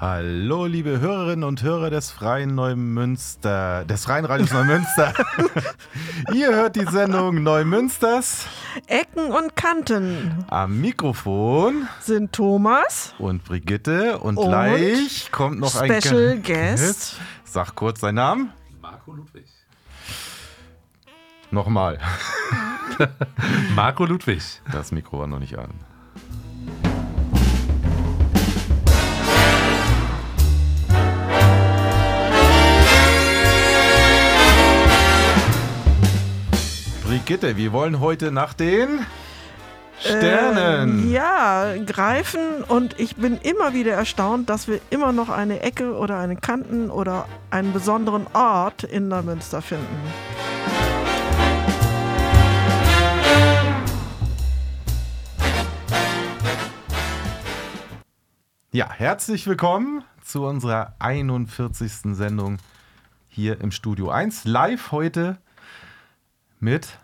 Hallo, 0.00 0.66
liebe 0.66 1.00
Hörerinnen 1.00 1.42
und 1.42 1.64
Hörer 1.64 1.90
des 1.90 2.12
Freien 2.12 2.54
Neumünster, 2.54 3.84
des 3.84 4.04
Freien 4.04 4.26
Radios 4.26 4.52
Neumünster. 4.52 5.12
Ihr 6.32 6.54
hört 6.54 6.76
die 6.76 6.84
Sendung 6.84 7.42
Neumünsters. 7.42 8.46
Ecken 8.86 9.32
und 9.32 9.56
Kanten. 9.56 10.44
Am 10.46 10.80
Mikrofon 10.80 11.88
sind 11.98 12.32
Thomas 12.32 13.12
und 13.18 13.42
Brigitte 13.42 14.18
und, 14.18 14.36
und 14.36 14.48
gleich 14.48 15.32
kommt 15.32 15.58
noch 15.58 15.70
Special 15.70 15.90
ein 15.90 16.00
Special 16.00 16.38
Guest. 16.42 17.16
Sag 17.42 17.74
kurz 17.74 17.98
seinen 17.98 18.14
Namen. 18.14 18.52
Marco 18.80 19.12
Ludwig. 19.12 19.46
Nochmal. 21.50 21.98
Marco 23.74 24.04
Ludwig. 24.04 24.62
Das 24.70 24.92
Mikro 24.92 25.18
war 25.18 25.26
noch 25.26 25.40
nicht 25.40 25.58
an. 25.58 25.70
Brigitte, 37.08 37.56
wir 37.56 37.72
wollen 37.72 38.00
heute 38.00 38.30
nach 38.30 38.52
den 38.52 39.06
Sternen. 39.98 41.08
Äh, 41.08 41.12
ja, 41.14 41.74
greifen 41.86 42.62
und 42.68 43.00
ich 43.00 43.16
bin 43.16 43.38
immer 43.38 43.72
wieder 43.72 43.92
erstaunt, 43.92 44.50
dass 44.50 44.68
wir 44.68 44.78
immer 44.90 45.12
noch 45.12 45.30
eine 45.30 45.60
Ecke 45.62 45.96
oder 45.96 46.18
einen 46.18 46.42
Kanten 46.42 46.90
oder 46.90 47.26
einen 47.48 47.72
besonderen 47.72 48.26
Ort 48.34 48.84
in 48.84 49.08
Neumünster 49.08 49.62
finden. 49.62 49.86
Ja, 58.70 58.90
herzlich 58.92 59.46
willkommen 59.46 60.04
zu 60.22 60.44
unserer 60.44 60.92
41. 60.98 62.14
Sendung 62.14 62.58
hier 63.28 63.62
im 63.62 63.70
Studio 63.70 64.10
1. 64.10 64.44
Live 64.44 64.92
heute 64.92 65.38
mit 66.60 66.98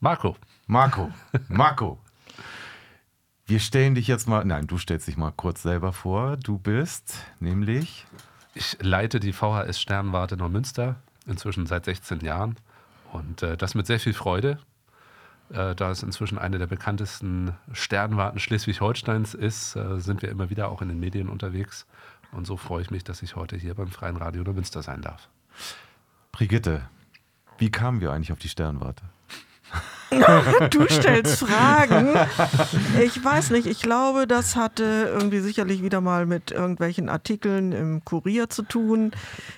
Marco. 0.00 0.36
Marco. 0.66 1.10
Marco. 1.48 1.98
Wir 3.46 3.60
stellen 3.60 3.94
dich 3.94 4.06
jetzt 4.06 4.28
mal, 4.28 4.44
nein, 4.44 4.66
du 4.66 4.78
stellst 4.78 5.08
dich 5.08 5.16
mal 5.16 5.32
kurz 5.32 5.62
selber 5.62 5.92
vor. 5.92 6.36
Du 6.36 6.58
bist 6.58 7.18
nämlich. 7.40 8.06
Ich 8.54 8.76
leite 8.80 9.20
die 9.20 9.32
VHS 9.32 9.80
Sternwarte 9.80 10.36
Neumünster, 10.36 10.96
inzwischen 11.26 11.66
seit 11.66 11.84
16 11.84 12.20
Jahren. 12.20 12.56
Und 13.12 13.42
äh, 13.42 13.56
das 13.56 13.74
mit 13.74 13.86
sehr 13.86 14.00
viel 14.00 14.14
Freude, 14.14 14.58
äh, 15.50 15.74
da 15.74 15.90
es 15.90 16.02
inzwischen 16.02 16.38
eine 16.38 16.58
der 16.58 16.66
bekanntesten 16.66 17.54
Sternwarten 17.72 18.38
Schleswig-Holsteins 18.38 19.34
ist, 19.34 19.76
äh, 19.76 20.00
sind 20.00 20.22
wir 20.22 20.30
immer 20.30 20.50
wieder 20.50 20.70
auch 20.70 20.82
in 20.82 20.88
den 20.88 21.00
Medien 21.00 21.28
unterwegs. 21.28 21.86
Und 22.30 22.46
so 22.46 22.56
freue 22.56 22.82
ich 22.82 22.90
mich, 22.90 23.04
dass 23.04 23.22
ich 23.22 23.36
heute 23.36 23.56
hier 23.56 23.74
beim 23.74 23.88
Freien 23.88 24.16
Radio 24.16 24.42
Neumünster 24.42 24.82
sein 24.82 25.02
darf. 25.02 25.28
Brigitte, 26.30 26.88
wie 27.58 27.70
kamen 27.70 28.00
wir 28.00 28.12
eigentlich 28.12 28.32
auf 28.32 28.38
die 28.38 28.48
Sternwarte? 28.48 29.04
du 30.70 30.86
stellst 30.88 31.38
Fragen. 31.38 32.08
Ich 33.02 33.22
weiß 33.22 33.50
nicht, 33.50 33.66
ich 33.66 33.82
glaube, 33.82 34.26
das 34.26 34.56
hatte 34.56 35.10
irgendwie 35.12 35.40
sicherlich 35.40 35.82
wieder 35.82 36.00
mal 36.00 36.26
mit 36.26 36.50
irgendwelchen 36.50 37.08
Artikeln 37.08 37.72
im 37.72 38.04
Kurier 38.04 38.48
zu 38.48 38.62
tun. 38.62 39.12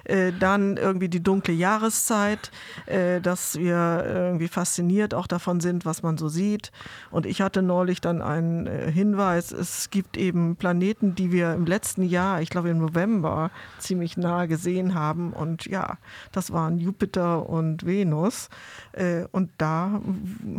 Äh, 0.04 0.32
dann 0.38 0.76
irgendwie 0.76 1.08
die 1.08 1.22
dunkle 1.22 1.54
Jahreszeit, 1.54 2.50
äh, 2.86 3.20
dass 3.20 3.58
wir 3.58 4.04
irgendwie 4.06 4.48
fasziniert 4.48 5.14
auch 5.14 5.26
davon 5.26 5.60
sind, 5.60 5.84
was 5.84 6.02
man 6.02 6.18
so 6.18 6.28
sieht. 6.28 6.72
Und 7.10 7.26
ich 7.26 7.40
hatte 7.40 7.62
neulich 7.62 8.00
dann 8.00 8.22
einen 8.22 8.66
äh, 8.66 8.90
Hinweis, 8.90 9.52
es 9.52 9.90
gibt 9.90 10.16
eben 10.16 10.56
Planeten, 10.56 11.14
die 11.14 11.32
wir 11.32 11.52
im 11.54 11.66
letzten 11.66 12.02
Jahr, 12.02 12.40
ich 12.40 12.50
glaube 12.50 12.70
im 12.70 12.78
November, 12.78 13.50
ziemlich 13.78 14.16
nah 14.16 14.46
gesehen 14.46 14.94
haben. 14.94 15.32
Und 15.32 15.66
ja, 15.66 15.98
das 16.32 16.52
waren 16.52 16.78
Jupiter 16.78 17.48
und 17.48 17.86
Venus. 17.86 18.48
Äh, 18.92 19.24
und 19.32 19.50
da 19.58 20.00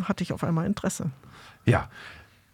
hatte 0.03 0.23
ich 0.23 0.33
auf 0.33 0.43
einmal 0.43 0.65
Interesse. 0.65 1.11
Ja, 1.65 1.89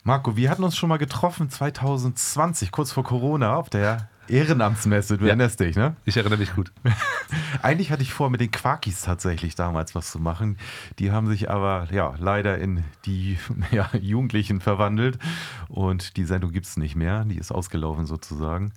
Marco, 0.04 0.36
wir 0.36 0.50
hatten 0.50 0.64
uns 0.64 0.76
schon 0.76 0.90
mal 0.90 0.98
getroffen 0.98 1.50
2020, 1.50 2.72
kurz 2.72 2.92
vor 2.92 3.04
Corona, 3.04 3.56
auf 3.56 3.70
der 3.70 4.10
Ehrenamtsmesse. 4.28 5.18
Du 5.18 5.26
ja. 5.26 5.30
erinnerst 5.30 5.60
dich, 5.60 5.76
ne? 5.76 5.96
Ich 6.06 6.18
erinnere 6.18 6.40
mich 6.40 6.56
gut. 6.56 6.72
Eigentlich 7.62 7.92
hatte 7.92 8.02
ich 8.02 8.14
vor, 8.14 8.30
mit 8.30 8.42
den 8.42 8.50
Quarkis 8.50 9.02
tatsächlich 9.02 9.56
damals 9.56 9.94
was 9.94 10.12
zu 10.12 10.20
machen. 10.20 10.58
Die 11.00 11.12
haben 11.12 11.28
sich 11.28 11.50
aber 11.50 11.88
ja 11.92 12.16
leider 12.18 12.58
in 12.58 12.84
die 13.06 13.38
ja, 13.72 13.90
Jugendlichen 14.00 14.62
verwandelt 14.62 15.20
und 15.68 16.18
die 16.18 16.26
Sendung 16.26 16.52
gibt 16.52 16.66
es 16.66 16.78
nicht 16.78 16.96
mehr. 16.96 17.26
Die 17.26 17.38
ist 17.38 17.52
ausgelaufen 17.52 18.06
sozusagen. 18.06 18.74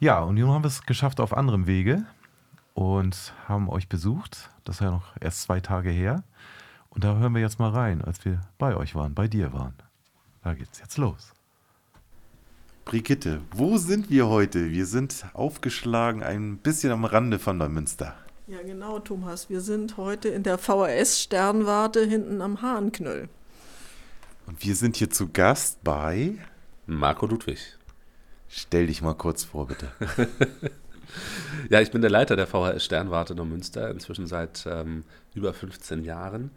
Ja, 0.00 0.20
und 0.20 0.34
nun 0.34 0.50
haben 0.50 0.64
wir 0.64 0.68
es 0.68 0.82
geschafft 0.82 1.20
auf 1.20 1.36
anderem 1.36 1.66
Wege 1.66 2.04
und 2.74 3.32
haben 3.48 3.68
euch 3.68 3.88
besucht. 3.88 4.50
Das 4.64 4.76
ist 4.76 4.80
ja 4.82 4.90
noch 4.90 5.14
erst 5.20 5.42
zwei 5.42 5.60
Tage 5.60 5.90
her. 5.90 6.22
Und 6.98 7.04
da 7.04 7.16
hören 7.16 7.32
wir 7.32 7.40
jetzt 7.40 7.60
mal 7.60 7.70
rein, 7.70 8.02
als 8.02 8.24
wir 8.24 8.40
bei 8.58 8.74
euch 8.74 8.96
waren, 8.96 9.14
bei 9.14 9.28
dir 9.28 9.52
waren. 9.52 9.74
Da 10.42 10.54
geht's 10.54 10.80
jetzt 10.80 10.98
los. 10.98 11.32
Brigitte, 12.84 13.40
wo 13.52 13.78
sind 13.78 14.10
wir 14.10 14.26
heute? 14.26 14.72
Wir 14.72 14.84
sind 14.84 15.24
aufgeschlagen 15.32 16.24
ein 16.24 16.56
bisschen 16.58 16.90
am 16.90 17.04
Rande 17.04 17.38
von 17.38 17.56
Neumünster. 17.56 18.16
Ja, 18.48 18.60
genau, 18.62 18.98
Thomas. 18.98 19.48
Wir 19.48 19.60
sind 19.60 19.96
heute 19.96 20.28
in 20.30 20.42
der 20.42 20.58
VHS-Sternwarte 20.58 22.04
hinten 22.04 22.42
am 22.42 22.62
Hahnknöll. 22.62 23.28
Und 24.48 24.64
wir 24.64 24.74
sind 24.74 24.96
hier 24.96 25.08
zu 25.08 25.28
Gast 25.28 25.84
bei 25.84 26.34
Marco 26.86 27.26
Ludwig. 27.26 27.78
Stell 28.48 28.88
dich 28.88 29.02
mal 29.02 29.14
kurz 29.14 29.44
vor, 29.44 29.68
bitte. 29.68 29.86
ja, 31.70 31.80
ich 31.80 31.92
bin 31.92 32.00
der 32.00 32.10
Leiter 32.10 32.34
der 32.34 32.48
VHS 32.48 32.84
Sternwarte 32.84 33.36
Neumünster, 33.36 33.88
inzwischen 33.88 34.26
seit 34.26 34.66
ähm, 34.66 35.04
über 35.36 35.54
15 35.54 36.02
Jahren. 36.02 36.50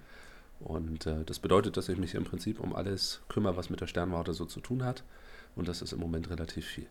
Und 0.63 1.05
äh, 1.05 1.23
das 1.25 1.39
bedeutet, 1.39 1.77
dass 1.77 1.89
ich 1.89 1.97
mich 1.97 2.15
im 2.15 2.23
Prinzip 2.23 2.59
um 2.59 2.75
alles 2.75 3.21
kümmere, 3.29 3.57
was 3.57 3.69
mit 3.69 3.81
der 3.81 3.87
Sternwarte 3.87 4.33
so 4.33 4.45
zu 4.45 4.59
tun 4.59 4.83
hat. 4.83 5.03
Und 5.55 5.67
das 5.67 5.81
ist 5.81 5.93
im 5.93 5.99
Moment 5.99 6.29
relativ 6.29 6.65
viel. 6.65 6.87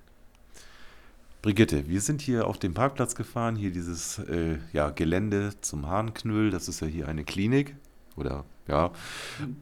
Brigitte, 1.43 1.89
wir 1.89 2.03
sind 2.03 2.21
hier 2.21 2.47
auf 2.47 2.59
dem 2.59 2.75
Parkplatz 2.75 3.15
gefahren, 3.15 3.57
hier 3.57 3.71
dieses 3.71 4.19
äh, 4.19 4.59
ja, 4.75 4.91
Gelände 4.91 5.55
zum 5.63 5.87
Hahnknüll. 5.89 6.51
Das 6.51 6.69
ist 6.69 6.81
ja 6.81 6.87
hier 6.87 7.09
eine 7.09 7.25
Klinik. 7.25 7.77
Oder 8.17 8.45
ja, 8.69 8.91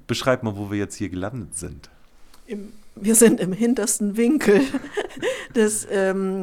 beschreib 0.06 0.42
mal, 0.42 0.56
wo 0.56 0.70
wir 0.70 0.78
jetzt 0.78 0.96
hier 0.96 1.08
gelandet 1.08 1.54
sind. 1.54 1.88
Im 2.46 2.72
wir 3.00 3.14
sind 3.14 3.40
im 3.40 3.52
hintersten 3.52 4.16
Winkel 4.16 4.62
des, 5.54 5.86
ähm, 5.90 6.42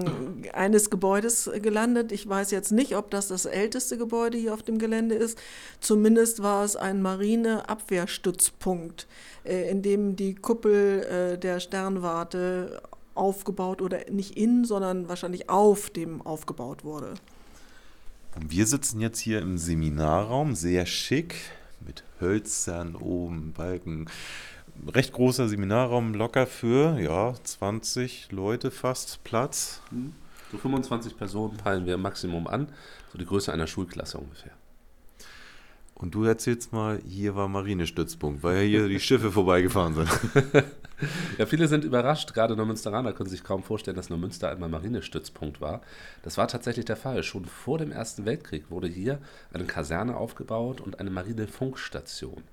eines 0.54 0.90
Gebäudes 0.90 1.50
gelandet. 1.62 2.12
Ich 2.12 2.28
weiß 2.28 2.52
jetzt 2.52 2.72
nicht, 2.72 2.96
ob 2.96 3.12
das 3.12 3.28
das 3.28 3.46
älteste 3.46 3.98
Gebäude 3.98 4.38
hier 4.38 4.54
auf 4.54 4.64
dem 4.64 4.80
Gelände 4.80 5.16
ist. 5.16 5.38
Zumindest 5.80 6.44
war 6.44 6.64
es 6.64 6.76
ein 6.76 7.02
Marineabwehrstützpunkt, 7.02 9.08
äh, 9.44 9.70
in 9.70 9.82
dem 9.82 10.16
die 10.16 10.36
Kuppel 10.36 11.04
äh, 11.04 11.38
der 11.38 11.60
Sternwarte 11.60 12.82
aufgebaut 13.14 13.82
oder 13.82 14.10
nicht 14.12 14.38
in, 14.38 14.66
sondern 14.66 15.08
wahrscheinlich 15.08 15.50
auf 15.50 15.90
dem 15.90 16.22
aufgebaut 16.22 16.84
wurde. 16.84 17.14
Wir 18.48 18.66
sitzen 18.66 19.00
jetzt 19.00 19.20
hier 19.20 19.40
im 19.40 19.58
Seminarraum, 19.58 20.56
sehr 20.56 20.86
schick, 20.86 21.36
mit 21.80 22.04
Hölzern 22.20 22.96
oben, 22.96 23.54
Balken 23.54 24.08
recht 24.88 25.14
großer 25.14 25.48
Seminarraum, 25.48 26.14
locker 26.14 26.48
für, 26.48 27.00
ja, 27.00 27.34
20 27.44 28.32
Leute 28.32 28.72
fast 28.72 29.24
Platz. 29.24 29.82
Mhm. 29.92 30.14
So 30.52 30.58
25 30.58 31.18
Personen 31.18 31.58
peilen 31.58 31.86
wir 31.86 31.96
im 31.96 32.02
Maximum 32.02 32.48
an, 32.48 32.68
so 33.12 33.18
die 33.18 33.26
Größe 33.26 33.52
einer 33.52 33.68
Schulklasse 33.68 34.18
ungefähr. 34.18 34.52
Und 35.96 36.14
du 36.14 36.26
erzählst 36.26 36.74
mal, 36.74 37.00
hier 37.08 37.36
war 37.36 37.48
Marinestützpunkt, 37.48 38.44
weil 38.44 38.58
ja 38.58 38.62
hier 38.64 38.88
die 38.90 39.00
Schiffe 39.00 39.32
vorbeigefahren 39.32 39.96
sind. 39.96 40.10
ja, 41.38 41.46
viele 41.46 41.70
sind 41.70 41.86
überrascht, 41.86 42.34
gerade 42.34 42.56
Neumünsteraner 42.58 43.14
können 43.14 43.30
sich 43.30 43.46
kaum 43.46 43.64
vorstellen, 43.64 43.96
dass 43.96 44.10
Neumünster 44.10 44.50
einmal 44.50 44.68
Marinestützpunkt 44.68 45.62
war. 45.62 45.82
Das 46.22 46.38
war 46.38 46.50
tatsächlich 46.50 46.84
der 46.84 46.98
Fall. 46.98 47.24
Schon 47.24 47.46
vor 47.46 47.78
dem 47.78 47.94
Ersten 47.94 48.26
Weltkrieg 48.26 48.70
wurde 48.70 48.90
hier 48.90 49.20
eine 49.54 49.64
Kaserne 49.64 50.18
aufgebaut 50.18 50.82
und 50.82 51.00
eine 51.00 51.12
Marinefunkstation. 51.12 52.44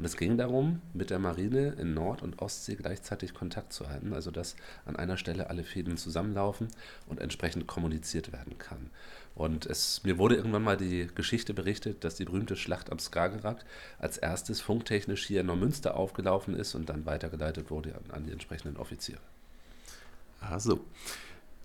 Und 0.00 0.06
es 0.06 0.16
ging 0.16 0.38
darum, 0.38 0.80
mit 0.94 1.10
der 1.10 1.18
Marine 1.18 1.74
in 1.78 1.92
Nord- 1.92 2.22
und 2.22 2.40
Ostsee 2.40 2.74
gleichzeitig 2.74 3.34
Kontakt 3.34 3.74
zu 3.74 3.90
halten, 3.90 4.14
also 4.14 4.30
dass 4.30 4.56
an 4.86 4.96
einer 4.96 5.18
Stelle 5.18 5.50
alle 5.50 5.62
Fäden 5.62 5.98
zusammenlaufen 5.98 6.68
und 7.06 7.20
entsprechend 7.20 7.66
kommuniziert 7.66 8.32
werden 8.32 8.56
kann. 8.56 8.88
Und 9.34 9.66
es, 9.66 10.02
mir 10.02 10.16
wurde 10.16 10.36
irgendwann 10.36 10.64
mal 10.64 10.78
die 10.78 11.06
Geschichte 11.14 11.52
berichtet, 11.52 12.02
dass 12.02 12.14
die 12.14 12.24
berühmte 12.24 12.56
Schlacht 12.56 12.90
am 12.90 12.98
Skagerrak 12.98 13.62
als 13.98 14.16
erstes 14.16 14.62
funktechnisch 14.62 15.26
hier 15.26 15.42
in 15.42 15.48
Neumünster 15.48 15.94
aufgelaufen 15.98 16.54
ist 16.54 16.74
und 16.74 16.88
dann 16.88 17.04
weitergeleitet 17.04 17.70
wurde 17.70 17.94
an, 17.94 18.10
an 18.10 18.24
die 18.24 18.32
entsprechenden 18.32 18.78
Offiziere. 18.78 19.20
Also, 20.40 20.80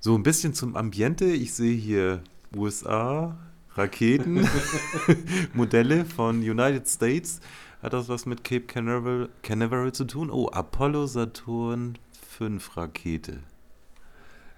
so 0.02 0.14
ein 0.14 0.24
bisschen 0.24 0.54
zum 0.54 0.76
Ambiente. 0.76 1.24
Ich 1.24 1.54
sehe 1.54 1.78
hier 1.78 2.22
USA, 2.54 3.38
Raketen, 3.76 4.46
Modelle 5.54 6.04
von 6.04 6.40
United 6.40 6.86
States. 6.86 7.40
Hat 7.86 7.94
das 7.94 8.10
was 8.10 8.26
mit 8.26 8.44
Cape 8.44 8.66
Canaveral, 8.66 9.30
Canaveral 9.44 9.92
zu 9.92 10.06
tun? 10.06 10.32
Oh, 10.32 10.48
Apollo 10.48 11.06
Saturn 11.06 12.00
5 12.30 12.78
Rakete. 12.78 13.42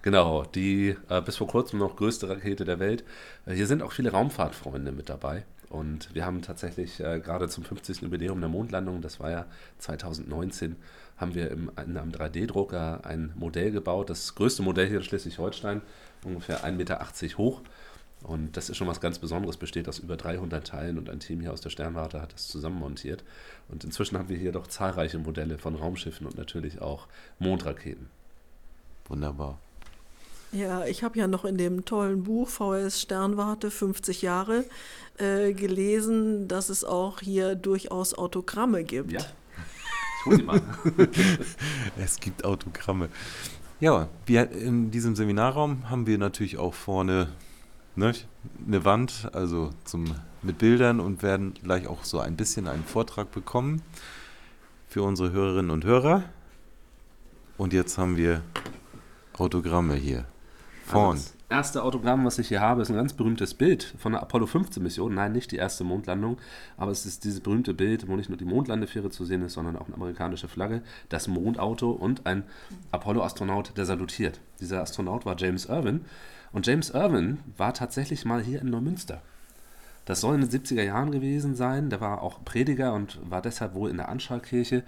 Genau, 0.01 0.45
die 0.45 0.95
äh, 1.09 1.21
bis 1.21 1.35
vor 1.35 1.47
kurzem 1.47 1.79
noch 1.79 1.97
größte 1.97 2.29
Rakete 2.29 2.63
der 2.63 2.79
Welt. 2.79 3.03
Äh, 3.45 3.53
hier 3.55 3.67
sind 3.67 3.83
auch 3.83 3.91
viele 3.91 4.11
Raumfahrtfreunde 4.11 4.93
mit 4.93 5.09
dabei. 5.09 5.43
Und 5.67 6.15
wir 6.15 6.25
haben 6.25 6.41
tatsächlich 6.41 7.01
äh, 7.01 7.19
gerade 7.19 7.49
zum 7.49 7.65
50. 7.65 8.03
Jubiläum 8.03 8.39
der 8.39 8.47
Mondlandung, 8.47 9.01
das 9.01 9.19
war 9.19 9.29
ja 9.29 9.45
2019, 9.79 10.77
haben 11.17 11.35
wir 11.35 11.51
im, 11.51 11.69
in 11.85 11.97
einem 11.97 12.11
3D-Drucker 12.11 13.01
ein 13.03 13.33
Modell 13.35 13.71
gebaut, 13.71 14.09
das 14.09 14.35
größte 14.35 14.63
Modell 14.63 14.87
hier 14.87 14.99
in 14.99 15.03
Schleswig-Holstein, 15.03 15.81
ungefähr 16.23 16.63
1,80 16.63 16.71
Meter 16.71 17.37
hoch. 17.37 17.61
Und 18.27 18.57
das 18.57 18.69
ist 18.69 18.75
schon 18.75 18.87
was 18.87 18.99
ganz 18.99 19.19
Besonderes, 19.19 19.55
besteht 19.55 19.87
aus 19.87 19.99
über 19.99 20.17
300 20.17 20.67
Teilen 20.67 20.97
und 20.97 21.09
ein 21.09 21.21
Team 21.21 21.39
hier 21.39 21.53
aus 21.53 21.61
der 21.61 21.69
Sternwarte 21.69 22.21
hat 22.21 22.33
das 22.33 22.49
zusammenmontiert. 22.49 23.23
Und 23.69 23.85
inzwischen 23.85 24.17
haben 24.17 24.27
wir 24.27 24.37
hier 24.37 24.51
doch 24.51 24.67
zahlreiche 24.67 25.17
Modelle 25.17 25.57
von 25.57 25.75
Raumschiffen 25.75 26.27
und 26.27 26.37
natürlich 26.37 26.81
auch 26.81 27.07
Mondraketen. 27.39 28.09
Wunderbar. 29.07 29.59
Ja, 30.51 30.85
ich 30.85 31.03
habe 31.03 31.17
ja 31.17 31.27
noch 31.27 31.45
in 31.45 31.57
dem 31.57 31.85
tollen 31.85 32.23
Buch 32.23 32.49
VS 32.49 33.01
Sternwarte 33.01 33.71
50 33.71 34.21
Jahre 34.21 34.65
äh, 35.17 35.53
gelesen, 35.53 36.49
dass 36.49 36.67
es 36.67 36.83
auch 36.83 37.21
hier 37.21 37.55
durchaus 37.55 38.13
Autogramme 38.13 38.83
gibt. 38.83 39.13
Ja. 39.13 39.21
Ich 39.21 40.25
hol 40.25 40.37
die 40.37 40.43
mal. 40.43 40.61
es 41.97 42.19
gibt 42.19 42.43
Autogramme. 42.43 43.07
Ja, 43.79 44.09
wir, 44.25 44.51
in 44.51 44.91
diesem 44.91 45.15
Seminarraum 45.15 45.89
haben 45.89 46.07
wir 46.07 46.17
natürlich 46.17 46.57
auch 46.57 46.73
vorne 46.73 47.29
ne, 47.97 48.13
eine 48.65 48.85
Wand, 48.85 49.29
also 49.33 49.71
zum, 49.83 50.05
mit 50.41 50.57
Bildern 50.57 50.99
und 50.99 51.23
werden 51.23 51.53
gleich 51.55 51.87
auch 51.87 52.03
so 52.03 52.19
ein 52.19 52.35
bisschen 52.35 52.67
einen 52.67 52.83
Vortrag 52.83 53.31
bekommen 53.31 53.81
für 54.87 55.03
unsere 55.03 55.31
Hörerinnen 55.31 55.71
und 55.71 55.83
Hörer. 55.83 56.23
Und 57.57 57.73
jetzt 57.73 57.97
haben 57.97 58.17
wir 58.17 58.41
Autogramme 59.37 59.95
hier. 59.95 60.25
Vorn. 60.85 61.17
Also 61.17 61.31
das 61.49 61.57
erste 61.57 61.83
Autogramm, 61.83 62.25
was 62.25 62.39
ich 62.39 62.47
hier 62.49 62.61
habe, 62.61 62.81
ist 62.81 62.89
ein 62.89 62.95
ganz 62.95 63.13
berühmtes 63.13 63.53
Bild 63.53 63.95
von 63.97 64.13
der 64.13 64.21
Apollo 64.21 64.47
15 64.47 64.81
Mission. 64.81 65.13
Nein, 65.13 65.31
nicht 65.31 65.51
die 65.51 65.57
erste 65.57 65.83
Mondlandung, 65.83 66.37
aber 66.77 66.91
es 66.91 67.05
ist 67.05 67.23
dieses 67.23 67.39
berühmte 67.41 67.73
Bild, 67.73 68.07
wo 68.07 68.15
nicht 68.15 68.29
nur 68.29 68.37
die 68.37 68.45
Mondlandefähre 68.45 69.09
zu 69.09 69.25
sehen 69.25 69.41
ist, 69.41 69.53
sondern 69.53 69.75
auch 69.75 69.87
eine 69.87 69.95
amerikanische 69.95 70.47
Flagge, 70.47 70.81
das 71.09 71.27
Mondauto 71.27 71.91
und 71.91 72.25
ein 72.25 72.43
Apollo-Astronaut, 72.91 73.77
der 73.77 73.85
salutiert. 73.85 74.39
Dieser 74.59 74.81
Astronaut 74.81 75.25
war 75.25 75.35
James 75.37 75.65
Irwin. 75.65 76.05
Und 76.57 76.65
James 76.65 76.89
Irwin 76.89 77.37
war 77.55 77.75
tatsächlich 77.75 78.25
mal 78.25 78.41
hier 78.41 78.61
in 78.61 78.71
Neumünster. 78.71 79.21
Das 80.05 80.21
soll 80.21 80.33
in 80.33 80.41
den 80.41 80.49
70er 80.49 80.81
Jahren 80.81 81.11
gewesen 81.11 81.53
sein. 81.53 81.91
Der 81.91 82.01
war 82.01 82.23
auch 82.23 82.43
Prediger 82.45 82.95
und 82.95 83.19
war 83.29 83.43
deshalb 83.43 83.75
wohl 83.75 83.91
in 83.91 83.97
der 83.97 84.09
Anschalkirche 84.09 84.81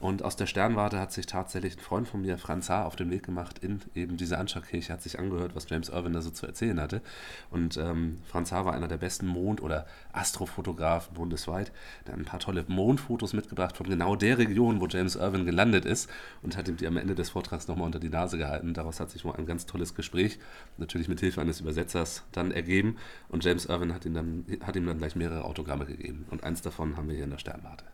und 0.00 0.22
aus 0.22 0.34
der 0.34 0.46
Sternwarte 0.46 0.98
hat 0.98 1.12
sich 1.12 1.26
tatsächlich 1.26 1.76
ein 1.76 1.80
Freund 1.80 2.08
von 2.08 2.22
mir, 2.22 2.38
Franz 2.38 2.70
Haar, 2.70 2.86
auf 2.86 2.96
den 2.96 3.10
Weg 3.10 3.22
gemacht 3.22 3.58
in 3.58 3.80
eben 3.94 4.16
diese 4.16 4.38
Anschlagkirche, 4.38 4.94
hat 4.94 5.02
sich 5.02 5.18
angehört, 5.18 5.54
was 5.54 5.68
James 5.68 5.90
Irwin 5.90 6.14
da 6.14 6.22
so 6.22 6.30
zu 6.30 6.46
erzählen 6.46 6.80
hatte. 6.80 7.02
Und 7.50 7.76
ähm, 7.76 8.16
Franz 8.26 8.50
Haar 8.50 8.64
war 8.64 8.72
einer 8.72 8.88
der 8.88 8.96
besten 8.96 9.26
Mond- 9.26 9.62
oder 9.62 9.86
Astrofotografen 10.12 11.12
bundesweit. 11.12 11.70
Der 12.06 12.14
hat 12.14 12.18
ein 12.18 12.24
paar 12.24 12.40
tolle 12.40 12.64
Mondfotos 12.66 13.34
mitgebracht 13.34 13.76
von 13.76 13.86
genau 13.86 14.16
der 14.16 14.38
Region, 14.38 14.80
wo 14.80 14.86
James 14.86 15.16
Irwin 15.16 15.44
gelandet 15.44 15.84
ist 15.84 16.08
und 16.40 16.56
hat 16.56 16.66
ihm 16.68 16.78
die 16.78 16.86
am 16.86 16.96
Ende 16.96 17.14
des 17.14 17.28
Vortrags 17.28 17.68
nochmal 17.68 17.84
unter 17.84 18.00
die 18.00 18.08
Nase 18.08 18.38
gehalten. 18.38 18.72
Daraus 18.72 19.00
hat 19.00 19.10
sich 19.10 19.26
wohl 19.26 19.36
ein 19.36 19.44
ganz 19.44 19.66
tolles 19.66 19.94
Gespräch, 19.94 20.38
natürlich 20.78 21.08
mit 21.08 21.20
Hilfe 21.20 21.42
eines 21.42 21.60
Übersetzers, 21.60 22.24
dann 22.32 22.52
ergeben. 22.52 22.96
Und 23.28 23.44
James 23.44 23.66
Irwin 23.66 23.92
hat 23.92 24.06
ihm 24.06 24.14
dann, 24.14 24.46
hat 24.64 24.76
ihm 24.76 24.86
dann 24.86 24.96
gleich 24.96 25.14
mehrere 25.14 25.44
Autogramme 25.44 25.84
gegeben. 25.84 26.24
Und 26.30 26.42
eins 26.42 26.62
davon 26.62 26.96
haben 26.96 27.08
wir 27.08 27.16
hier 27.16 27.24
in 27.24 27.30
der 27.30 27.38
Sternwarte. 27.38 27.84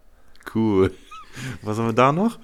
Cool. 0.55 0.93
Was 1.63 1.79
haben 1.79 1.87
wir 1.87 1.93
da 1.93 2.13
noch? 2.13 2.39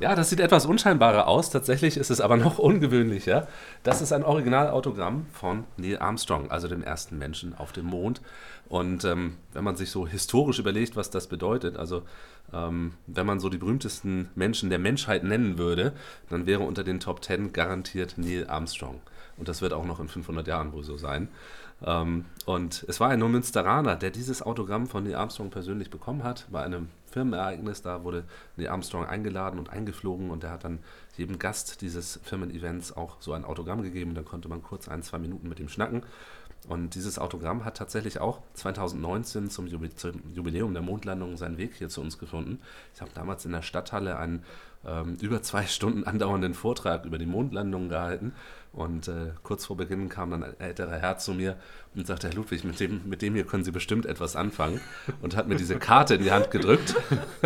Ja, 0.00 0.14
das 0.14 0.28
sieht 0.28 0.40
etwas 0.40 0.66
unscheinbarer 0.66 1.28
aus. 1.28 1.50
Tatsächlich 1.50 1.96
ist 1.96 2.10
es 2.10 2.20
aber 2.20 2.36
noch 2.36 2.58
ungewöhnlicher. 2.58 3.46
Das 3.84 4.02
ist 4.02 4.12
ein 4.12 4.24
Originalautogramm 4.24 5.26
von 5.32 5.64
Neil 5.76 5.98
Armstrong, 5.98 6.50
also 6.50 6.68
dem 6.68 6.82
ersten 6.82 7.16
Menschen 7.16 7.56
auf 7.56 7.72
dem 7.72 7.86
Mond. 7.86 8.20
Und 8.68 9.04
ähm, 9.04 9.36
wenn 9.52 9.64
man 9.64 9.76
sich 9.76 9.90
so 9.90 10.06
historisch 10.06 10.58
überlegt, 10.58 10.96
was 10.96 11.10
das 11.10 11.28
bedeutet, 11.28 11.76
also 11.76 12.02
ähm, 12.52 12.94
wenn 13.06 13.26
man 13.26 13.40
so 13.40 13.48
die 13.48 13.58
berühmtesten 13.58 14.30
Menschen 14.34 14.68
der 14.68 14.78
Menschheit 14.78 15.22
nennen 15.22 15.58
würde, 15.58 15.92
dann 16.28 16.46
wäre 16.46 16.62
unter 16.62 16.82
den 16.82 16.98
Top 16.98 17.24
10 17.24 17.52
garantiert 17.52 18.14
Neil 18.16 18.46
Armstrong. 18.48 19.00
Und 19.36 19.48
das 19.48 19.62
wird 19.62 19.72
auch 19.72 19.84
noch 19.84 20.00
in 20.00 20.08
500 20.08 20.46
Jahren 20.46 20.72
wohl 20.72 20.84
so 20.84 20.96
sein. 20.96 21.28
Ähm, 21.84 22.24
und 22.46 22.84
es 22.88 23.00
war 23.00 23.10
ein 23.10 23.18
Neumünsteraner, 23.18 23.96
der 23.96 24.10
dieses 24.10 24.42
Autogramm 24.42 24.86
von 24.86 25.04
Neil 25.04 25.16
Armstrong 25.16 25.50
persönlich 25.50 25.90
bekommen 25.90 26.24
hat, 26.24 26.46
bei 26.50 26.62
einem 26.62 26.88
Firmenereignis. 27.14 27.80
Da 27.80 28.04
wurde 28.04 28.24
Neil 28.56 28.68
Armstrong 28.68 29.06
eingeladen 29.06 29.58
und 29.58 29.70
eingeflogen 29.70 30.30
und 30.30 30.42
der 30.42 30.50
hat 30.50 30.64
dann 30.64 30.80
jedem 31.16 31.38
Gast 31.38 31.80
dieses 31.80 32.20
Firmen-Events 32.24 32.96
auch 32.96 33.16
so 33.20 33.32
ein 33.32 33.44
Autogramm 33.44 33.82
gegeben. 33.82 34.14
Dann 34.14 34.24
konnte 34.24 34.48
man 34.48 34.62
kurz 34.62 34.88
ein, 34.88 35.02
zwei 35.02 35.18
Minuten 35.18 35.48
mit 35.48 35.60
ihm 35.60 35.68
schnacken. 35.68 36.02
Und 36.68 36.94
dieses 36.94 37.18
Autogramm 37.18 37.64
hat 37.64 37.76
tatsächlich 37.76 38.20
auch 38.20 38.40
2019 38.54 39.50
zum 39.50 39.66
Jubiläum 39.66 40.72
der 40.72 40.82
Mondlandung 40.82 41.36
seinen 41.36 41.58
Weg 41.58 41.74
hier 41.74 41.90
zu 41.90 42.00
uns 42.00 42.18
gefunden. 42.18 42.60
Ich 42.94 43.00
habe 43.00 43.10
damals 43.14 43.44
in 43.44 43.52
der 43.52 43.62
Stadthalle 43.62 44.16
einen 44.18 44.44
ähm, 44.86 45.16
über 45.20 45.42
zwei 45.42 45.66
Stunden 45.66 46.04
andauernden 46.04 46.54
Vortrag 46.54 47.04
über 47.04 47.18
die 47.18 47.26
Mondlandung 47.26 47.90
gehalten. 47.90 48.32
Und 48.74 49.06
äh, 49.06 49.30
kurz 49.44 49.66
vor 49.66 49.76
Beginn 49.76 50.08
kam 50.08 50.32
dann 50.32 50.42
ein 50.42 50.58
älterer 50.58 50.98
Herr 50.98 51.16
zu 51.16 51.32
mir 51.32 51.56
und 51.94 52.06
sagte, 52.08 52.26
Herr 52.26 52.34
Ludwig, 52.34 52.64
mit 52.64 52.80
dem, 52.80 53.02
mit 53.08 53.22
dem 53.22 53.34
hier 53.34 53.46
können 53.46 53.62
Sie 53.62 53.70
bestimmt 53.70 54.04
etwas 54.04 54.34
anfangen. 54.34 54.80
Und 55.22 55.36
hat 55.36 55.46
mir 55.46 55.54
diese 55.54 55.78
Karte 55.78 56.16
in 56.16 56.22
die 56.24 56.32
Hand 56.32 56.50
gedrückt. 56.50 56.96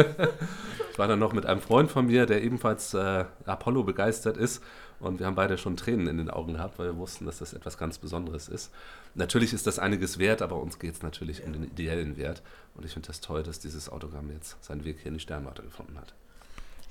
ich 0.91 0.99
war 0.99 1.07
dann 1.07 1.19
noch 1.19 1.35
mit 1.35 1.45
einem 1.45 1.61
Freund 1.61 1.91
von 1.91 2.07
mir, 2.07 2.25
der 2.25 2.43
ebenfalls 2.43 2.95
äh, 2.95 3.27
Apollo 3.45 3.83
begeistert 3.83 4.39
ist. 4.39 4.63
Und 5.01 5.21
wir 5.21 5.27
haben 5.27 5.35
beide 5.35 5.59
schon 5.59 5.77
Tränen 5.77 6.09
in 6.09 6.17
den 6.17 6.31
Augen 6.31 6.55
gehabt, 6.55 6.79
weil 6.79 6.87
wir 6.87 6.97
wussten, 6.97 7.27
dass 7.27 7.39
das 7.39 7.53
etwas 7.53 7.77
ganz 7.77 7.99
Besonderes 7.99 8.49
ist. 8.49 8.73
Natürlich 9.15 9.53
ist 9.53 9.67
das 9.67 9.79
einiges 9.79 10.19
wert, 10.19 10.41
aber 10.41 10.57
uns 10.57 10.79
geht 10.79 10.95
es 10.95 11.03
natürlich 11.03 11.45
um 11.45 11.53
den 11.53 11.65
ideellen 11.65 12.17
Wert. 12.17 12.43
Und 12.75 12.87
ich 12.87 12.95
finde 12.95 13.09
das 13.09 13.21
toll, 13.21 13.43
dass 13.43 13.61
dieses 13.61 13.91
Autogramm 13.91 14.31
jetzt 14.33 14.57
seinen 14.65 14.85
Weg 14.85 14.97
hier 14.99 15.09
in 15.09 15.15
die 15.15 15.21
Sternwarte 15.21 15.63
gefunden 15.63 15.99
hat. 15.99 16.15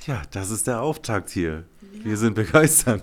Ja, 0.06 0.22
das 0.32 0.52
ist 0.52 0.68
der 0.68 0.82
Auftakt 0.82 1.32
hier. 1.32 1.64
Ja. 1.82 2.06
Wir 2.06 2.18
sind 2.18 2.36
begeistert. 2.36 3.02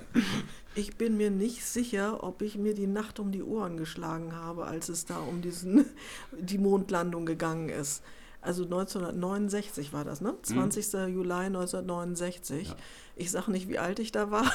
Ich 0.77 0.97
bin 0.97 1.17
mir 1.17 1.31
nicht 1.31 1.65
sicher, 1.65 2.25
ob 2.25 2.43
ich 2.43 2.59
mir 2.59 2.75
die 2.75 2.87
Nacht 2.87 3.21
um 3.21 3.31
die 3.31 3.43
Ohren 3.43 3.77
geschlagen 3.77 4.35
habe, 4.35 4.67
als 4.67 4.89
es 4.89 5.05
da 5.05 5.19
um 5.19 5.41
diesen, 5.41 5.87
die 6.33 6.59
Mondlandung 6.59 7.27
gegangen 7.27 7.69
ist. 7.69 8.03
Also 8.41 8.65
1969 8.65 9.93
war 9.93 10.05
das, 10.05 10.21
ne? 10.21 10.35
20. 10.43 10.93
Mhm. 10.93 11.15
Juli 11.15 11.33
1969. 11.33 12.69
Ja. 12.69 12.77
Ich 13.17 13.31
sage 13.31 13.51
nicht, 13.51 13.69
wie 13.69 13.79
alt 13.79 13.99
ich 14.01 14.13
da 14.13 14.31
war. 14.31 14.53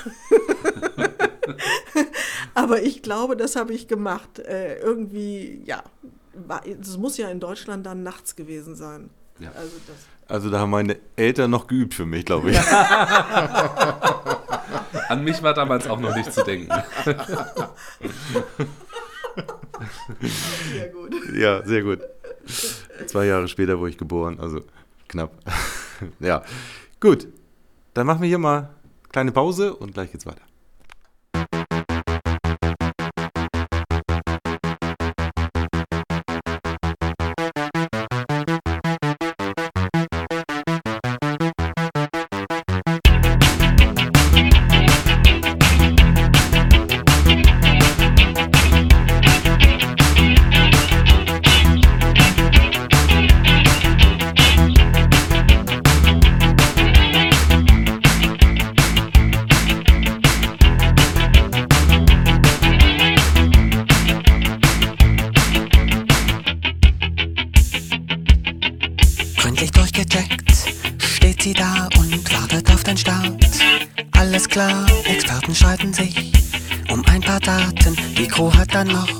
Aber 2.54 2.84
ich 2.84 3.02
glaube, 3.02 3.36
das 3.36 3.56
habe 3.56 3.74
ich 3.74 3.88
gemacht. 3.88 4.40
Äh, 4.40 4.78
irgendwie, 4.80 5.64
ja, 5.66 5.84
es 6.80 6.98
muss 6.98 7.18
ja 7.18 7.30
in 7.30 7.40
Deutschland 7.40 7.86
dann 7.86 8.04
nachts 8.04 8.36
gewesen 8.36 8.76
sein. 8.76 9.10
Ja. 9.40 9.52
Also, 9.54 9.76
also, 10.30 10.50
da 10.50 10.60
haben 10.60 10.70
meine 10.70 10.98
Eltern 11.16 11.52
noch 11.52 11.68
geübt 11.68 11.94
für 11.94 12.06
mich, 12.06 12.26
glaube 12.26 12.52
ich. 12.52 12.60
An 15.10 15.24
mich 15.24 15.42
war 15.42 15.56
damals 15.56 15.88
auch 15.88 16.00
noch 16.00 16.16
nicht 16.16 16.32
zu 16.32 16.44
denken. 16.44 16.72
Sehr 20.72 20.90
gut. 20.90 21.16
Ja, 21.34 21.66
sehr 21.66 21.82
gut. 21.82 22.02
Zwei 23.08 23.26
Jahre 23.26 23.48
später 23.48 23.80
wurde 23.80 23.92
ich 23.92 23.98
geboren, 23.98 24.40
also 24.40 24.62
knapp. 25.08 25.32
Ja, 26.22 26.44
gut. 27.02 27.28
Dann 27.94 28.08
machen 28.08 28.22
wir 28.22 28.30
hier 28.30 28.38
mal 28.38 28.58
eine 28.58 28.70
kleine 29.12 29.34
Pause 29.34 29.76
und 29.76 29.94
gleich 29.94 30.14
geht's 30.14 30.26
weiter. 30.26 30.40
Effektivität 75.80 76.16
bestimmt 76.16 77.28
das 77.28 77.48
Handeln, 77.48 77.64
man 77.64 77.74
verlässt 77.96 78.18
sich 78.18 78.84
blind. 78.84 79.19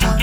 Hallo 0.00 0.21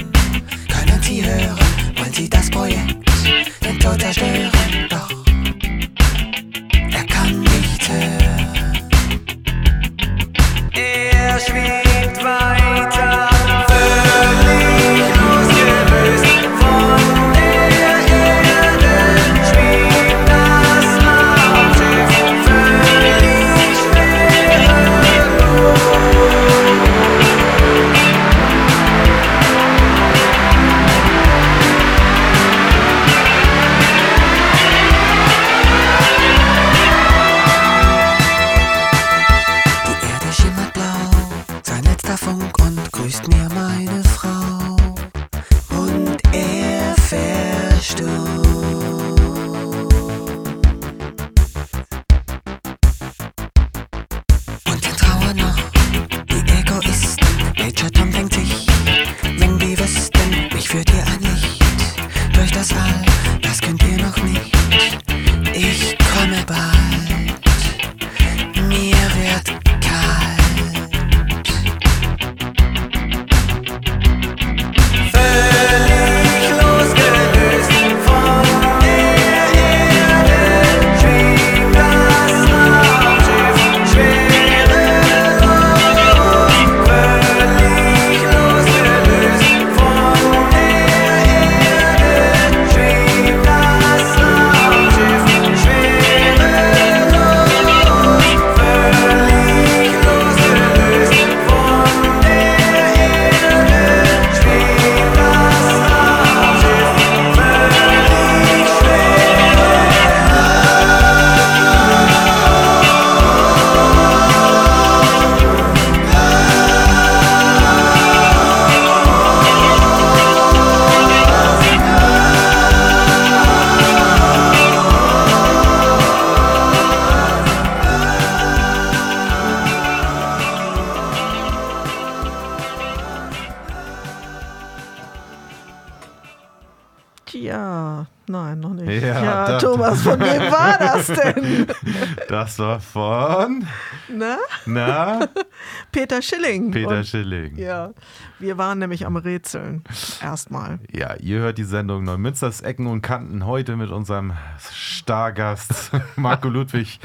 Das 142.39 142.57
war 142.57 142.79
von, 142.79 143.67
Na? 144.07 144.37
na, 144.65 145.27
Peter 145.91 146.21
Schilling. 146.21 146.71
Peter 146.71 146.99
Und, 146.99 147.05
Schilling. 147.05 147.57
Ja, 147.57 147.91
wir 148.39 148.57
waren 148.57 148.79
nämlich 148.79 149.05
am 149.05 149.17
Rätseln. 149.17 149.83
Erstmal. 150.21 150.79
Ja, 150.89 151.15
ihr 151.15 151.39
hört 151.39 151.57
die 151.57 151.65
Sendung 151.65 152.05
Neumünsters 152.05 152.61
Ecken 152.61 152.87
und 152.87 153.01
Kanten 153.01 153.45
heute 153.45 153.75
mit 153.75 153.89
unserem 153.89 154.31
Stargast 154.71 155.91
Marco 156.15 156.47
Ludwig, 156.47 157.01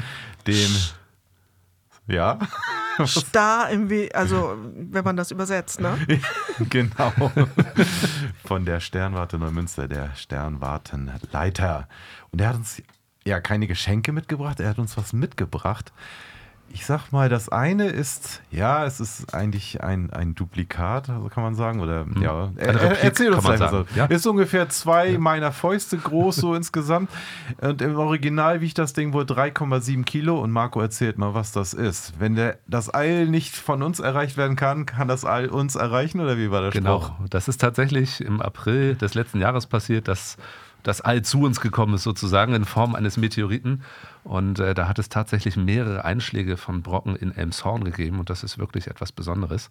dem. 0.47 0.71
Ja, 2.07 2.39
Star 3.05 3.69
im 3.71 3.89
We 3.89 4.09
also 4.13 4.55
wenn 4.73 5.03
man 5.03 5.17
das 5.17 5.31
übersetzt, 5.31 5.81
ne? 5.81 5.97
genau. 6.69 7.11
Von 8.45 8.63
der 8.63 8.79
Sternwarte 8.79 9.37
Neumünster, 9.37 9.89
der 9.89 10.15
Sternwartenleiter. 10.15 11.89
Und 12.31 12.39
er 12.39 12.49
hat 12.49 12.55
uns 12.55 12.81
ja 13.25 13.39
keine 13.39 13.67
Geschenke 13.67 14.11
mitgebracht, 14.11 14.59
er 14.59 14.69
hat 14.69 14.79
uns 14.79 14.97
was 14.97 15.13
mitgebracht. 15.13 15.91
Ich 16.69 16.85
sag 16.85 17.11
mal, 17.11 17.29
das 17.29 17.47
eine 17.47 17.87
ist, 17.87 18.41
ja, 18.51 18.85
es 18.85 18.99
ist 18.99 19.33
eigentlich 19.35 19.81
ein, 19.83 20.11
ein 20.11 20.33
Duplikat, 20.35 21.09
also 21.09 21.29
kann 21.29 21.43
man 21.43 21.53
sagen. 21.55 21.79
Oder 21.79 22.05
ja, 22.19 22.51
Eine 22.57 22.81
Replik, 22.81 23.03
erzähl 23.03 23.33
uns 23.33 23.45
einfach 23.45 23.69
so. 23.69 23.85
ja. 23.95 24.05
Ist 24.05 24.25
ungefähr 24.25 24.67
zwei 24.67 25.17
meiner 25.19 25.51
Fäuste 25.51 25.95
groß, 25.97 26.35
so 26.37 26.53
insgesamt. 26.55 27.09
Und 27.61 27.81
im 27.83 27.95
Original 27.97 28.61
wiegt 28.61 28.77
das 28.79 28.93
Ding 28.93 29.13
wohl 29.13 29.23
3,7 29.23 30.03
Kilo. 30.03 30.39
Und 30.41 30.51
Marco 30.51 30.81
erzählt 30.81 31.17
mal, 31.19 31.33
was 31.35 31.51
das 31.51 31.73
ist. 31.73 32.19
Wenn 32.19 32.35
der, 32.35 32.57
das 32.67 32.89
All 32.89 33.27
nicht 33.27 33.55
von 33.55 33.81
uns 33.83 33.99
erreicht 33.99 34.35
werden 34.35 34.55
kann, 34.57 34.85
kann 34.87 35.07
das 35.07 35.23
All 35.23 35.47
uns 35.47 35.75
erreichen? 35.75 36.19
Oder 36.19 36.37
wie 36.37 36.49
war 36.51 36.61
der 36.61 36.71
Genau, 36.71 36.99
Spruch? 36.99 37.13
das 37.29 37.47
ist 37.47 37.61
tatsächlich 37.61 38.21
im 38.21 38.41
April 38.41 38.95
des 38.95 39.13
letzten 39.13 39.39
Jahres 39.39 39.67
passiert, 39.67 40.07
dass 40.09 40.35
das 40.85 41.01
All 41.01 41.23
zu 41.23 41.41
uns 41.41 41.61
gekommen 41.61 41.95
ist, 41.95 42.03
sozusagen 42.03 42.53
in 42.53 42.63
Form 42.63 42.93
eines 42.93 43.17
Meteoriten. 43.17 43.81
Und 44.23 44.59
äh, 44.59 44.73
da 44.75 44.87
hat 44.87 44.99
es 44.99 45.09
tatsächlich 45.09 45.57
mehrere 45.57 46.05
Einschläge 46.05 46.57
von 46.57 46.83
Brocken 46.83 47.15
in 47.15 47.31
Elmshorn 47.31 47.83
gegeben 47.83 48.19
und 48.19 48.29
das 48.29 48.43
ist 48.43 48.57
wirklich 48.57 48.87
etwas 48.87 49.11
Besonderes. 49.11 49.69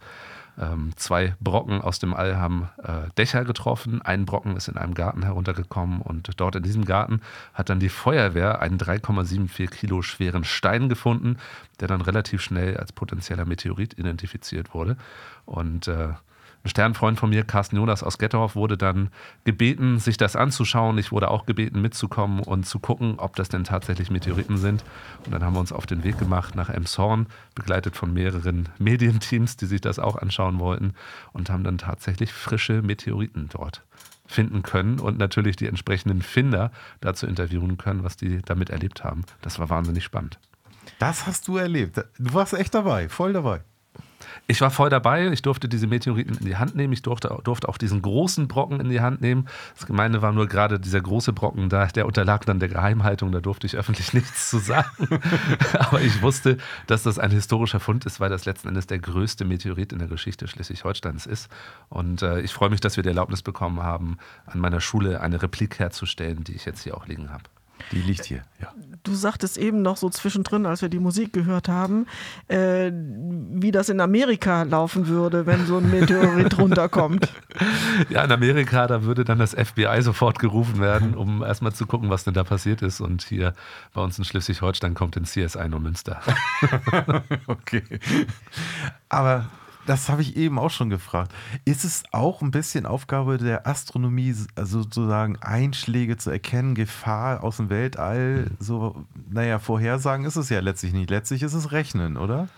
Ähm, 0.59 0.93
zwei 0.97 1.35
Brocken 1.41 1.81
aus 1.81 1.99
dem 1.99 2.15
All 2.15 2.37
haben 2.37 2.69
äh, 2.83 3.11
Dächer 3.17 3.45
getroffen, 3.45 4.03
ein 4.03 4.27
Brocken 4.27 4.57
ist 4.57 4.69
in 4.69 4.77
einem 4.77 4.95
Garten 4.95 5.23
heruntergekommen 5.23 6.01
und 6.01 6.29
dort 6.37 6.57
in 6.57 6.63
diesem 6.63 6.85
Garten 6.85 7.21
hat 7.53 7.69
dann 7.69 7.81
die 7.81 7.89
Feuerwehr 7.89 8.61
einen 8.61 8.79
3,74 8.79 9.69
Kilo 9.71 10.03
schweren 10.03 10.45
Stein 10.45 10.89
gefunden, 10.89 11.37
der 11.81 11.89
dann 11.89 12.01
relativ 12.01 12.41
schnell 12.41 12.77
als 12.77 12.93
potenzieller 12.93 13.45
Meteorit 13.45 13.99
identifiziert 13.99 14.75
wurde. 14.75 14.97
Und 15.47 15.89
äh, 15.89 16.11
Ein 16.65 16.71
Sternfreund 16.71 17.21
von 17.21 17.29
mir, 17.29 17.45
Carsten 17.45 17.77
Jonas 17.77 18.03
aus 18.03 18.17
Gettorf, 18.17 18.57
wurde 18.57 18.79
dann 18.79 19.11
gebeten, 19.45 19.99
sich 19.99 20.17
das 20.17 20.35
anzuschauen. 20.35 20.97
Ich 20.97 21.13
wurde 21.13 21.31
auch 21.31 21.45
gebeten, 21.45 21.83
mitzukommen 21.83 22.41
und 22.41 22.65
zu 22.65 22.79
gucken, 22.79 23.17
ob 23.19 23.37
das 23.37 23.51
denn 23.51 23.65
tatsächlich 23.65 24.11
Meteoriten 24.11 24.57
sind. 24.57 24.83
Und 25.27 25.33
dann 25.33 25.45
haben 25.45 25.53
wir 25.53 25.61
uns 25.61 25.73
auf 25.73 25.85
den 25.85 26.05
Weg 26.05 26.19
gemacht 26.19 26.55
nach 26.55 26.71
Emshorn, 26.71 27.27
begleitet 27.55 27.97
von 27.97 28.15
mehreren 28.15 28.71
Medienteams, 28.79 29.59
die 29.59 29.67
sich 29.67 29.83
das 29.83 29.99
auch 29.99 30.17
anschauen 30.17 30.59
wollten 30.59 30.95
und 31.35 31.51
haben 31.51 31.65
dann 31.65 31.77
tatsächlich 31.77 32.33
frische 32.33 32.81
Meteoriten 32.81 33.51
dort 33.53 33.83
finden 34.27 34.63
können 34.63 35.01
und 35.01 35.19
natürlich 35.19 35.57
die 35.57 35.67
entsprechenden 35.67 36.23
Finder 36.23 36.71
dazu 37.03 37.27
interviewen 37.27 37.77
können, 37.77 38.05
was 38.05 38.17
die 38.17 38.41
damit 38.41 38.71
erlebt 38.71 39.05
haben. 39.05 39.27
Das 39.43 39.59
war 39.59 39.69
wahnsinnig 39.69 40.03
spannend. 40.03 40.39
Das 40.99 41.27
hast 41.27 41.47
du 41.47 41.59
erlebt. 41.59 42.03
Du 42.19 42.33
warst 42.33 42.55
echt 42.55 42.75
dabei, 42.75 43.11
voll 43.11 43.35
dabei. 43.35 43.61
Ich 44.47 44.61
war 44.61 44.71
voll 44.71 44.91
dabei. 44.91 45.29
Ich 45.29 45.43
durfte 45.43 45.69
diese 45.69 45.87
Meteoriten 45.87 46.37
in 46.39 46.45
die 46.45 46.57
Hand 46.57 46.77
nehmen. 46.77 46.93
Ich 46.93 47.03
durfte, 47.03 47.37
durfte 47.45 47.69
auch 47.69 47.79
diesen 47.79 48.03
großen 48.03 48.49
Brocken 48.49 48.81
in 48.81 48.89
die 48.89 49.01
Hand 49.01 49.21
nehmen. 49.21 49.49
Das 49.77 49.87
Gemeinde 49.87 50.23
war 50.23 50.33
nur 50.33 50.47
gerade 50.47 50.79
dieser 50.79 51.01
große 51.01 51.33
Brocken, 51.33 51.69
da, 51.69 51.87
der 51.87 52.07
unterlag 52.07 52.45
dann 52.45 52.61
der 52.61 52.69
Geheimhaltung. 52.69 53.33
Da 53.33 53.41
durfte 53.41 53.67
ich 53.67 53.77
öffentlich 53.77 54.13
nichts 54.15 54.51
zu 54.51 54.59
sagen. 54.59 55.21
Aber 55.79 56.01
ich 56.01 56.23
wusste, 56.23 56.59
dass 56.87 57.03
das 57.03 57.19
ein 57.19 57.31
historischer 57.31 57.81
Fund 57.81 58.05
ist, 58.07 58.21
weil 58.21 58.31
das 58.31 58.45
letzten 58.45 58.69
Endes 58.69 58.87
der 58.87 58.99
größte 58.99 59.45
Meteorit 59.45 59.93
in 59.93 59.99
der 59.99 60.09
Geschichte 60.09 60.49
Schleswig-Holsteins 60.49 61.27
ist. 61.27 61.49
Und 61.89 62.23
äh, 62.23 62.41
ich 62.41 62.53
freue 62.53 62.71
mich, 62.71 62.81
dass 62.81 62.97
wir 62.97 63.03
die 63.03 63.09
Erlaubnis 63.09 63.43
bekommen 63.43 63.83
haben, 63.83 64.19
an 64.47 64.59
meiner 64.59 64.81
Schule 64.81 65.21
eine 65.21 65.41
Replik 65.43 65.79
herzustellen, 65.79 66.45
die 66.45 66.55
ich 66.55 66.65
jetzt 66.65 66.83
hier 66.83 66.97
auch 66.97 67.07
liegen 67.07 67.31
habe. 67.31 67.45
Die 67.93 68.01
liegt 68.01 68.25
hier, 68.25 68.43
ja. 68.61 68.73
Du 69.03 69.15
sagtest 69.15 69.59
eben 69.59 69.83
noch 69.83 69.97
so 69.97 70.09
zwischendrin, 70.09 70.65
als 70.67 70.81
wir 70.81 70.89
die 70.89 70.99
Musik 70.99 71.33
gehört 71.33 71.69
haben, 71.69 72.07
äh, 72.49 72.91
wie 72.93 73.71
das 73.71 73.89
in 73.89 74.01
Amerika 74.01 74.63
laufen 74.63 75.07
würde, 75.07 75.47
wenn 75.47 75.67
so 75.67 75.79
ein 75.79 75.91
Meteorit 75.91 76.59
runterkommt. 76.59 77.29
Ja, 78.09 78.25
in 78.25 78.33
Amerika, 78.33 78.87
da 78.87 79.03
würde 79.03 79.25
dann 79.25 79.39
das 79.39 79.55
FBI 79.55 80.01
sofort 80.01 80.39
gerufen 80.39 80.81
werden, 80.81 81.15
um 81.15 81.43
erstmal 81.43 81.73
zu 81.73 81.87
gucken, 81.87 82.11
was 82.11 82.25
denn 82.25 82.35
da 82.35 82.45
passiert 82.45 82.83
ist. 82.83 83.01
Und 83.01 83.23
hier 83.23 83.53
bei 83.93 84.03
uns 84.03 84.19
in 84.19 84.25
Schleswig-Holstein 84.25 84.95
kommt 84.95 85.17
in 85.17 85.25
CSI 85.25 85.69
nur 85.69 85.81
Münster. 85.81 86.21
okay. 87.47 87.83
Aber 89.09 89.47
das 89.87 90.09
habe 90.09 90.23
ich 90.23 90.37
eben 90.37 90.59
auch 90.59 90.71
schon 90.71 90.91
gefragt. 90.91 91.33
Ist 91.65 91.85
es 91.85 92.03
auch 92.13 92.43
ein 92.43 92.51
bisschen 92.51 92.87
Aufgabe 92.87 93.39
der 93.39 93.67
Astronomie, 93.67 94.35
also 94.55 94.83
sozusagen 94.83 95.37
Einschläge 95.41 96.17
zu 96.17 96.31
erkennen, 96.31 96.75
Gefahr 96.75 97.45
aus 97.45 97.59
dem 97.59 97.71
Weltall? 97.71 98.51
So, 98.59 99.05
naja, 99.31 99.59
Vorhersagen 99.59 100.25
ist 100.25 100.37
es 100.37 100.49
ja 100.49 100.61
letztlich 100.61 100.93
nicht. 100.93 101.11
Letztlich 101.11 101.43
ist 101.43 101.55
es 101.55 101.73
Rechnen, 101.73 102.17
oder? 102.17 102.49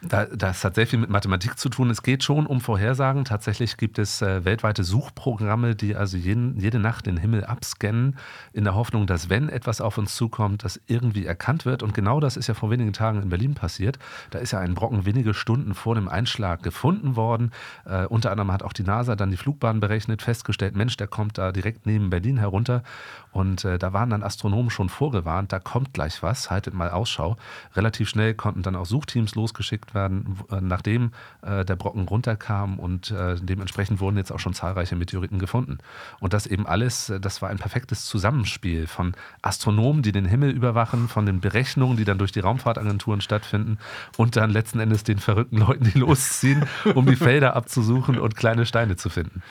Da, 0.00 0.26
das 0.26 0.62
hat 0.62 0.76
sehr 0.76 0.86
viel 0.86 1.00
mit 1.00 1.10
Mathematik 1.10 1.58
zu 1.58 1.68
tun. 1.68 1.90
Es 1.90 2.04
geht 2.04 2.22
schon 2.22 2.46
um 2.46 2.60
Vorhersagen. 2.60 3.24
Tatsächlich 3.24 3.76
gibt 3.76 3.98
es 3.98 4.22
äh, 4.22 4.44
weltweite 4.44 4.84
Suchprogramme, 4.84 5.74
die 5.74 5.96
also 5.96 6.16
jeden, 6.16 6.56
jede 6.56 6.78
Nacht 6.78 7.06
den 7.06 7.16
Himmel 7.16 7.44
abscannen, 7.44 8.16
in 8.52 8.62
der 8.62 8.76
Hoffnung, 8.76 9.08
dass 9.08 9.28
wenn 9.28 9.48
etwas 9.48 9.80
auf 9.80 9.98
uns 9.98 10.14
zukommt, 10.14 10.62
das 10.62 10.80
irgendwie 10.86 11.26
erkannt 11.26 11.64
wird. 11.64 11.82
Und 11.82 11.94
genau 11.94 12.20
das 12.20 12.36
ist 12.36 12.46
ja 12.46 12.54
vor 12.54 12.70
wenigen 12.70 12.92
Tagen 12.92 13.22
in 13.22 13.28
Berlin 13.28 13.54
passiert. 13.54 13.98
Da 14.30 14.38
ist 14.38 14.52
ja 14.52 14.60
ein 14.60 14.74
Brocken 14.74 15.04
wenige 15.04 15.34
Stunden 15.34 15.74
vor 15.74 15.96
dem 15.96 16.08
Einschlag 16.08 16.62
gefunden 16.62 17.16
worden. 17.16 17.50
Äh, 17.84 18.06
unter 18.06 18.30
anderem 18.30 18.52
hat 18.52 18.62
auch 18.62 18.72
die 18.72 18.84
NASA 18.84 19.16
dann 19.16 19.32
die 19.32 19.36
Flugbahn 19.36 19.80
berechnet, 19.80 20.22
festgestellt, 20.22 20.76
Mensch, 20.76 20.96
der 20.96 21.08
kommt 21.08 21.38
da 21.38 21.50
direkt 21.50 21.86
neben 21.86 22.08
Berlin 22.08 22.38
herunter. 22.38 22.84
Und 23.32 23.64
äh, 23.64 23.78
da 23.78 23.92
waren 23.92 24.10
dann 24.10 24.22
Astronomen 24.22 24.70
schon 24.70 24.88
vorgewarnt, 24.88 25.52
da 25.52 25.58
kommt 25.58 25.92
gleich 25.92 26.22
was, 26.22 26.50
haltet 26.50 26.74
mal 26.74 26.90
Ausschau. 26.90 27.36
Relativ 27.74 28.08
schnell 28.08 28.34
konnten 28.34 28.62
dann 28.62 28.76
auch 28.76 28.86
Suchteams 28.86 29.34
losgeschickt 29.34 29.94
werden, 29.94 30.38
äh, 30.50 30.60
nachdem 30.60 31.12
äh, 31.42 31.64
der 31.64 31.76
Brocken 31.76 32.08
runterkam 32.08 32.78
und 32.78 33.10
äh, 33.10 33.36
dementsprechend 33.36 34.00
wurden 34.00 34.16
jetzt 34.16 34.32
auch 34.32 34.40
schon 34.40 34.54
zahlreiche 34.54 34.96
Meteoriten 34.96 35.38
gefunden. 35.38 35.78
Und 36.20 36.32
das 36.32 36.46
eben 36.46 36.66
alles, 36.66 37.10
äh, 37.10 37.20
das 37.20 37.42
war 37.42 37.50
ein 37.50 37.58
perfektes 37.58 38.06
Zusammenspiel 38.06 38.86
von 38.86 39.14
Astronomen, 39.42 40.02
die 40.02 40.12
den 40.12 40.24
Himmel 40.24 40.50
überwachen, 40.50 41.08
von 41.08 41.26
den 41.26 41.40
Berechnungen, 41.40 41.96
die 41.96 42.04
dann 42.04 42.18
durch 42.18 42.32
die 42.32 42.40
Raumfahrtagenturen 42.40 43.20
stattfinden 43.20 43.78
und 44.16 44.36
dann 44.36 44.50
letzten 44.50 44.80
Endes 44.80 45.04
den 45.04 45.18
verrückten 45.18 45.58
Leuten, 45.58 45.84
die 45.84 45.98
losziehen, 45.98 46.64
um 46.94 47.06
die 47.06 47.16
Felder 47.16 47.56
abzusuchen 47.56 48.18
und 48.18 48.36
kleine 48.36 48.66
Steine 48.66 48.96
zu 48.96 49.10
finden. 49.10 49.42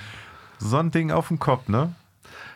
So 0.60 0.78
ein 0.78 0.92
Ding 0.92 1.12
auf 1.12 1.28
dem 1.28 1.40
Kopf, 1.40 1.68
ne? 1.68 1.94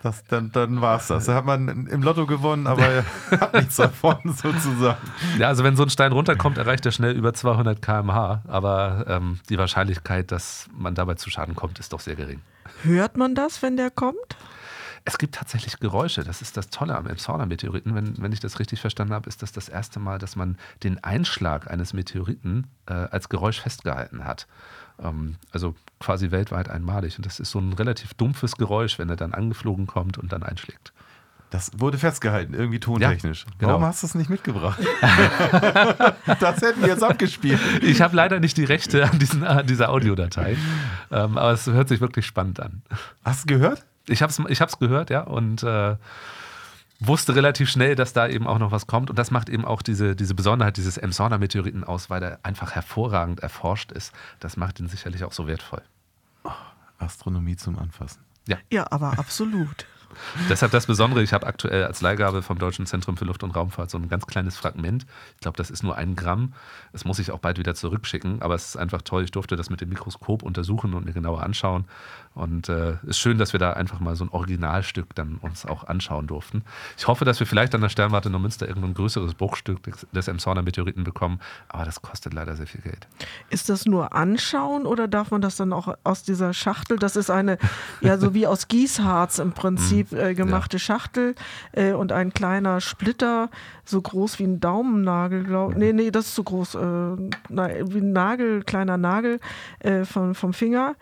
Das, 0.03 0.23
dann 0.25 0.51
dann 0.51 0.81
war 0.81 0.97
es 0.97 1.07
das. 1.07 1.25
Da 1.25 1.35
hat 1.35 1.45
man 1.45 1.87
im 1.87 2.01
Lotto 2.01 2.25
gewonnen, 2.25 2.65
aber 2.65 3.03
hat 3.31 3.53
nichts 3.53 3.75
davon 3.75 4.17
sozusagen. 4.25 4.99
Ja, 5.37 5.47
also 5.47 5.63
wenn 5.63 5.75
so 5.75 5.83
ein 5.83 5.89
Stein 5.89 6.11
runterkommt, 6.11 6.57
erreicht 6.57 6.85
er 6.85 6.91
schnell 6.91 7.15
über 7.15 7.33
200 7.33 7.81
km/h. 7.81 8.41
Aber 8.47 9.05
ähm, 9.07 9.39
die 9.49 9.57
Wahrscheinlichkeit, 9.57 10.31
dass 10.31 10.67
man 10.75 10.95
dabei 10.95 11.15
zu 11.15 11.29
Schaden 11.29 11.55
kommt, 11.55 11.79
ist 11.79 11.93
doch 11.93 11.99
sehr 11.99 12.15
gering. 12.15 12.41
Hört 12.83 13.17
man 13.17 13.35
das, 13.35 13.61
wenn 13.61 13.77
der 13.77 13.91
kommt? 13.91 14.37
Es 15.03 15.17
gibt 15.17 15.35
tatsächlich 15.35 15.79
Geräusche. 15.79 16.23
Das 16.23 16.41
ist 16.41 16.57
das 16.57 16.69
Tolle 16.69 16.95
am 16.95 17.07
Elbsauner-Meteoriten. 17.07 17.95
Wenn, 17.95 18.21
wenn 18.21 18.31
ich 18.31 18.39
das 18.39 18.59
richtig 18.59 18.81
verstanden 18.81 19.13
habe, 19.13 19.27
ist 19.29 19.41
das 19.41 19.51
das 19.51 19.67
erste 19.67 19.99
Mal, 19.99 20.19
dass 20.19 20.35
man 20.35 20.57
den 20.83 21.03
Einschlag 21.03 21.69
eines 21.69 21.93
Meteoriten 21.93 22.67
äh, 22.85 22.93
als 22.93 23.29
Geräusch 23.29 23.61
festgehalten 23.61 24.25
hat. 24.25 24.47
Ähm, 25.01 25.35
also 25.51 25.75
quasi 25.99 26.31
weltweit 26.31 26.69
einmalig. 26.69 27.17
Und 27.17 27.25
das 27.25 27.39
ist 27.39 27.51
so 27.51 27.59
ein 27.59 27.73
relativ 27.73 28.13
dumpfes 28.13 28.55
Geräusch, 28.55 28.99
wenn 28.99 29.09
er 29.09 29.15
dann 29.15 29.33
angeflogen 29.33 29.87
kommt 29.87 30.17
und 30.17 30.31
dann 30.31 30.43
einschlägt. 30.43 30.93
Das 31.51 31.69
wurde 31.77 31.97
festgehalten, 31.97 32.53
irgendwie 32.53 32.79
tontechnisch. 32.79 33.43
Ja, 33.45 33.51
genau. 33.59 33.71
Warum 33.73 33.83
hast 33.85 34.03
du 34.03 34.07
es 34.07 34.15
nicht 34.15 34.29
mitgebracht? 34.29 34.79
das 36.39 36.61
hätten 36.61 36.81
wir 36.81 36.87
jetzt 36.87 37.03
abgespielt. 37.03 37.59
Ich 37.81 38.01
habe 38.01 38.15
leider 38.15 38.39
nicht 38.39 38.55
die 38.55 38.63
Rechte 38.63 39.03
an, 39.03 39.19
diesen, 39.19 39.43
an 39.43 39.67
dieser 39.67 39.89
Audiodatei. 39.89 40.55
Ähm, 41.11 41.37
aber 41.37 41.51
es 41.51 41.67
hört 41.67 41.89
sich 41.89 41.99
wirklich 41.99 42.25
spannend 42.25 42.61
an. 42.61 42.83
Hast 43.25 43.43
du 43.43 43.53
gehört? 43.53 43.85
Ich 44.07 44.21
habe 44.21 44.31
es 44.31 44.39
ich 44.47 44.61
hab's 44.61 44.79
gehört, 44.79 45.09
ja. 45.09 45.21
Und 45.21 45.61
äh, 45.63 45.97
wusste 47.01 47.35
relativ 47.35 47.69
schnell, 47.69 47.95
dass 47.95 48.13
da 48.13 48.27
eben 48.27 48.47
auch 48.47 48.59
noch 48.59 48.71
was 48.71 48.87
kommt. 48.87 49.09
Und 49.09 49.19
das 49.19 49.31
macht 49.31 49.49
eben 49.49 49.65
auch 49.65 49.81
diese, 49.81 50.15
diese 50.15 50.35
Besonderheit 50.35 50.77
dieses 50.77 50.97
Emsona-Meteoriten 50.97 51.83
aus, 51.83 52.09
weil 52.09 52.23
er 52.23 52.39
einfach 52.43 52.71
hervorragend 52.71 53.41
erforscht 53.41 53.91
ist. 53.91 54.13
Das 54.39 54.55
macht 54.55 54.79
ihn 54.79 54.87
sicherlich 54.87 55.23
auch 55.23 55.33
so 55.33 55.47
wertvoll. 55.47 55.81
Astronomie 56.99 57.55
zum 57.55 57.77
Anfassen. 57.79 58.21
Ja, 58.69 58.85
aber 58.91 59.17
absolut. 59.17 59.85
Deshalb 60.49 60.71
das 60.71 60.85
Besondere, 60.85 61.23
ich 61.23 61.33
habe 61.33 61.47
aktuell 61.47 61.85
als 61.85 62.01
Leihgabe 62.01 62.41
vom 62.41 62.59
Deutschen 62.59 62.85
Zentrum 62.85 63.17
für 63.17 63.25
Luft- 63.25 63.43
und 63.43 63.55
Raumfahrt 63.55 63.89
so 63.89 63.97
ein 63.97 64.09
ganz 64.09 64.27
kleines 64.27 64.57
Fragment. 64.57 65.05
Ich 65.35 65.41
glaube, 65.41 65.57
das 65.57 65.69
ist 65.69 65.83
nur 65.83 65.95
ein 65.95 66.15
Gramm. 66.15 66.53
Das 66.91 67.05
muss 67.05 67.19
ich 67.19 67.31
auch 67.31 67.39
bald 67.39 67.57
wieder 67.57 67.75
zurückschicken, 67.75 68.41
aber 68.41 68.55
es 68.55 68.69
ist 68.69 68.77
einfach 68.77 69.01
toll. 69.01 69.23
Ich 69.23 69.31
durfte 69.31 69.55
das 69.55 69.69
mit 69.69 69.81
dem 69.81 69.89
Mikroskop 69.89 70.43
untersuchen 70.43 70.93
und 70.93 71.05
mir 71.05 71.13
genauer 71.13 71.43
anschauen. 71.43 71.85
Und 72.33 72.69
es 72.69 72.97
äh, 73.03 73.07
ist 73.07 73.19
schön, 73.19 73.37
dass 73.37 73.51
wir 73.53 73.59
da 73.59 73.73
einfach 73.73 73.99
mal 73.99 74.15
so 74.15 74.23
ein 74.23 74.29
Originalstück 74.29 75.13
dann 75.15 75.35
uns 75.35 75.65
auch 75.65 75.83
anschauen 75.83 76.27
durften. 76.27 76.63
Ich 76.97 77.07
hoffe, 77.07 77.25
dass 77.25 77.39
wir 77.39 77.47
vielleicht 77.47 77.75
an 77.75 77.81
der 77.81 77.89
Sternwarte 77.89 78.29
Neumünster 78.29 78.67
irgendein 78.67 78.93
größeres 78.93 79.33
Bruchstück 79.33 79.83
des, 79.83 80.07
des 80.13 80.27
Emshorner 80.29 80.61
Meteoriten 80.61 81.03
bekommen, 81.03 81.41
aber 81.67 81.83
das 81.83 82.01
kostet 82.01 82.33
leider 82.33 82.55
sehr 82.55 82.67
viel 82.67 82.81
Geld. 82.81 83.07
Ist 83.49 83.67
das 83.67 83.85
nur 83.85 84.13
anschauen 84.13 84.85
oder 84.85 85.09
darf 85.09 85.31
man 85.31 85.41
das 85.41 85.57
dann 85.57 85.73
auch 85.73 85.93
aus 86.05 86.23
dieser 86.23 86.53
Schachtel? 86.53 86.97
Das 86.97 87.17
ist 87.17 87.29
eine, 87.29 87.57
ja, 87.99 88.17
so 88.17 88.33
wie 88.33 88.47
aus 88.47 88.69
Gießharz 88.69 89.39
im 89.39 89.51
Prinzip 89.51 90.13
äh, 90.13 90.33
gemachte 90.33 90.79
Schachtel 90.79 91.35
äh, 91.73 91.91
und 91.91 92.13
ein 92.13 92.33
kleiner 92.33 92.79
Splitter, 92.79 93.49
so 93.83 94.01
groß 94.01 94.39
wie 94.39 94.43
ein 94.45 94.61
Daumennagel, 94.61 95.43
glaube 95.43 95.77
Nee, 95.77 95.93
nee, 95.93 96.11
das 96.11 96.27
ist 96.27 96.35
zu 96.35 96.43
groß. 96.43 96.75
Äh, 96.75 96.79
na, 97.49 97.69
wie 97.87 97.97
ein 97.97 98.13
Nagel, 98.13 98.63
kleiner 98.63 98.97
Nagel 98.97 99.39
äh, 99.79 100.05
vom, 100.05 100.35
vom 100.35 100.53
Finger. 100.53 100.95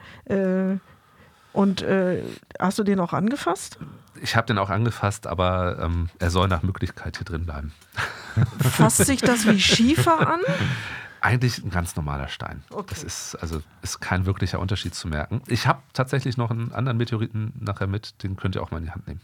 Und 1.53 1.81
äh, 1.81 2.23
hast 2.59 2.77
du 2.79 2.83
den 2.83 2.99
auch 2.99 3.13
angefasst? 3.13 3.79
Ich 4.21 4.35
habe 4.35 4.47
den 4.47 4.57
auch 4.57 4.69
angefasst, 4.69 5.27
aber 5.27 5.79
ähm, 5.79 6.09
er 6.19 6.29
soll 6.29 6.47
nach 6.47 6.61
Möglichkeit 6.61 7.17
hier 7.17 7.25
drin 7.25 7.45
bleiben. 7.45 7.73
Fasst 8.59 8.97
sich 8.97 9.21
das 9.21 9.47
wie 9.47 9.59
Schiefer 9.59 10.27
an? 10.27 10.41
Eigentlich 11.21 11.63
ein 11.63 11.69
ganz 11.69 11.95
normaler 11.95 12.27
Stein. 12.27 12.63
Okay. 12.69 12.85
Das 12.89 13.03
ist 13.03 13.35
also 13.35 13.61
ist 13.81 13.99
kein 13.99 14.25
wirklicher 14.25 14.59
Unterschied 14.59 14.93
zu 14.95 15.07
merken. 15.07 15.41
Ich 15.47 15.67
habe 15.67 15.81
tatsächlich 15.93 16.37
noch 16.37 16.51
einen 16.51 16.71
anderen 16.71 16.97
Meteoriten 16.97 17.53
nachher 17.59 17.87
mit, 17.87 18.23
den 18.23 18.35
könnt 18.37 18.55
ihr 18.55 18.63
auch 18.63 18.71
mal 18.71 18.77
in 18.77 18.85
die 18.85 18.91
Hand 18.91 19.07
nehmen. 19.07 19.21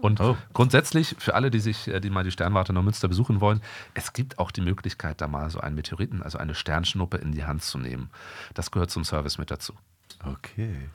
Und 0.00 0.20
Oh. 0.20 0.36
grundsätzlich, 0.52 1.16
für 1.18 1.34
alle, 1.34 1.50
die 1.50 1.58
sich, 1.60 1.88
äh, 1.88 2.00
die 2.00 2.10
mal 2.10 2.22
die 2.24 2.30
Sternwarte 2.30 2.72
Neumünster 2.72 3.08
besuchen 3.08 3.40
wollen, 3.40 3.60
es 3.94 4.12
gibt 4.12 4.38
auch 4.38 4.52
die 4.52 4.60
Möglichkeit, 4.60 5.20
da 5.20 5.26
mal 5.26 5.50
so 5.50 5.60
einen 5.60 5.74
Meteoriten, 5.74 6.22
also 6.22 6.38
eine 6.38 6.54
Sternschnuppe 6.54 7.16
in 7.18 7.32
die 7.32 7.44
Hand 7.44 7.62
zu 7.62 7.78
nehmen. 7.78 8.08
Das 8.54 8.70
gehört 8.70 8.90
zum 8.92 9.04
Service 9.04 9.38
mit 9.38 9.50
dazu. 9.50 9.74
Okay. 10.24 10.88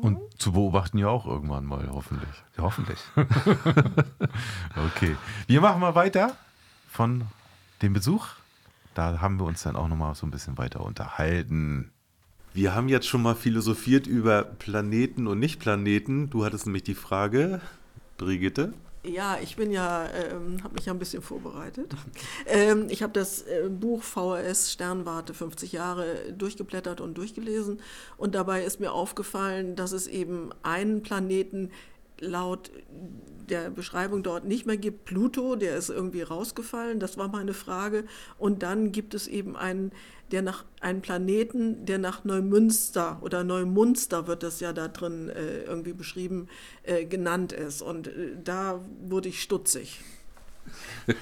Und 0.00 0.18
zu 0.38 0.52
beobachten 0.52 0.98
ja 0.98 1.08
auch 1.08 1.26
irgendwann 1.26 1.64
mal, 1.64 1.88
hoffentlich. 1.90 2.28
Ja, 2.56 2.64
hoffentlich. 2.64 2.98
Okay. 4.76 5.16
Wir 5.46 5.60
machen 5.62 5.80
mal 5.80 5.94
weiter 5.94 6.36
von 6.90 7.24
dem 7.82 7.94
Besuch. 7.94 8.28
Da 8.94 9.20
haben 9.20 9.38
wir 9.38 9.44
uns 9.44 9.62
dann 9.62 9.76
auch 9.76 9.88
noch 9.88 9.96
mal 9.96 10.14
so 10.14 10.26
ein 10.26 10.30
bisschen 10.30 10.58
weiter 10.58 10.80
unterhalten. 10.82 11.90
Wir 12.52 12.74
haben 12.74 12.88
jetzt 12.88 13.06
schon 13.06 13.22
mal 13.22 13.34
philosophiert 13.34 14.06
über 14.06 14.42
Planeten 14.42 15.26
und 15.26 15.38
Nicht-Planeten. 15.38 16.30
Du 16.30 16.44
hattest 16.44 16.66
nämlich 16.66 16.84
die 16.84 16.94
Frage, 16.94 17.60
Brigitte. 18.16 18.72
Ja, 19.08 19.38
ich 19.40 19.56
bin 19.56 19.70
ja, 19.70 20.06
ähm, 20.06 20.62
habe 20.64 20.74
mich 20.74 20.86
ja 20.86 20.92
ein 20.92 20.98
bisschen 20.98 21.22
vorbereitet. 21.22 21.94
Ähm, 22.46 22.86
ich 22.88 23.02
habe 23.02 23.12
das 23.12 23.42
äh, 23.42 23.68
Buch 23.68 24.02
VHS 24.02 24.72
Sternwarte 24.72 25.34
50 25.34 25.72
Jahre 25.72 26.32
durchgeblättert 26.32 27.00
und 27.00 27.16
durchgelesen 27.16 27.80
und 28.16 28.34
dabei 28.34 28.64
ist 28.64 28.80
mir 28.80 28.92
aufgefallen, 28.92 29.76
dass 29.76 29.92
es 29.92 30.06
eben 30.06 30.50
einen 30.62 31.02
Planeten 31.02 31.70
laut 32.20 32.70
der 33.48 33.70
Beschreibung 33.70 34.22
dort 34.22 34.44
nicht 34.44 34.66
mehr 34.66 34.76
gibt. 34.76 35.04
Pluto, 35.04 35.56
der 35.56 35.76
ist 35.76 35.88
irgendwie 35.88 36.22
rausgefallen, 36.22 36.98
das 36.98 37.16
war 37.16 37.28
meine 37.28 37.54
Frage. 37.54 38.04
Und 38.38 38.62
dann 38.62 38.92
gibt 38.92 39.14
es 39.14 39.28
eben 39.28 39.56
einen, 39.56 39.92
der 40.32 40.42
nach 40.42 40.64
einen 40.80 41.02
Planeten, 41.02 41.86
der 41.86 41.98
nach 41.98 42.24
Neumünster 42.24 43.18
oder 43.22 43.44
Neumunster 43.44 44.26
wird 44.26 44.42
das 44.42 44.60
ja 44.60 44.72
da 44.72 44.88
drin 44.88 45.28
äh, 45.28 45.62
irgendwie 45.62 45.92
beschrieben, 45.92 46.48
äh, 46.82 47.04
genannt 47.04 47.52
ist. 47.52 47.82
Und 47.82 48.08
äh, 48.08 48.36
da 48.42 48.80
wurde 49.08 49.28
ich 49.28 49.42
stutzig. 49.42 50.00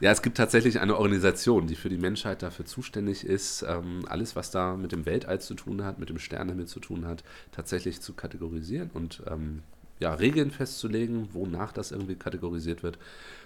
Ja, 0.00 0.10
es 0.10 0.22
gibt 0.22 0.38
tatsächlich 0.38 0.80
eine 0.80 0.96
Organisation, 0.96 1.66
die 1.66 1.74
für 1.74 1.90
die 1.90 1.98
Menschheit 1.98 2.42
dafür 2.42 2.64
zuständig 2.64 3.22
ist, 3.22 3.62
ähm, 3.68 4.06
alles, 4.08 4.34
was 4.34 4.50
da 4.50 4.74
mit 4.74 4.92
dem 4.92 5.04
Weltall 5.04 5.42
zu 5.42 5.52
tun 5.52 5.84
hat, 5.84 5.98
mit 5.98 6.08
dem 6.08 6.18
Sternenhimmel 6.18 6.66
zu 6.66 6.80
tun 6.80 7.06
hat, 7.06 7.22
tatsächlich 7.52 8.00
zu 8.00 8.14
kategorisieren 8.14 8.90
und 8.94 9.22
ähm, 9.26 9.62
ja, 10.00 10.14
Regeln 10.14 10.50
festzulegen, 10.50 11.28
wonach 11.32 11.72
das 11.72 11.92
irgendwie 11.92 12.16
kategorisiert 12.16 12.82
wird. 12.82 12.98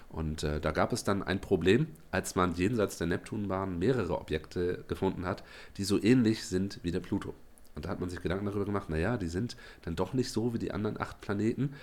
Und 0.09 0.43
äh, 0.43 0.59
da 0.59 0.71
gab 0.71 0.93
es 0.93 1.03
dann 1.03 1.21
ein 1.21 1.41
Problem, 1.41 1.87
als 2.11 2.35
man 2.35 2.55
jenseits 2.55 2.97
der 2.97 3.07
Neptunbahn 3.07 3.77
mehrere 3.77 4.17
Objekte 4.17 4.83
gefunden 4.87 5.25
hat, 5.25 5.43
die 5.77 5.83
so 5.83 6.01
ähnlich 6.01 6.45
sind 6.45 6.79
wie 6.83 6.91
der 6.91 7.01
Pluto. 7.01 7.33
Und 7.75 7.85
da 7.85 7.89
hat 7.89 7.99
man 7.99 8.09
sich 8.09 8.21
Gedanken 8.21 8.45
darüber 8.45 8.65
gemacht, 8.65 8.89
naja, 8.89 9.17
die 9.17 9.27
sind 9.27 9.57
dann 9.81 9.97
doch 9.97 10.13
nicht 10.13 10.31
so 10.31 10.53
wie 10.53 10.59
die 10.59 10.71
anderen 10.71 10.99
acht 10.99 11.19
Planeten. 11.19 11.73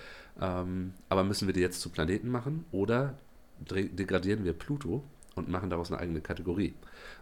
Ähm, 0.41 0.95
aber 1.11 1.23
müssen 1.23 1.47
wir 1.47 1.53
die 1.53 1.61
jetzt 1.61 1.83
zu 1.83 1.91
Planeten 1.91 2.31
machen 2.31 2.65
oder 2.73 3.19
degradieren 3.61 4.45
wir 4.45 4.55
Pluto 4.55 5.05
und 5.35 5.49
machen 5.49 5.71
daraus 5.71 5.91
eine 5.91 6.01
eigene 6.01 6.21
Kategorie. 6.21 6.75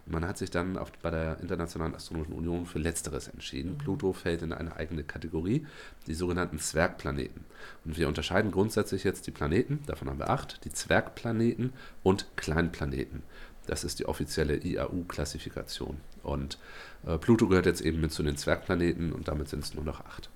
Und 0.05 0.13
man 0.13 0.27
hat 0.27 0.37
sich 0.37 0.49
dann 0.49 0.77
auf, 0.77 0.91
bei 1.01 1.09
der 1.09 1.39
Internationalen 1.39 1.95
Astronomischen 1.95 2.35
Union 2.35 2.65
für 2.65 2.79
Letzteres 2.79 3.27
entschieden. 3.27 3.77
Pluto 3.77 4.13
fällt 4.13 4.41
in 4.41 4.53
eine 4.53 4.75
eigene 4.75 5.03
Kategorie, 5.03 5.65
die 6.07 6.13
sogenannten 6.13 6.59
Zwergplaneten. 6.59 7.45
Und 7.85 7.97
wir 7.97 8.07
unterscheiden 8.07 8.51
grundsätzlich 8.51 9.03
jetzt 9.03 9.27
die 9.27 9.31
Planeten, 9.31 9.79
davon 9.85 10.09
haben 10.09 10.19
wir 10.19 10.29
acht, 10.29 10.63
die 10.65 10.71
Zwergplaneten 10.71 11.73
und 12.03 12.25
Kleinplaneten. 12.35 13.23
Das 13.67 13.83
ist 13.83 13.99
die 13.99 14.05
offizielle 14.05 14.57
IAU-Klassifikation. 14.57 15.97
Und 16.23 16.57
äh, 17.05 17.17
Pluto 17.17 17.47
gehört 17.47 17.65
jetzt 17.65 17.81
eben 17.81 18.01
mit 18.01 18.11
zu 18.11 18.23
den 18.23 18.37
Zwergplaneten 18.37 19.13
und 19.13 19.27
damit 19.27 19.49
sind 19.49 19.63
es 19.63 19.73
nur 19.73 19.83
noch 19.83 20.01
acht. 20.01 20.29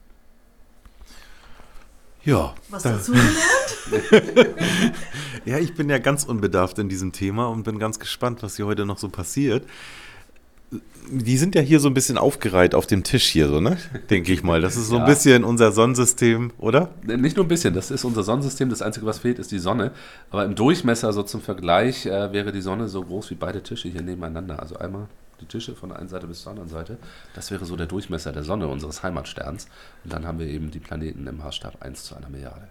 Ja. 2.26 2.54
Was 2.70 2.84
dazu 2.84 3.12
gelernt? 3.12 4.56
ja, 5.46 5.60
ich 5.60 5.76
bin 5.76 5.90
ja 5.90 6.00
ganz 6.00 6.24
unbedarft 6.24 6.80
in 6.80 6.90
diesem 6.90 7.12
Thema 7.12 7.48
und 7.48 7.64
bin 7.64 7.78
ganz 7.80 8.00
gespannt, 8.00 8.42
was 8.44 8.56
hier 8.56 8.66
heute 8.66 8.86
noch 8.86 8.98
so 8.98 9.10
passiert. 9.10 9.66
Die 11.12 11.38
sind 11.38 11.54
ja 11.54 11.62
hier 11.62 11.80
so 11.80 11.88
ein 11.88 11.94
bisschen 11.94 12.18
aufgereiht 12.18 12.74
auf 12.74 12.88
dem 12.88 13.04
Tisch 13.04 13.26
hier, 13.28 13.48
so, 13.48 13.62
ne? 13.62 13.78
Denke 14.10 14.34
ich 14.34 14.42
mal. 14.42 14.60
Das 14.60 14.76
ist 14.76 14.88
so 14.88 14.96
ein 14.96 15.02
Ja. 15.02 15.06
bisschen 15.06 15.44
unser 15.44 15.72
Sonnensystem, 15.72 16.52
oder? 16.58 16.90
Nicht 17.04 17.36
nur 17.38 17.46
ein 17.46 17.48
bisschen, 17.48 17.76
das 17.76 17.92
ist 17.92 18.04
unser 18.06 18.24
Sonnensystem. 18.24 18.70
Das 18.70 18.82
Einzige, 18.82 19.06
was 19.06 19.20
fehlt, 19.20 19.38
ist 19.38 19.52
die 19.52 19.60
Sonne. 19.60 19.92
Aber 20.32 20.44
im 20.46 20.56
Durchmesser, 20.56 21.14
so 21.14 21.22
zum 21.22 21.42
Vergleich, 21.42 22.08
äh, 22.08 22.34
wäre 22.34 22.52
die 22.52 22.62
Sonne 22.62 22.88
so 22.90 23.04
groß 23.04 23.30
wie 23.30 23.36
beide 23.36 23.62
Tische 23.62 23.88
hier 23.88 24.02
nebeneinander. 24.02 24.60
Also 24.60 24.78
einmal 24.78 25.06
die 25.42 25.46
Tische 25.46 25.76
von 25.76 25.90
der 25.90 26.00
einen 26.00 26.10
Seite 26.10 26.28
bis 26.28 26.42
zur 26.42 26.52
anderen 26.52 26.70
Seite. 26.70 26.98
Das 27.34 27.52
wäre 27.52 27.66
so 27.66 27.76
der 27.76 27.88
Durchmesser 27.88 28.32
der 28.32 28.44
Sonne, 28.44 28.68
unseres 28.68 29.04
Heimatsterns. 29.04 29.68
Und 30.04 30.14
dann 30.14 30.26
haben 30.26 30.40
wir 30.40 30.48
eben 30.48 30.72
die 30.72 30.80
Planeten 30.80 31.28
im 31.28 31.38
Maßstab 31.38 31.82
1 31.82 32.04
zu 32.04 32.16
einer 32.16 32.30
Milliarde. 32.30 32.68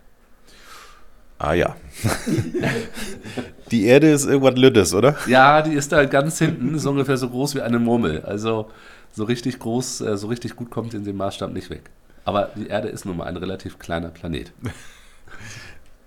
Ah 1.38 1.52
ja. 1.52 1.76
Die 3.70 3.86
Erde 3.86 4.10
ist 4.10 4.24
irgendwas 4.24 4.56
Lüttes, 4.56 4.94
oder? 4.94 5.16
Ja, 5.26 5.62
die 5.62 5.72
ist 5.72 5.90
da 5.90 6.04
ganz 6.04 6.38
hinten, 6.38 6.74
ist 6.74 6.86
ungefähr 6.86 7.16
so 7.16 7.28
groß 7.28 7.56
wie 7.56 7.60
eine 7.60 7.80
Murmel. 7.80 8.22
Also 8.22 8.70
so 9.12 9.24
richtig 9.24 9.58
groß, 9.58 10.00
äh, 10.02 10.16
so 10.16 10.28
richtig 10.28 10.54
gut 10.54 10.70
kommt 10.70 10.94
in 10.94 11.04
dem 11.04 11.16
Maßstab 11.16 11.52
nicht 11.52 11.70
weg. 11.70 11.90
Aber 12.24 12.50
die 12.54 12.68
Erde 12.68 12.88
ist 12.88 13.04
nun 13.04 13.16
mal 13.16 13.24
ein 13.24 13.36
relativ 13.36 13.78
kleiner 13.78 14.08
Planet. 14.10 14.52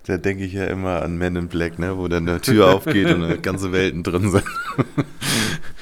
Da 0.04 0.16
denke 0.16 0.44
ich 0.44 0.54
ja 0.54 0.64
immer 0.64 1.02
an 1.02 1.18
Men 1.18 1.36
in 1.36 1.48
Black, 1.48 1.78
ne? 1.78 1.98
wo 1.98 2.08
dann 2.08 2.26
eine 2.26 2.40
Tür 2.40 2.72
aufgeht 2.72 3.14
und 3.14 3.42
ganze 3.42 3.72
Welten 3.72 4.02
drin 4.02 4.30
sind. 4.30 4.44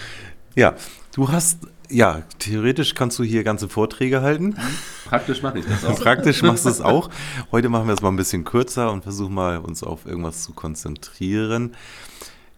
ja, 0.56 0.74
du 1.14 1.30
hast, 1.30 1.58
ja, 1.88 2.22
theoretisch 2.40 2.94
kannst 2.94 3.18
du 3.18 3.22
hier 3.22 3.44
ganze 3.44 3.68
Vorträge 3.68 4.22
halten. 4.22 4.56
Praktisch 5.04 5.42
mache 5.42 5.60
ich 5.60 5.66
das 5.66 5.84
auch. 5.84 6.00
Praktisch 6.00 6.42
machst 6.42 6.64
du 6.64 6.70
es 6.70 6.80
auch. 6.82 7.10
Heute 7.52 7.68
machen 7.68 7.86
wir 7.86 7.94
es 7.94 8.02
mal 8.02 8.08
ein 8.08 8.16
bisschen 8.16 8.42
kürzer 8.44 8.90
und 8.90 9.02
versuchen 9.02 9.34
mal 9.34 9.58
uns 9.58 9.84
auf 9.84 10.06
irgendwas 10.06 10.42
zu 10.42 10.52
konzentrieren. 10.52 11.76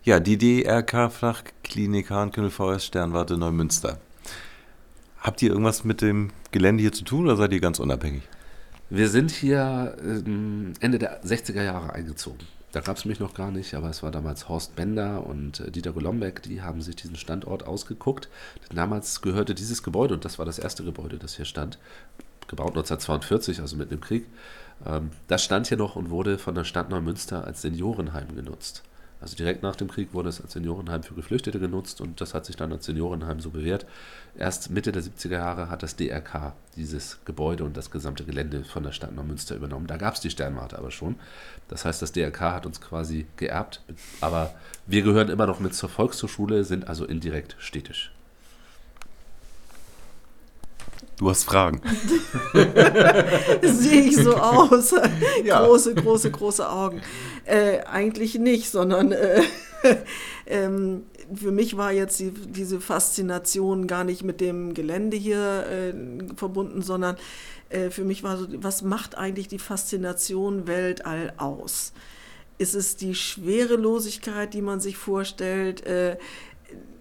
Ja, 0.05 0.21
die 0.21 0.39
DRK 0.39 1.11
Flachklinik 1.11 2.09
Hahnkümmel 2.11 2.51
VS 2.51 2.87
Sternwarte 2.87 3.37
Neumünster. 3.37 3.99
Habt 5.21 5.43
ihr 5.43 5.51
irgendwas 5.51 5.85
mit 5.85 6.01
dem 6.01 6.31
Gelände 6.53 6.81
hier 6.81 6.93
zu 6.93 7.05
tun 7.05 7.27
oder 7.27 7.37
seid 7.37 7.53
ihr 7.53 7.61
ganz 7.61 7.81
unabhängig? 7.81 8.23
Wir 8.89 9.09
sind 9.09 9.31
hier 9.31 9.97
ähm, 10.03 10.73
Ende 10.81 10.99
der 10.99 11.23
60er 11.23 11.63
Jahre 11.63 11.93
eingezogen. 11.93 12.47
Da 12.73 12.81
gab 12.81 12.97
es 12.99 13.05
mich 13.05 13.19
noch 13.19 13.35
gar 13.35 13.51
nicht, 13.51 13.75
aber 13.75 13.89
es 13.89 14.03
war 14.03 14.11
damals 14.11 14.49
Horst 14.49 14.77
Bender 14.77 15.27
und 15.27 15.61
äh, 15.61 15.71
Dieter 15.71 15.93
Golombek, 15.93 16.43
die 16.43 16.61
haben 16.61 16.83
sich 16.83 16.97
diesen 16.97 17.17
Standort 17.17 17.67
ausgeguckt. 17.67 18.29
Damals 18.75 19.23
gehörte 19.23 19.55
dieses 19.55 19.83
Gebäude, 19.83 20.15
und 20.15 20.25
das 20.25 20.39
war 20.39 20.45
das 20.45 20.59
erste 20.59 20.85
Gebäude, 20.85 21.19
das 21.19 21.37
hier 21.37 21.47
stand, 21.47 21.79
gebaut 22.47 22.69
1942, 22.69 23.61
also 23.61 23.77
mitten 23.77 23.95
im 23.95 24.01
Krieg, 24.01 24.27
ähm, 24.85 25.11
das 25.29 25.45
stand 25.45 25.69
hier 25.69 25.77
noch 25.77 25.97
und 25.97 26.11
wurde 26.11 26.39
von 26.39 26.55
der 26.55 26.65
Stadt 26.65 26.91
Neumünster 26.91 27.45
als 27.45 27.63
Seniorenheim 27.63 28.35
genutzt. 28.35 28.83
Also 29.21 29.37
direkt 29.37 29.63
nach 29.63 29.75
dem 29.75 29.89
Krieg 29.89 30.15
wurde 30.15 30.29
es 30.29 30.41
als 30.41 30.53
Seniorenheim 30.53 31.03
für 31.03 31.15
Geflüchtete 31.15 31.59
genutzt 31.59 32.01
und 32.01 32.21
das 32.21 32.35
hat 32.35 32.47
sich 32.47 32.57
dann 32.57 32.73
als 32.73 32.87
Seniorenheim 32.87 33.41
so 33.41 33.51
bewährt. 33.51 33.85
Erst 34.37 34.71
Mitte 34.71 34.93
der 34.93 35.03
70er 35.03 35.33
Jahre 35.33 35.71
hat 35.71 35.83
das 35.83 35.97
DRK 35.97 36.55
dieses 36.77 37.19
Gebäude 37.25 37.65
und 37.65 37.77
das 37.77 37.91
gesamte 37.91 38.25
Gelände 38.25 38.63
von 38.65 38.85
der 38.85 38.93
Stadt 38.93 39.15
Neumünster 39.15 39.57
übernommen. 39.57 39.89
Da 39.89 39.97
gab 39.97 40.15
es 40.15 40.21
die 40.21 40.31
Sternwarte 40.31 40.79
aber 40.79 40.93
schon. 40.93 41.17
Das 41.67 41.85
heißt, 41.85 42.01
das 42.01 42.13
DRK 42.13 42.41
hat 42.53 42.67
uns 42.67 42.81
quasi 42.81 43.27
geerbt, 43.37 43.83
aber 44.21 44.55
wir 44.87 45.03
gehören 45.03 45.29
immer 45.29 45.47
noch 45.47 45.59
mit 45.59 45.75
zur 45.75 45.89
Volkshochschule, 45.89 46.63
sind 46.65 46.87
also 46.87 47.05
indirekt 47.05 47.57
städtisch. 47.59 48.13
Du 51.19 51.29
hast 51.29 51.45
Fragen. 51.45 51.81
Sehe 53.63 54.03
ich 54.03 54.17
so 54.17 54.37
aus? 54.37 54.95
Ja. 55.45 55.67
Große, 55.67 55.97
große, 55.97 56.31
große 56.31 56.69
Augen. 56.71 57.03
Äh, 57.45 57.81
eigentlich 57.81 58.37
nicht, 58.37 58.71
sondern 58.71 59.11
äh, 59.11 59.43
ähm, 60.47 61.07
für 61.35 61.51
mich 61.51 61.77
war 61.77 61.93
jetzt 61.93 62.21
die, 62.21 62.31
diese 62.31 62.81
Faszination 62.81 63.89
gar 63.89 64.05
nicht 64.05 64.23
mit 64.23 64.41
dem 64.41 64.75
Gelände 64.75 65.17
hier 65.17 65.67
äh, 65.67 66.37
verbunden, 66.37 66.83
sondern 66.83 67.17
äh, 67.69 67.91
für 67.91 68.05
mich 68.05 68.23
war 68.23 68.37
so, 68.37 68.47
was 68.63 68.83
macht 68.83 69.19
eigentlich 69.19 69.49
die 69.49 69.59
Faszination 69.59 70.69
Weltall 70.69 71.33
aus? 71.37 71.93
Ist 72.59 72.77
es 72.77 72.97
die 72.97 73.17
Schwerelosigkeit, 73.17 74.55
die 74.55 74.63
man 74.63 74.81
sich 74.81 74.97
vorstellt? 74.97 75.85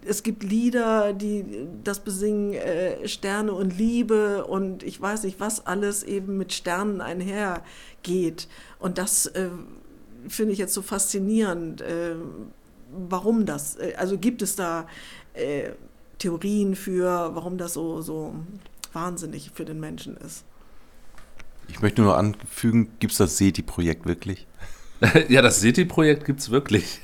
Es 0.07 0.23
gibt 0.23 0.43
Lieder, 0.43 1.13
die 1.13 1.67
das 1.83 1.99
besingen, 1.99 2.53
äh, 2.53 3.07
Sterne 3.07 3.51
und 3.53 3.77
Liebe 3.77 4.45
und 4.45 4.83
ich 4.83 4.99
weiß 4.99 5.23
nicht, 5.23 5.39
was 5.39 5.65
alles 5.67 6.03
eben 6.03 6.37
mit 6.37 6.53
Sternen 6.53 7.01
einhergeht. 7.01 8.47
Und 8.79 8.97
das 8.97 9.25
äh, 9.27 9.49
finde 10.27 10.53
ich 10.53 10.59
jetzt 10.59 10.73
so 10.73 10.81
faszinierend. 10.81 11.81
Äh, 11.81 12.15
warum 12.91 13.45
das? 13.45 13.75
Äh, 13.75 13.93
Also 13.97 14.17
gibt 14.17 14.41
es 14.41 14.55
da 14.55 14.87
äh, 15.33 15.71
Theorien 16.19 16.75
für, 16.75 17.31
warum 17.33 17.57
das 17.57 17.73
so, 17.73 18.01
so 18.01 18.35
wahnsinnig 18.93 19.51
für 19.53 19.65
den 19.65 19.79
Menschen 19.79 20.17
ist? 20.17 20.43
Ich 21.69 21.81
möchte 21.81 22.01
nur 22.01 22.17
anfügen, 22.17 22.91
gibt 22.99 23.11
es 23.11 23.17
das 23.17 23.37
SETI-Projekt 23.37 24.05
wirklich? 24.05 24.47
ja, 25.29 25.41
das 25.41 25.59
SETI-Projekt 25.61 26.25
gibt 26.25 26.39
es 26.39 26.49
wirklich. 26.49 27.01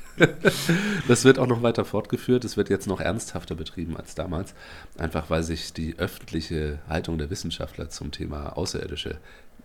Das 1.08 1.26
wird 1.26 1.40
auch 1.40 1.48
noch 1.48 1.64
weiter 1.64 1.86
fortgeführt. 1.86 2.46
Es 2.46 2.58
wird 2.58 2.70
jetzt 2.70 2.88
noch 2.88 3.00
ernsthafter 3.00 3.56
betrieben 3.56 3.98
als 3.98 4.16
damals, 4.16 4.54
einfach 4.98 5.30
weil 5.30 5.44
sich 5.44 5.74
die 5.74 5.98
öffentliche 5.98 6.80
Haltung 6.88 7.18
der 7.18 7.30
Wissenschaftler 7.30 7.90
zum 7.90 8.12
Thema 8.12 8.58
Außerirdische 8.58 9.18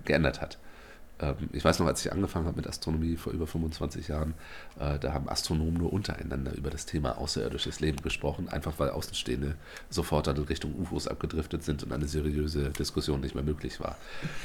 geändert 0.04 0.40
hat. 0.40 0.58
Ähm, 1.20 1.35
Ich 1.52 1.64
weiß 1.64 1.78
noch, 1.81 1.87
als 1.87 2.04
ich 2.04 2.12
angefangen 2.12 2.46
habe 2.46 2.57
mit 2.57 2.66
Astronomie 2.68 3.16
vor 3.16 3.33
über 3.33 3.46
25 3.46 4.09
Jahren, 4.09 4.35
äh, 4.78 4.98
da 4.98 5.12
haben 5.12 5.28
Astronomen 5.28 5.74
nur 5.74 5.92
untereinander 5.92 6.54
über 6.57 6.70
das 6.70 6.87
Thema 6.87 7.18
außerirdisches 7.18 7.81
Leben 7.81 8.02
gesprochen, 8.02 8.48
einfach 8.48 8.74
weil 8.78 8.90
Außenstehende 8.90 9.57
sofort 9.90 10.26
dann 10.28 10.37
in 10.37 10.44
Richtung 10.44 10.74
UFOs 10.78 11.09
abgedriftet 11.09 11.64
sind 11.64 11.83
und 11.83 11.92
eine 11.92 12.07
seriöse 12.07 12.70
Diskussion 12.70 13.20
nicht 13.20 13.35
mehr 13.35 13.44
möglich 13.44 13.81
war. 13.81 13.96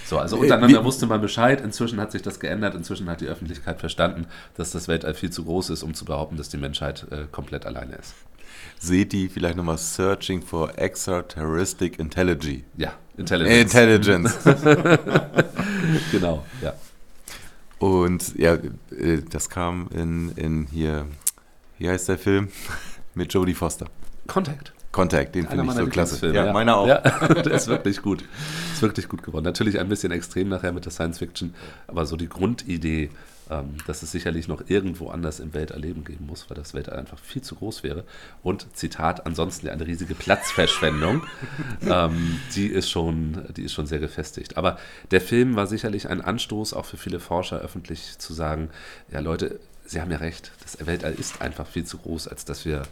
So, 0.06 0.18
also 0.18 0.38
untereinander 0.38 0.82
wie- 0.82 0.86
wusste 0.86 1.06
man 1.06 1.22
Bescheid. 1.22 1.62
Inzwischen 1.62 2.00
hat 2.02 2.12
sich 2.12 2.22
das 2.24 2.40
geändert. 2.40 2.74
Inzwischen 2.76 3.08
hat 3.10 3.22
die 3.22 3.28
Öffentlichkeit 3.28 3.80
verstanden, 3.80 4.26
dass 4.56 4.72
das 4.72 4.88
Weltall 4.88 5.14
viel 5.14 5.30
zu 5.30 5.44
groß 5.46 5.70
ist, 5.70 5.84
um 5.84 5.94
zu 5.94 6.06
behaupten, 6.06 6.38
dass 6.38 6.50
die 6.50 6.58
Menschheit 6.58 7.06
äh, 7.12 7.26
komplett 7.32 7.66
alleine 7.66 7.96
ist. 7.96 8.14
SETI 8.80 9.30
vielleicht 9.30 9.58
nochmal 9.58 9.78
Searching 9.78 10.42
for 10.42 10.78
Extraterrestrial 10.78 11.94
Intelligence. 12.00 12.64
Ja, 12.78 12.94
Intelligence. 13.18 13.74
Intelligence. 13.74 14.38
genau, 16.12 16.44
ja. 16.62 16.74
Und 17.80 18.38
ja, 18.38 18.54
äh, 18.54 19.22
das 19.30 19.50
kam 19.50 19.90
in, 19.94 20.32
in 20.36 20.68
hier, 20.68 21.06
wie 21.78 21.90
heißt 21.90 22.08
der 22.10 22.18
Film? 22.18 22.50
Mit 23.16 23.34
Jodie 23.34 23.54
Foster. 23.54 23.88
Contact. 24.28 24.74
Contact, 24.92 25.36
den 25.36 25.48
finde 25.48 25.66
ich 25.66 25.72
so 25.72 25.88
klasse. 25.88 26.14
Lieblingsfilme, 26.16 26.36
Ja, 26.36 26.54
meiner 26.54 26.78
auch. 26.78 26.88
Ja, 26.88 27.00
der 27.28 27.52
ist 27.52 27.68
wirklich 27.68 28.02
gut. 28.02 28.24
Ist 28.74 28.82
wirklich 28.82 29.10
gut 29.10 29.24
geworden. 29.24 29.44
Natürlich 29.44 29.80
ein 29.80 29.90
bisschen 29.90 30.12
extrem 30.12 30.50
nachher 30.50 30.72
mit 30.72 30.86
der 30.86 30.92
Science 30.92 31.18
Fiction, 31.18 31.56
aber 31.88 32.06
so 32.06 32.16
die 32.16 32.30
Grundidee, 32.30 33.10
ähm, 33.50 33.76
dass 33.88 34.04
es 34.04 34.12
sicherlich 34.12 34.48
noch 34.48 34.70
irgendwo 34.70 35.10
anders 35.10 35.40
im 35.40 35.54
Weltall 35.54 35.80
Leben 35.80 36.04
geben 36.04 36.26
muss, 36.26 36.50
weil 36.50 36.56
das 36.56 36.74
Weltall 36.74 37.00
einfach 37.00 37.20
viel 37.20 37.42
zu 37.42 37.56
groß 37.56 37.84
wäre. 37.84 38.04
Und 38.42 38.68
Zitat, 38.76 39.26
ansonsten 39.26 39.70
eine 39.70 39.86
riesige 39.86 40.16
Platzverschwendung. 40.16 41.24
ähm, 41.82 42.40
die, 42.56 42.68
ist 42.68 42.90
schon, 42.90 43.46
die 43.56 43.64
ist 43.64 43.74
schon 43.74 43.88
sehr 43.88 44.00
gefestigt. 44.00 44.58
Aber 44.58 44.78
der 45.12 45.22
Film 45.22 45.56
war 45.56 45.68
sicherlich 45.68 46.08
ein 46.10 46.22
Anstoß, 46.22 46.74
auch 46.74 46.86
für 46.86 46.98
viele 46.98 47.20
Forscher 47.20 47.60
öffentlich 47.60 48.18
zu 48.18 48.34
sagen, 48.34 48.70
ja 49.12 49.20
Leute, 49.20 49.60
Sie 49.86 50.00
haben 50.00 50.12
ja 50.12 50.18
recht, 50.18 50.52
das 50.62 50.86
Weltall 50.86 51.14
ist 51.14 51.42
einfach 51.42 51.68
viel 51.68 51.84
zu 51.84 51.98
groß, 51.98 52.30
als 52.30 52.46
dass 52.46 52.66
wir 52.66 52.84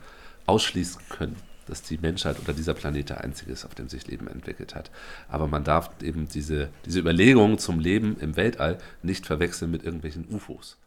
ausschließen 0.46 1.02
können, 1.10 1.38
dass 1.72 1.82
die 1.82 1.98
Menschheit 1.98 2.40
oder 2.40 2.54
dieser 2.54 2.74
Planet 2.74 3.10
der 3.10 3.24
einzige 3.24 3.52
ist, 3.52 3.66
auf 3.66 3.74
dem 3.74 3.88
sich 3.90 4.06
Leben 4.06 4.28
entwickelt 4.28 4.76
hat. 4.76 4.92
Aber 5.30 5.48
man 5.48 5.64
darf 5.64 5.90
eben 6.04 6.28
diese, 6.28 6.70
diese 6.86 7.00
Überlegungen 7.00 7.58
zum 7.58 7.80
Leben 7.80 8.18
im 8.20 8.36
Weltall 8.36 8.78
nicht 9.02 9.26
verwechseln 9.26 9.72
mit 9.72 9.84
irgendwelchen 9.84 10.28
UFOs. 10.30 10.78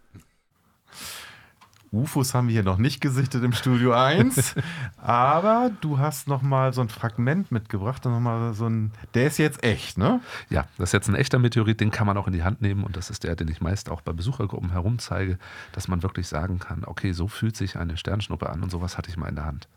UFOs 1.94 2.34
haben 2.34 2.48
wir 2.48 2.52
hier 2.52 2.64
noch 2.64 2.76
nicht 2.76 3.00
gesichtet 3.00 3.44
im 3.44 3.52
Studio 3.52 3.92
1, 3.92 4.56
aber 4.98 5.70
du 5.80 5.98
hast 5.98 6.28
noch 6.28 6.42
mal 6.42 6.72
so 6.72 6.80
ein 6.80 6.88
Fragment 6.88 7.52
mitgebracht 7.52 8.04
noch 8.04 8.20
mal 8.20 8.52
so 8.52 8.68
ein, 8.68 8.90
der 9.14 9.28
ist 9.28 9.38
jetzt 9.38 9.62
echt, 9.62 9.96
ne? 9.96 10.20
Ja, 10.50 10.66
das 10.76 10.90
ist 10.90 10.92
jetzt 10.92 11.08
ein 11.08 11.14
echter 11.14 11.38
Meteorit, 11.38 11.80
den 11.80 11.92
kann 11.92 12.06
man 12.06 12.16
auch 12.16 12.26
in 12.26 12.32
die 12.32 12.42
Hand 12.42 12.60
nehmen 12.60 12.84
und 12.84 12.96
das 12.96 13.10
ist 13.10 13.24
der, 13.24 13.36
den 13.36 13.48
ich 13.48 13.60
meist 13.60 13.88
auch 13.88 14.00
bei 14.00 14.12
Besuchergruppen 14.12 14.72
herumzeige, 14.72 15.38
dass 15.72 15.88
man 15.88 16.02
wirklich 16.02 16.26
sagen 16.26 16.58
kann, 16.58 16.84
okay, 16.84 17.12
so 17.12 17.28
fühlt 17.28 17.56
sich 17.56 17.76
eine 17.76 17.96
Sternschnuppe 17.96 18.50
an 18.50 18.62
und 18.62 18.70
sowas 18.70 18.98
hatte 18.98 19.08
ich 19.08 19.16
mal 19.16 19.28
in 19.28 19.36
der 19.36 19.46
Hand. 19.46 19.68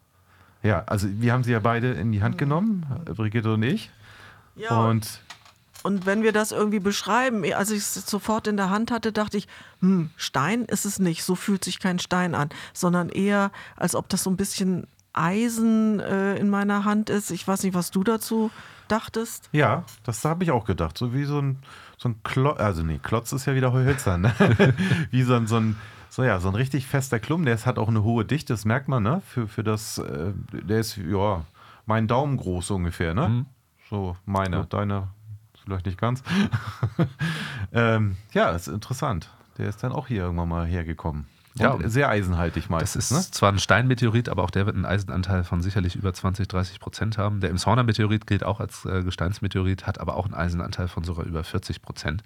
Ja, 0.63 0.83
also 0.85 1.07
wir 1.11 1.33
haben 1.33 1.43
sie 1.43 1.51
ja 1.51 1.59
beide 1.59 1.91
in 1.91 2.11
die 2.11 2.21
Hand 2.21 2.37
genommen, 2.37 2.85
Brigitte 3.05 3.53
und 3.53 3.63
ich. 3.63 3.91
Ja, 4.55 4.87
Und 4.87 5.21
Und 5.83 6.05
wenn 6.05 6.23
wir 6.23 6.31
das 6.33 6.51
irgendwie 6.51 6.79
beschreiben, 6.79 7.43
als 7.53 7.69
ich 7.69 7.79
es 7.79 7.93
sofort 7.93 8.47
in 8.47 8.57
der 8.57 8.69
Hand 8.69 8.91
hatte, 8.91 9.11
dachte 9.11 9.37
ich, 9.37 9.47
hm, 9.79 10.09
Stein 10.17 10.65
ist 10.65 10.85
es 10.85 10.99
nicht, 10.99 11.23
so 11.23 11.35
fühlt 11.35 11.63
sich 11.63 11.79
kein 11.79 11.99
Stein 11.99 12.35
an, 12.35 12.49
sondern 12.73 13.09
eher, 13.09 13.51
als 13.75 13.95
ob 13.95 14.09
das 14.09 14.23
so 14.23 14.29
ein 14.29 14.37
bisschen 14.37 14.87
Eisen 15.13 15.99
äh, 15.99 16.35
in 16.37 16.49
meiner 16.49 16.85
Hand 16.85 17.09
ist. 17.09 17.31
Ich 17.31 17.47
weiß 17.47 17.63
nicht, 17.63 17.73
was 17.73 17.91
du 17.91 18.03
dazu 18.03 18.51
dachtest. 18.87 19.49
ja, 19.51 19.83
das 20.03 20.23
habe 20.23 20.43
ich 20.43 20.51
auch 20.51 20.65
gedacht. 20.65 20.97
So 20.97 21.13
wie 21.13 21.25
so 21.25 21.39
ein, 21.39 21.59
so 21.97 22.09
ein 22.09 22.21
Klotz, 22.23 22.59
also 22.59 22.83
nee, 22.83 22.99
Klotz 23.01 23.31
ist 23.31 23.45
ja 23.45 23.55
wieder 23.55 23.73
hölzern. 23.73 24.21
Ne? 24.21 24.33
wie 25.11 25.23
so 25.23 25.33
ein, 25.35 25.47
so 25.47 25.57
ein 25.57 25.75
so 26.09 26.23
ja, 26.23 26.39
so 26.39 26.47
ein 26.49 26.55
richtig 26.55 26.87
fester 26.87 27.19
Klumpen, 27.19 27.45
der 27.45 27.55
ist, 27.55 27.65
hat 27.65 27.77
auch 27.77 27.87
eine 27.89 28.03
hohe 28.03 28.25
Dichte, 28.25 28.53
das 28.53 28.65
merkt 28.65 28.87
man, 28.87 29.03
ne? 29.03 29.21
Für, 29.25 29.47
für 29.47 29.63
das, 29.63 29.97
äh, 29.97 30.33
der 30.51 30.79
ist, 30.79 30.97
ja, 30.97 31.43
mein 31.85 32.07
Daumen 32.07 32.37
groß 32.37 32.71
ungefähr, 32.71 33.13
ne? 33.13 33.29
Mhm. 33.29 33.45
So 33.89 34.17
meine, 34.25 34.57
Ja. 34.57 34.63
deine 34.63 35.07
vielleicht 35.63 35.85
nicht 35.85 35.97
ganz. 35.97 36.23
ähm, 37.73 38.15
ja, 38.33 38.49
ist 38.51 38.67
interessant. 38.67 39.29
Der 39.57 39.67
ist 39.67 39.83
dann 39.83 39.91
auch 39.91 40.07
hier 40.07 40.23
irgendwann 40.23 40.49
mal 40.49 40.65
hergekommen. 40.65 41.25
Ja, 41.59 41.77
sehr 41.89 42.09
eisenhaltig 42.09 42.63
Das 42.63 42.69
meistens, 42.69 43.11
ist 43.11 43.35
zwar 43.35 43.51
ein 43.51 43.59
Steinmeteorit, 43.59 44.29
aber 44.29 44.43
auch 44.43 44.49
der 44.49 44.65
wird 44.65 44.75
einen 44.75 44.85
Eisenanteil 44.85 45.43
von 45.43 45.61
sicherlich 45.61 45.95
über 45.95 46.13
20, 46.13 46.47
30 46.47 46.79
Prozent 46.79 47.17
haben. 47.17 47.39
Der 47.39 47.49
Imshorner-Meteorit 47.49 48.27
gilt 48.27 48.43
auch 48.43 48.59
als 48.59 48.85
äh, 48.85 49.03
Gesteinsmeteorit, 49.03 49.87
hat 49.87 49.99
aber 49.99 50.15
auch 50.15 50.25
einen 50.25 50.33
Eisenanteil 50.33 50.87
von 50.87 51.03
sogar 51.03 51.25
über 51.25 51.43
40 51.43 51.81
Prozent. 51.81 52.23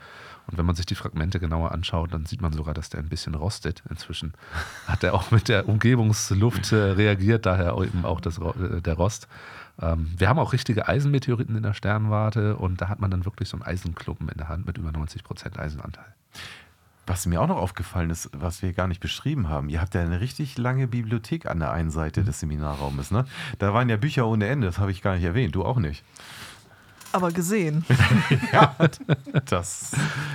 Und 0.48 0.58
wenn 0.58 0.66
man 0.66 0.76
sich 0.76 0.86
die 0.86 0.96
Fragmente 0.96 1.40
genauer 1.40 1.72
anschaut, 1.72 2.14
dann 2.14 2.26
sieht 2.26 2.42
man 2.42 2.54
sogar, 2.54 2.74
dass 2.74 2.90
der 2.90 3.00
ein 3.00 3.10
bisschen 3.10 3.36
rostet. 3.36 3.84
Inzwischen 3.90 4.34
hat 4.88 5.04
er 5.04 5.14
auch 5.14 5.32
mit 5.32 5.48
der 5.48 5.70
Umgebungsluft 5.70 6.72
äh, 6.72 6.76
reagiert, 6.76 7.46
daher 7.46 7.78
eben 7.78 8.06
auch 8.06 8.20
das, 8.20 8.38
äh, 8.38 8.82
der 8.82 8.96
Rost. 8.96 9.28
Ähm, 9.82 10.12
wir 10.18 10.30
haben 10.30 10.40
auch 10.40 10.54
richtige 10.54 10.88
Eisenmeteoriten 10.88 11.56
in 11.56 11.64
der 11.64 11.74
Sternwarte 11.74 12.56
und 12.58 12.82
da 12.82 12.90
hat 12.90 13.00
man 13.00 13.12
dann 13.12 13.26
wirklich 13.26 13.50
so 13.50 13.58
einen 13.58 13.64
Eisenklumpen 13.64 14.30
in 14.30 14.38
der 14.38 14.50
Hand 14.50 14.66
mit 14.66 14.78
über 14.78 14.92
90 14.92 15.24
Prozent 15.24 15.60
Eisenanteil. 15.60 16.14
Was 17.06 17.26
mir 17.26 17.42
auch 17.42 17.48
noch 17.48 17.58
aufgefallen 17.58 18.10
ist, 18.10 18.30
was 18.34 18.62
wir 18.62 18.74
gar 18.74 18.88
nicht 18.88 19.02
beschrieben 19.02 19.50
haben, 19.50 19.70
ihr 19.70 19.82
habt 19.82 19.94
ja 19.96 20.02
eine 20.02 20.22
richtig 20.22 20.58
lange 20.58 20.88
Bibliothek 20.88 21.46
an 21.46 21.60
der 21.60 21.72
einen. 21.72 21.92
Seite 21.92 22.24
des 22.24 22.40
Seminarraumes, 22.40 23.12
ne? 23.12 23.26
Da 23.60 23.74
waren 23.74 23.90
ja 23.90 23.98
Bücher 23.98 24.28
ohne 24.28 24.48
Ende, 24.48 24.68
das 24.68 24.80
habe 24.80 24.92
ich 24.92 25.02
gar 25.02 25.16
nicht 25.16 25.24
erwähnt, 25.24 25.56
du 25.56 25.64
auch 25.64 25.78
nicht. 25.78 26.04
Aber 27.12 27.32
gesehen. 27.32 27.86
Ja, 28.52 28.76
das 29.50 29.92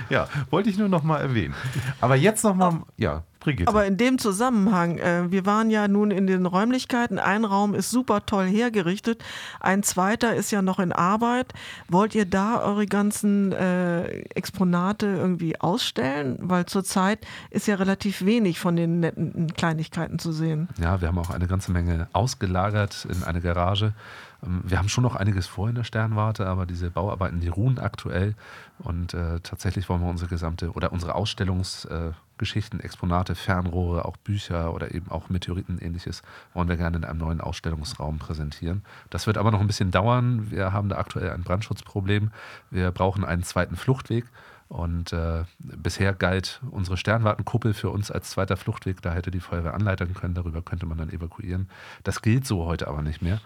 ja, 0.09 0.27
wollte 0.49 0.69
ich 0.69 0.77
nur 0.77 0.89
noch 0.89 1.03
mal 1.03 1.19
erwähnen. 1.19 1.53
Aber 2.01 2.15
jetzt 2.15 2.43
noch 2.43 2.55
mal, 2.55 2.81
ja, 2.97 3.23
Brigitte. 3.39 3.69
Aber 3.69 3.85
in 3.85 3.95
dem 3.95 4.17
Zusammenhang, 4.17 4.97
äh, 4.97 5.31
wir 5.31 5.45
waren 5.45 5.69
ja 5.69 5.87
nun 5.87 6.11
in 6.11 6.27
den 6.27 6.45
Räumlichkeiten, 6.45 7.19
ein 7.19 7.45
Raum 7.45 7.73
ist 7.75 7.91
super 7.91 8.25
toll 8.25 8.45
hergerichtet, 8.45 9.23
ein 9.59 9.83
zweiter 9.83 10.35
ist 10.35 10.51
ja 10.51 10.61
noch 10.61 10.79
in 10.79 10.91
Arbeit. 10.91 11.53
Wollt 11.87 12.13
ihr 12.15 12.25
da 12.25 12.61
eure 12.61 12.87
ganzen 12.87 13.51
äh, 13.53 14.05
Exponate 14.35 15.05
irgendwie 15.05 15.59
ausstellen? 15.61 16.37
Weil 16.41 16.65
zurzeit 16.65 17.25
ist 17.49 17.67
ja 17.67 17.75
relativ 17.75 18.25
wenig 18.25 18.59
von 18.59 18.75
den 18.75 18.99
netten 18.99 19.53
Kleinigkeiten 19.53 20.19
zu 20.19 20.31
sehen. 20.31 20.67
Ja, 20.81 20.99
wir 20.99 21.07
haben 21.07 21.19
auch 21.19 21.29
eine 21.29 21.47
ganze 21.47 21.71
Menge 21.71 22.07
ausgelagert 22.13 23.07
in 23.09 23.23
eine 23.23 23.41
Garage. 23.41 23.93
Ähm, 24.43 24.61
Wir 24.65 24.77
haben 24.77 24.89
schon 24.89 25.03
noch 25.03 25.15
einiges 25.15 25.47
vor 25.47 25.69
in 25.69 25.75
der 25.75 25.83
Sternwarte, 25.83 26.47
aber 26.47 26.65
diese 26.65 26.89
Bauarbeiten, 26.89 27.39
die 27.39 27.47
ruhen 27.47 27.79
aktuell. 27.79 28.35
Und 28.79 29.13
äh, 29.13 29.39
tatsächlich 29.41 29.89
wollen 29.89 30.01
wir 30.01 30.09
unsere 30.09 30.29
gesamte 30.29 30.71
oder 30.71 30.91
unsere 30.91 31.15
Ausstellungsgeschichten, 31.15 32.79
äh, 32.79 32.83
Exponate, 32.83 33.35
Fernrohre, 33.35 34.05
auch 34.05 34.17
Bücher 34.17 34.73
oder 34.73 34.93
eben 34.93 35.09
auch 35.09 35.29
Meteoriten 35.29 35.79
ähnliches, 35.79 36.21
wollen 36.53 36.69
wir 36.69 36.77
gerne 36.77 36.97
in 36.97 37.03
einem 37.03 37.19
neuen 37.19 37.41
Ausstellungsraum 37.41 38.19
präsentieren. 38.19 38.83
Das 39.09 39.25
wird 39.25 39.37
aber 39.37 39.51
noch 39.51 39.61
ein 39.61 39.67
bisschen 39.67 39.91
dauern. 39.91 40.51
Wir 40.51 40.73
haben 40.73 40.89
da 40.89 40.97
aktuell 40.97 41.31
ein 41.31 41.43
Brandschutzproblem. 41.43 42.31
Wir 42.69 42.91
brauchen 42.91 43.25
einen 43.25 43.43
zweiten 43.43 43.75
Fluchtweg. 43.75 44.25
Und 44.69 45.13
äh, 45.13 45.45
bisher 45.59 46.13
galt 46.13 46.61
unsere 46.71 46.97
Sternwartenkuppel 46.97 47.73
für 47.73 47.89
uns 47.89 48.11
als 48.11 48.31
zweiter 48.31 48.57
Fluchtweg. 48.57 49.01
Da 49.01 49.13
hätte 49.13 49.31
die 49.31 49.39
Feuerwehr 49.39 49.73
anleiten 49.73 50.13
können, 50.13 50.33
darüber 50.33 50.61
könnte 50.61 50.85
man 50.85 50.97
dann 50.97 51.09
evakuieren. 51.09 51.69
Das 52.03 52.21
gilt 52.21 52.45
so 52.45 52.65
heute 52.65 52.87
aber 52.87 53.01
nicht 53.01 53.21
mehr. 53.21 53.39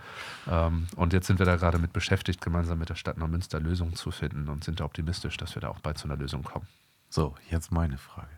Ähm, 0.50 0.88
und 0.96 1.14
jetzt 1.14 1.28
sind 1.28 1.38
wir 1.38 1.46
da 1.46 1.58
gerade 1.58 1.78
mit 1.78 1.94
beschäftigt, 1.94 2.42
gemeinsam 2.42 2.80
mit 2.80 2.90
der 2.90 2.96
Stadt 2.96 3.18
Neumünster 3.18 3.60
Lösungen 3.60 3.96
zu 3.96 4.10
finden 4.10 4.50
und 4.50 4.64
sind 4.64 4.80
da 4.80 4.86
optimistisch, 4.86 5.38
dass 5.38 5.56
wir 5.56 5.62
da 5.62 5.70
auch 5.70 5.80
bald 5.80 6.00
zu 6.00 6.06
einer 6.06 6.18
Lösung 6.18 6.44
kommen. 6.44 6.68
So, 7.10 7.36
jetzt 7.50 7.72
meine 7.72 7.98
Frage. 7.98 8.30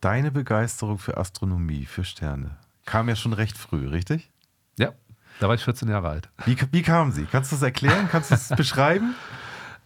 Deine 0.00 0.30
Begeisterung 0.32 0.98
für 0.98 1.16
Astronomie, 1.16 1.86
für 1.86 2.04
Sterne, 2.04 2.56
kam 2.86 3.08
ja 3.08 3.16
schon 3.16 3.32
recht 3.32 3.56
früh, 3.56 3.88
richtig? 3.88 4.30
Ja, 4.78 4.92
da 5.40 5.48
war 5.48 5.54
ich 5.54 5.64
14 5.64 5.88
Jahre 5.88 6.08
alt. 6.08 6.28
Wie, 6.44 6.56
wie 6.72 6.82
kam 6.82 7.12
sie? 7.12 7.24
Kannst 7.24 7.52
du 7.52 7.56
das 7.56 7.62
erklären? 7.62 8.08
Kannst 8.10 8.30
du 8.30 8.34
es 8.34 8.48
beschreiben? 8.56 9.14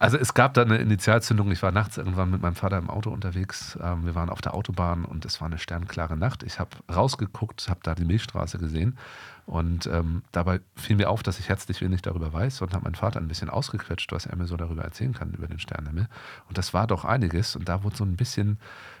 Also 0.01 0.17
es 0.17 0.33
gab 0.33 0.53
da 0.53 0.61
eine 0.61 0.77
Initialzündung. 0.77 1.51
Ich 1.51 1.61
war 1.61 1.73
nachts 1.73 1.97
irgendwann 1.97 2.31
mit 2.31 2.41
meinem 2.41 2.55
Vater 2.55 2.77
im 2.77 2.89
Auto 2.89 3.09
unterwegs. 3.09 3.77
Ähm, 3.83 4.05
wir 4.05 4.15
waren 4.15 4.29
auf 4.29 4.39
der 4.39 4.53
Autobahn 4.53 5.03
und 5.03 5.25
es 5.25 5.41
war 5.41 5.47
eine 5.47 5.57
sternklare 5.57 6.15
Nacht. 6.15 6.43
Ich 6.43 6.57
habe 6.57 6.69
rausgeguckt, 6.89 7.67
habe 7.69 7.81
da 7.83 7.95
die 7.95 8.05
Milchstraße 8.05 8.59
gesehen 8.59 8.97
und 9.45 9.87
ähm, 9.87 10.23
dabei 10.31 10.61
fiel 10.77 10.95
mir 10.95 11.09
auf, 11.09 11.21
dass 11.21 11.37
ich 11.37 11.49
herzlich 11.49 11.81
wenig 11.81 12.01
darüber 12.01 12.31
weiß 12.31 12.61
und 12.61 12.73
habe 12.73 12.85
meinen 12.85 12.95
Vater 12.95 13.19
ein 13.19 13.27
bisschen 13.27 13.49
ausgequetscht, 13.49 14.13
was 14.13 14.25
er 14.25 14.37
mir 14.37 14.47
so 14.47 14.55
darüber 14.55 14.83
erzählen 14.83 15.13
kann, 15.13 15.33
über 15.33 15.47
den 15.47 15.59
Sternenhimmel. 15.59 16.07
Und 16.47 16.57
das 16.57 16.73
war 16.73 16.87
doch 16.87 17.03
einiges 17.03 17.57
und 17.57 17.67
da 17.67 17.83
wurde 17.83 17.97
so 17.97 18.05
ein 18.05 18.15
bisschen, 18.15 18.57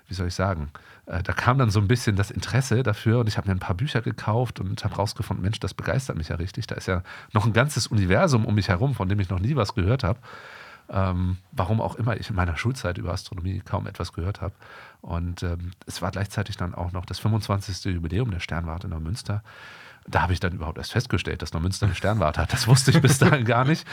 wie 0.09 0.15
soll 0.15 0.27
ich 0.27 0.35
sagen, 0.35 0.69
äh, 1.05 1.23
da 1.23 1.31
kam 1.31 1.59
dann 1.59 1.69
so 1.69 1.79
ein 1.79 1.87
bisschen 1.87 2.17
das 2.17 2.29
Interesse 2.29 2.83
dafür 2.83 3.19
und 3.19 3.29
ich 3.29 3.37
habe 3.37 3.47
mir 3.47 3.55
ein 3.55 3.59
paar 3.59 3.77
Bücher 3.77 4.01
gekauft 4.01 4.59
und 4.59 4.83
habe 4.83 4.95
rausgefunden, 4.95 5.41
Mensch, 5.41 5.61
das 5.61 5.73
begeistert 5.73 6.17
mich 6.17 6.27
ja 6.27 6.35
richtig. 6.35 6.67
Da 6.67 6.75
ist 6.75 6.87
ja 6.87 7.03
noch 7.31 7.45
ein 7.45 7.53
ganzes 7.53 7.87
Universum 7.87 8.45
um 8.45 8.55
mich 8.55 8.67
herum, 8.67 8.95
von 8.95 9.07
dem 9.07 9.21
ich 9.21 9.29
noch 9.29 9.39
nie 9.39 9.55
was 9.55 9.75
gehört 9.75 10.03
habe 10.03 10.19
ähm, 10.91 11.37
warum 11.51 11.81
auch 11.81 11.95
immer 11.95 12.17
ich 12.17 12.29
in 12.29 12.35
meiner 12.35 12.57
Schulzeit 12.57 12.97
über 12.97 13.11
Astronomie 13.11 13.61
kaum 13.63 13.87
etwas 13.87 14.13
gehört 14.13 14.41
habe. 14.41 14.53
Und 15.01 15.43
ähm, 15.43 15.71
es 15.85 16.01
war 16.01 16.11
gleichzeitig 16.11 16.57
dann 16.57 16.73
auch 16.73 16.91
noch 16.91 17.05
das 17.05 17.19
25. 17.19 17.93
Jubiläum 17.93 18.31
der 18.31 18.39
Sternwarte 18.39 18.87
in 18.87 18.91
Neumünster. 18.91 19.43
Da 20.09 20.23
habe 20.23 20.33
ich 20.33 20.39
dann 20.39 20.53
überhaupt 20.53 20.77
erst 20.77 20.91
festgestellt, 20.91 21.41
dass 21.41 21.53
Neumünster 21.53 21.85
eine 21.85 21.93
Sternwarte 21.93 22.41
hat. 22.41 22.51
Das 22.51 22.67
wusste 22.67 22.89
ich 22.91 23.01
bis 23.01 23.19
dahin 23.19 23.45
gar 23.45 23.63
nicht. 23.63 23.85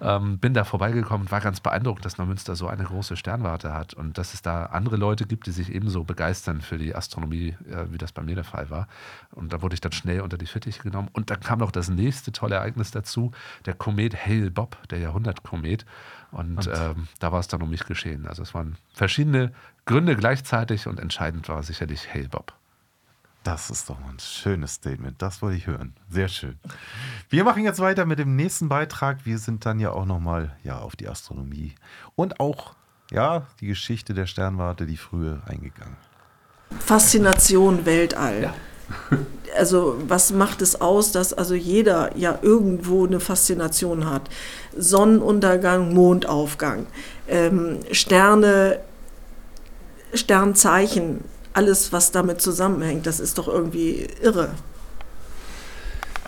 Ähm, 0.00 0.38
bin 0.38 0.52
da 0.52 0.64
vorbeigekommen 0.64 1.26
und 1.26 1.32
war 1.32 1.40
ganz 1.40 1.60
beeindruckt, 1.60 2.04
dass 2.04 2.18
Neumünster 2.18 2.56
so 2.56 2.68
eine 2.68 2.84
große 2.84 3.16
Sternwarte 3.16 3.72
hat 3.72 3.94
und 3.94 4.18
dass 4.18 4.34
es 4.34 4.42
da 4.42 4.66
andere 4.66 4.96
Leute 4.96 5.24
gibt, 5.26 5.46
die 5.46 5.50
sich 5.50 5.72
ebenso 5.72 6.04
begeistern 6.04 6.60
für 6.60 6.76
die 6.76 6.94
Astronomie, 6.94 7.56
äh, 7.70 7.86
wie 7.90 7.98
das 7.98 8.12
bei 8.12 8.22
mir 8.22 8.34
der 8.34 8.44
Fall 8.44 8.68
war. 8.68 8.86
Und 9.30 9.52
da 9.52 9.62
wurde 9.62 9.74
ich 9.74 9.80
dann 9.80 9.92
schnell 9.92 10.20
unter 10.20 10.36
die 10.36 10.46
Fittiche 10.46 10.82
genommen. 10.82 11.08
Und 11.12 11.30
dann 11.30 11.40
kam 11.40 11.60
noch 11.60 11.70
das 11.70 11.88
nächste 11.88 12.32
tolle 12.32 12.56
Ereignis 12.56 12.90
dazu, 12.90 13.30
der 13.64 13.74
Komet 13.74 14.26
Hale-Bopp, 14.26 14.76
der 14.90 14.98
Jahrhundertkomet. 14.98 15.86
Und, 16.32 16.66
ähm, 16.66 17.08
da 17.18 17.32
war 17.32 17.40
es 17.40 17.48
dann 17.48 17.62
um 17.62 17.70
mich 17.70 17.84
geschehen. 17.84 18.26
Also 18.26 18.42
es 18.42 18.54
waren 18.54 18.76
verschiedene 18.92 19.52
Gründe 19.84 20.16
gleichzeitig 20.16 20.86
und 20.86 21.00
entscheidend 21.00 21.48
war 21.48 21.62
sicherlich 21.62 22.12
Hale-Bopp. 22.12 22.54
Das 23.44 23.70
ist 23.70 23.90
doch 23.90 23.98
mal 23.98 24.10
ein 24.10 24.20
schönes 24.20 24.74
Statement. 24.74 25.20
Das 25.20 25.42
wollte 25.42 25.56
ich 25.56 25.66
hören. 25.66 25.94
Sehr 26.08 26.28
schön. 26.28 26.58
Wir 27.28 27.42
machen 27.44 27.64
jetzt 27.64 27.80
weiter 27.80 28.04
mit 28.04 28.18
dem 28.18 28.36
nächsten 28.36 28.68
Beitrag. 28.68 29.24
Wir 29.24 29.38
sind 29.38 29.66
dann 29.66 29.80
ja 29.80 29.90
auch 29.90 30.04
nochmal 30.04 30.56
ja, 30.62 30.78
auf 30.78 30.94
die 30.94 31.08
Astronomie 31.08 31.74
und 32.14 32.38
auch 32.38 32.74
ja, 33.10 33.46
die 33.60 33.66
Geschichte 33.66 34.14
der 34.14 34.26
Sternwarte, 34.26 34.86
die 34.86 34.96
frühe, 34.96 35.42
eingegangen. 35.46 35.96
Faszination 36.78 37.84
Weltall. 37.84 38.42
Ja. 38.42 38.54
Also 39.54 39.98
was 40.08 40.32
macht 40.32 40.62
es 40.62 40.80
aus, 40.80 41.12
dass 41.12 41.34
also 41.34 41.54
jeder 41.54 42.16
ja 42.16 42.38
irgendwo 42.40 43.06
eine 43.06 43.20
Faszination 43.20 44.08
hat? 44.08 44.30
Sonnenuntergang, 44.74 45.92
Mondaufgang, 45.92 46.86
ähm, 47.28 47.80
Sterne, 47.90 48.80
Sternzeichen, 50.14 51.22
alles 51.52 51.92
was 51.92 52.10
damit 52.10 52.40
zusammenhängt, 52.40 53.06
das 53.06 53.20
ist 53.20 53.38
doch 53.38 53.48
irgendwie 53.48 54.06
irre. 54.20 54.50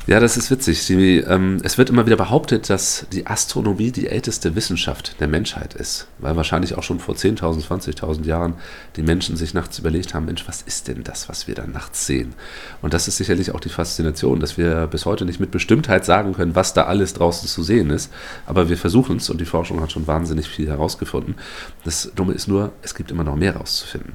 Ja, 0.07 0.21
das 0.21 0.37
ist 0.37 0.51
witzig. 0.51 0.87
Die, 0.87 1.17
ähm, 1.21 1.63
es 1.63 1.79
wird 1.79 1.89
immer 1.89 2.05
wieder 2.05 2.17
behauptet, 2.17 2.69
dass 2.69 3.07
die 3.11 3.27
Astronomie 3.27 3.91
die 3.91 4.07
älteste 4.07 4.55
Wissenschaft 4.55 5.19
der 5.19 5.29
Menschheit 5.29 5.73
ist, 5.73 6.09
weil 6.19 6.37
wahrscheinlich 6.37 6.77
auch 6.77 6.83
schon 6.83 6.99
vor 7.01 7.15
10.000, 7.15 7.67
20.000 7.67 8.27
Jahren 8.27 8.53
die 8.97 9.03
Menschen 9.03 9.35
sich 9.37 9.55
nachts 9.55 9.79
überlegt 9.79 10.13
haben, 10.13 10.27
Mensch, 10.27 10.47
was 10.47 10.61
ist 10.61 10.89
denn 10.89 11.05
das, 11.05 11.31
was 11.31 11.49
wir 11.49 11.55
da 11.55 11.67
nachts 11.67 12.05
sehen? 12.05 12.35
Und 12.83 12.93
das 12.93 13.09
ist 13.09 13.17
sicherlich 13.17 13.53
auch 13.55 13.61
die 13.61 13.71
Faszination, 13.71 14.41
dass 14.41 14.59
wir 14.59 14.89
bis 14.89 15.07
heute 15.07 15.25
nicht 15.25 15.41
mit 15.41 15.51
Bestimmtheit 15.51 16.05
sagen 16.05 16.35
können, 16.35 16.55
was 16.55 16.75
da 16.75 16.85
alles 16.85 17.15
draußen 17.15 17.49
zu 17.49 17.63
sehen 17.63 17.89
ist, 17.89 18.13
aber 18.45 18.69
wir 18.69 18.77
versuchen 18.77 19.17
es 19.17 19.31
und 19.31 19.41
die 19.41 19.47
Forschung 19.47 19.81
hat 19.81 19.93
schon 19.93 20.07
wahnsinnig 20.07 20.47
viel 20.49 20.69
herausgefunden. 20.69 21.37
Das 21.83 22.13
Dumme 22.15 22.35
ist 22.35 22.47
nur, 22.47 22.73
es 22.83 22.95
gibt 22.95 23.11
immer 23.11 23.25
noch 23.25 23.37
mehr 23.37 23.55
herauszufinden. 23.55 24.13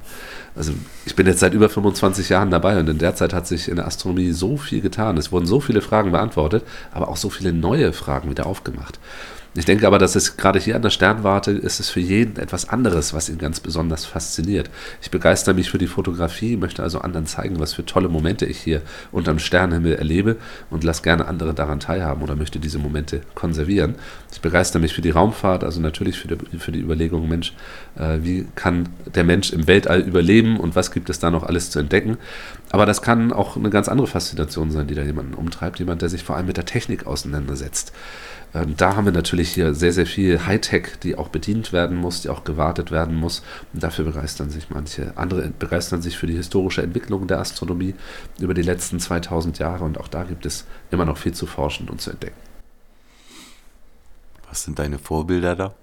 Also 0.55 0.73
ich 1.05 1.15
bin 1.15 1.25
jetzt 1.25 1.39
seit 1.39 1.53
über 1.53 1.69
25 1.69 2.29
Jahren 2.29 2.51
dabei 2.51 2.79
und 2.79 2.89
in 2.89 2.97
der 2.97 3.15
Zeit 3.15 3.33
hat 3.33 3.47
sich 3.47 3.69
in 3.69 3.77
der 3.77 3.87
Astronomie 3.87 4.31
so 4.33 4.57
viel 4.57 4.81
getan. 4.81 5.17
Es 5.17 5.31
wurden 5.31 5.45
so 5.45 5.59
viele 5.59 5.78
Fragen 5.81 6.11
beantwortet, 6.11 6.63
aber 6.91 7.09
auch 7.09 7.17
so 7.17 7.29
viele 7.29 7.53
neue 7.53 7.93
Fragen 7.93 8.29
wieder 8.29 8.45
aufgemacht. 8.45 8.99
Ich 9.55 9.65
denke 9.65 9.87
aber, 9.87 9.97
dass 9.97 10.15
es 10.15 10.37
gerade 10.37 10.59
hier 10.59 10.75
an 10.75 10.83
der 10.83 10.91
Sternwarte 10.91 11.51
ist 11.51 11.79
es 11.79 11.89
für 11.89 11.99
jeden 11.99 12.37
etwas 12.37 12.69
anderes, 12.69 13.15
was 13.15 13.29
ihn 13.29 13.39
ganz 13.39 13.59
besonders 13.59 14.05
fasziniert. 14.05 14.69
Ich 15.01 15.09
begeister 15.09 15.55
mich 15.55 15.71
für 15.71 15.79
die 15.79 15.87
Fotografie, 15.87 16.55
möchte 16.55 16.83
also 16.83 16.99
anderen 16.99 17.25
zeigen, 17.25 17.59
was 17.59 17.73
für 17.73 17.83
tolle 17.83 18.09
Momente 18.09 18.45
ich 18.45 18.59
hier 18.59 18.83
unterm 19.11 19.39
Sternenhimmel 19.39 19.95
erlebe 19.95 20.35
und 20.69 20.83
lasse 20.83 21.01
gerne 21.01 21.27
andere 21.27 21.55
daran 21.55 21.79
teilhaben 21.79 22.21
oder 22.21 22.35
möchte 22.35 22.59
diese 22.59 22.77
Momente 22.77 23.21
konservieren. 23.33 23.95
Ich 24.31 24.39
begeister 24.39 24.77
mich 24.77 24.93
für 24.93 25.01
die 25.01 25.09
Raumfahrt, 25.09 25.63
also 25.63 25.81
natürlich 25.81 26.19
für 26.19 26.27
die, 26.27 26.57
für 26.59 26.71
die 26.71 26.81
Überlegung, 26.81 27.27
Mensch, 27.27 27.53
äh, 27.97 28.19
wie 28.21 28.45
kann 28.53 28.89
der 29.15 29.23
Mensch 29.23 29.51
im 29.51 29.65
Weltall 29.65 30.01
überleben 30.01 30.59
und 30.59 30.75
was 30.75 30.91
gibt 30.91 31.09
es 31.09 31.17
da 31.17 31.31
noch 31.31 31.41
alles 31.41 31.71
zu 31.71 31.79
entdecken. 31.79 32.19
Aber 32.71 32.85
das 32.85 33.01
kann 33.01 33.33
auch 33.33 33.55
eine 33.55 33.69
ganz 33.69 33.87
andere 33.87 34.07
Faszination 34.07 34.69
sein, 34.71 34.87
die 34.87 34.95
da 34.95 35.01
jemanden 35.01 35.33
umtreibt, 35.33 35.79
jemand, 35.79 36.01
der 36.01 36.09
sich 36.09 36.23
vor 36.23 36.35
allem 36.35 36.45
mit 36.45 36.57
der 36.57 36.65
Technik 36.65 37.07
auseinandersetzt. 37.07 37.93
Ähm, 38.53 38.75
da 38.77 38.95
haben 38.95 39.05
wir 39.05 39.11
natürlich 39.11 39.49
hier 39.49 39.73
sehr, 39.73 39.91
sehr 39.91 40.05
viel 40.05 40.45
Hightech, 40.45 40.99
die 41.01 41.15
auch 41.15 41.29
bedient 41.29 41.73
werden 41.73 41.97
muss, 41.97 42.21
die 42.21 42.29
auch 42.29 42.43
gewartet 42.43 42.91
werden 42.91 43.15
muss. 43.15 43.43
Und 43.73 43.83
dafür 43.83 44.05
begeistern 44.05 44.49
sich 44.49 44.69
manche. 44.69 45.13
Andere 45.17 45.49
begeistern 45.49 46.01
sich 46.01 46.17
für 46.17 46.27
die 46.27 46.35
historische 46.35 46.81
Entwicklung 46.81 47.27
der 47.27 47.39
Astronomie 47.39 47.95
über 48.39 48.53
die 48.53 48.61
letzten 48.61 48.99
2000 48.99 49.59
Jahre. 49.59 49.83
Und 49.83 49.99
auch 49.99 50.07
da 50.07 50.23
gibt 50.23 50.45
es 50.45 50.65
immer 50.91 51.05
noch 51.05 51.17
viel 51.17 51.33
zu 51.33 51.47
forschen 51.47 51.89
und 51.89 52.01
zu 52.01 52.11
entdecken. 52.11 52.37
Was 54.47 54.63
sind 54.63 54.79
deine 54.79 54.97
Vorbilder 54.99 55.55
da? 55.55 55.73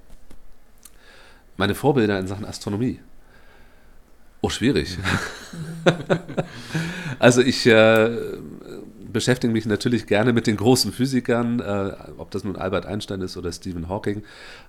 Meine 1.57 1.75
Vorbilder 1.75 2.19
in 2.19 2.27
Sachen 2.27 2.45
Astronomie. 2.45 3.01
Oh, 4.47 4.49
schwierig. 4.49 4.97
also 7.19 7.41
ich 7.41 7.67
äh, 7.67 8.17
beschäftige 9.13 9.53
mich 9.53 9.67
natürlich 9.67 10.07
gerne 10.07 10.33
mit 10.33 10.47
den 10.47 10.57
großen 10.57 10.93
Physikern, 10.93 11.59
äh, 11.59 11.95
ob 12.17 12.31
das 12.31 12.45
nun 12.45 12.55
Albert 12.55 12.87
Einstein 12.87 13.23
ist 13.23 13.37
oder 13.37 13.51
Stephen 13.51 13.89
Hawking. 13.89 14.23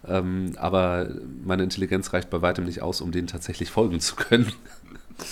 Ähm, 0.08 0.54
aber 0.56 1.12
meine 1.46 1.62
Intelligenz 1.62 2.12
reicht 2.12 2.32
bei 2.32 2.42
weitem 2.42 2.66
nicht 2.66 2.82
aus, 2.82 3.02
um 3.02 3.12
denen 3.12 3.28
tatsächlich 3.28 3.70
folgen 3.70 4.00
zu 4.00 4.16
können. 4.16 4.52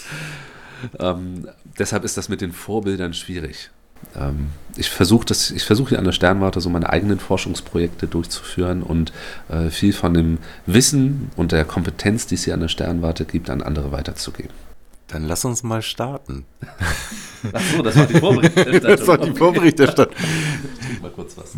ähm, 0.99 1.47
deshalb 1.79 2.03
ist 2.03 2.15
das 2.15 2.29
mit 2.29 2.41
den 2.41 2.51
Vorbildern 2.51 3.15
schwierig. 3.15 3.71
Ähm, 4.15 4.49
ich 4.77 4.89
versuche 4.89 5.33
versuch 5.33 5.89
hier 5.89 5.99
an 5.99 6.05
der 6.05 6.11
Sternwarte 6.11 6.59
so 6.59 6.69
meine 6.69 6.89
eigenen 6.89 7.19
Forschungsprojekte 7.19 8.07
durchzuführen 8.07 8.83
und 8.83 9.13
äh, 9.49 9.69
viel 9.69 9.93
von 9.93 10.13
dem 10.13 10.37
Wissen 10.65 11.31
und 11.35 11.51
der 11.51 11.65
Kompetenz, 11.65 12.27
die 12.27 12.35
es 12.35 12.43
hier 12.43 12.53
an 12.53 12.59
der 12.59 12.67
Sternwarte 12.67 13.25
gibt, 13.25 13.49
an 13.49 13.61
andere 13.61 13.91
weiterzugeben. 13.91 14.51
Dann 15.07 15.23
lass 15.27 15.45
uns 15.45 15.63
mal 15.63 15.81
starten. 15.81 16.45
Ach 17.53 17.61
so, 17.61 17.83
das 17.83 17.95
war 17.95 18.07
die 18.07 18.19
Vorberichterstattung. 18.19 18.87
das 18.97 19.07
war 19.07 19.17
die 19.17 19.31
Vorberichterstattung. 19.31 20.15
Ich 20.91 21.01
mal 21.01 21.11
kurz 21.11 21.37
was. 21.37 21.53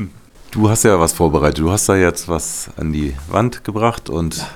Du 0.52 0.70
hast 0.70 0.84
ja 0.84 1.00
was 1.00 1.14
vorbereitet. 1.14 1.60
Du 1.60 1.72
hast 1.72 1.88
da 1.88 1.96
jetzt 1.96 2.28
was 2.28 2.70
an 2.78 2.92
die 2.92 3.16
Wand 3.30 3.64
gebracht 3.64 4.10
und 4.10 4.38
ja. 4.38 4.48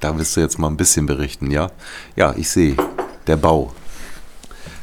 da 0.00 0.18
wirst 0.18 0.36
du 0.36 0.40
jetzt 0.40 0.58
mal 0.58 0.68
ein 0.68 0.76
bisschen 0.76 1.06
berichten, 1.06 1.50
ja? 1.50 1.70
Ja, 2.16 2.34
ich 2.36 2.50
sehe. 2.50 2.76
Der 3.26 3.36
Bau 3.36 3.72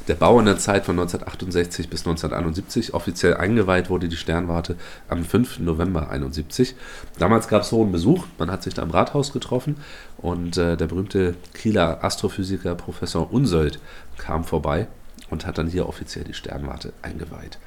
der 0.08 0.16
Bau 0.16 0.39
in 0.39 0.45
der 0.45 0.58
Zeit 0.58 0.86
von 0.86 0.93
1968 0.99 1.89
bis 1.89 2.01
1971. 2.01 2.93
Offiziell 2.93 3.36
eingeweiht 3.36 3.89
wurde 3.89 4.08
die 4.08 4.16
Sternwarte 4.16 4.76
am 5.08 5.24
5. 5.24 5.60
November 5.60 6.10
1971. 6.10 6.76
Damals 7.18 7.47
gab 7.47 7.64
es 7.64 7.72
hohen 7.72 7.91
Besuch, 7.91 8.26
man 8.38 8.51
hat 8.51 8.64
sich 8.64 8.74
da 8.74 8.84
im 8.84 8.91
Rathaus 8.91 9.34
getroffen 9.34 9.78
und 10.18 10.58
äh, 10.58 10.78
der 10.78 10.88
berühmte 10.88 11.36
Kieler 11.53 12.03
Astrophysiker 12.03 12.76
Professor 12.76 13.32
Unsold 13.32 13.80
kam 14.18 14.43
vorbei 14.43 14.88
und 15.30 15.45
hat 15.45 15.58
dann 15.58 15.68
hier 15.68 15.88
offiziell 15.88 16.24
die 16.24 16.34
Sternwarte 16.34 16.93
eingeweiht. 17.01 17.58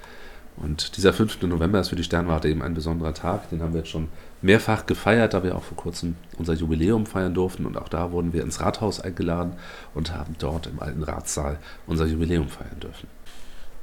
Und 0.57 0.97
dieser 0.97 1.13
5. 1.13 1.43
November 1.43 1.81
ist 1.81 1.89
für 1.89 1.97
die 1.97 2.05
Sternwarte 2.05 2.49
eben 2.49 2.63
ein 2.63 2.75
besonderer 2.75 3.15
Tag, 3.15 3.51
den 3.51 3.63
haben 3.63 3.73
wir 3.73 3.81
jetzt 3.81 3.91
schon 3.91 4.09
mehrfach 4.43 4.87
gefeiert, 4.87 5.35
da 5.35 5.43
wir 5.43 5.57
auch 5.57 5.63
vor 5.63 5.77
kurzem 5.77 6.17
unser 6.37 6.55
Jubiläum 6.55 7.07
feiern 7.07 7.35
durften. 7.35 7.67
Und 7.67 7.77
auch 7.77 7.89
da 7.89 8.13
wurden 8.13 8.33
wir 8.33 8.43
ins 8.43 8.61
Rathaus 8.61 9.01
eingeladen 9.01 9.55
und 9.95 10.15
haben 10.15 10.37
dort 10.39 10.67
im 10.67 10.81
alten 10.81 11.03
Ratssaal 11.03 11.59
unser 11.87 12.07
Jubiläum 12.07 12.49
feiern 12.49 12.81
dürfen. 12.81 13.09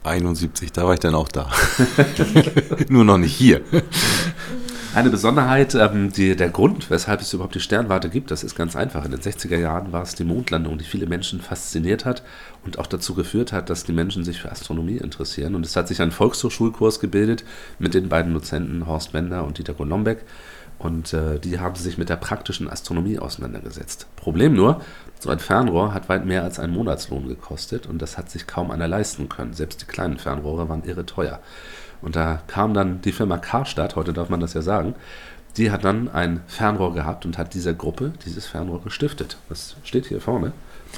71, 0.04 0.72
da 0.72 0.86
war 0.86 0.94
ich 0.94 1.00
dann 1.00 1.16
auch 1.16 1.28
da. 1.30 1.50
Nur 2.90 3.04
noch 3.06 3.18
nicht 3.18 3.36
hier. 3.36 3.62
Eine 4.96 5.10
Besonderheit, 5.10 5.76
ähm, 5.76 6.14
die, 6.14 6.38
der 6.38 6.48
Grund, 6.48 6.90
weshalb 6.90 7.20
es 7.20 7.34
überhaupt 7.34 7.54
die 7.54 7.60
Sternwarte 7.60 8.08
gibt, 8.08 8.32
das 8.32 8.46
ist 8.46 8.56
ganz 8.56 8.78
einfach. 8.78 9.04
In 9.04 9.12
den 9.12 9.20
60er 9.20 9.58
Jahren 9.58 9.92
war 9.92 10.04
es 10.04 10.16
die 10.16 10.24
Mondlandung, 10.24 10.78
die 10.78 10.86
viele 10.86 11.06
Menschen 11.06 11.42
fasziniert 11.42 12.06
hat 12.06 12.24
und 12.64 12.80
auch 12.80 12.88
dazu 12.88 13.14
geführt 13.14 13.52
hat, 13.52 13.70
dass 13.70 13.84
die 13.84 13.92
Menschen 13.92 14.24
sich 14.24 14.40
für 14.40 14.50
Astronomie 14.50 14.96
interessieren. 14.96 15.54
Und 15.56 15.66
es 15.66 15.76
hat 15.76 15.90
sich 15.90 16.02
ein 16.02 16.12
Volkshochschulkurs 16.12 17.02
gebildet 17.02 17.44
mit 17.78 17.94
den 17.94 18.08
beiden 18.08 18.34
Dozenten 18.34 18.88
Horst 18.88 19.12
Bender 19.12 19.44
und 19.44 19.58
Dieter 19.58 19.74
Golombek. 19.74 20.20
Und 20.80 21.12
äh, 21.12 21.40
die 21.40 21.60
haben 21.60 21.76
sich 21.76 21.98
mit 21.98 22.08
der 22.08 22.16
praktischen 22.16 22.70
Astronomie 22.70 23.20
auseinandergesetzt. 23.20 24.08
Problem 24.16 24.54
nur, 24.54 24.80
so 25.20 25.30
ein 25.30 25.40
Fernrohr 25.40 25.94
hat 25.94 26.08
weit 26.08 26.26
mehr 26.26 26.44
als 26.44 26.58
einen 26.58 26.74
Monatslohn 26.74 27.28
gekostet 27.28 27.86
und 27.86 28.02
das 28.02 28.18
hat 28.18 28.30
sich 28.30 28.48
kaum 28.48 28.72
einer 28.72 28.88
leisten 28.88 29.28
können. 29.28 29.54
Selbst 29.54 29.82
die 29.82 29.88
kleinen 29.88 30.20
Fernrohre 30.20 30.70
waren 30.70 30.84
irre 30.86 31.06
teuer. 31.06 31.42
Und 32.02 32.16
da 32.16 32.42
kam 32.48 32.74
dann 32.74 33.02
die 33.02 33.12
Firma 33.12 33.38
Karstadt, 33.38 33.96
heute 33.96 34.14
darf 34.14 34.30
man 34.30 34.40
das 34.40 34.54
ja 34.54 34.62
sagen, 34.62 34.96
die 35.58 35.72
hat 35.72 35.86
dann 35.86 36.10
ein 36.10 36.42
Fernrohr 36.48 36.94
gehabt 36.94 37.26
und 37.26 37.38
hat 37.38 37.54
dieser 37.54 37.74
Gruppe 37.74 38.12
dieses 38.26 38.46
Fernrohr 38.46 38.82
gestiftet. 38.84 39.38
Das 39.48 39.76
steht 39.84 40.06
hier 40.08 40.22
vorne. 40.22 40.52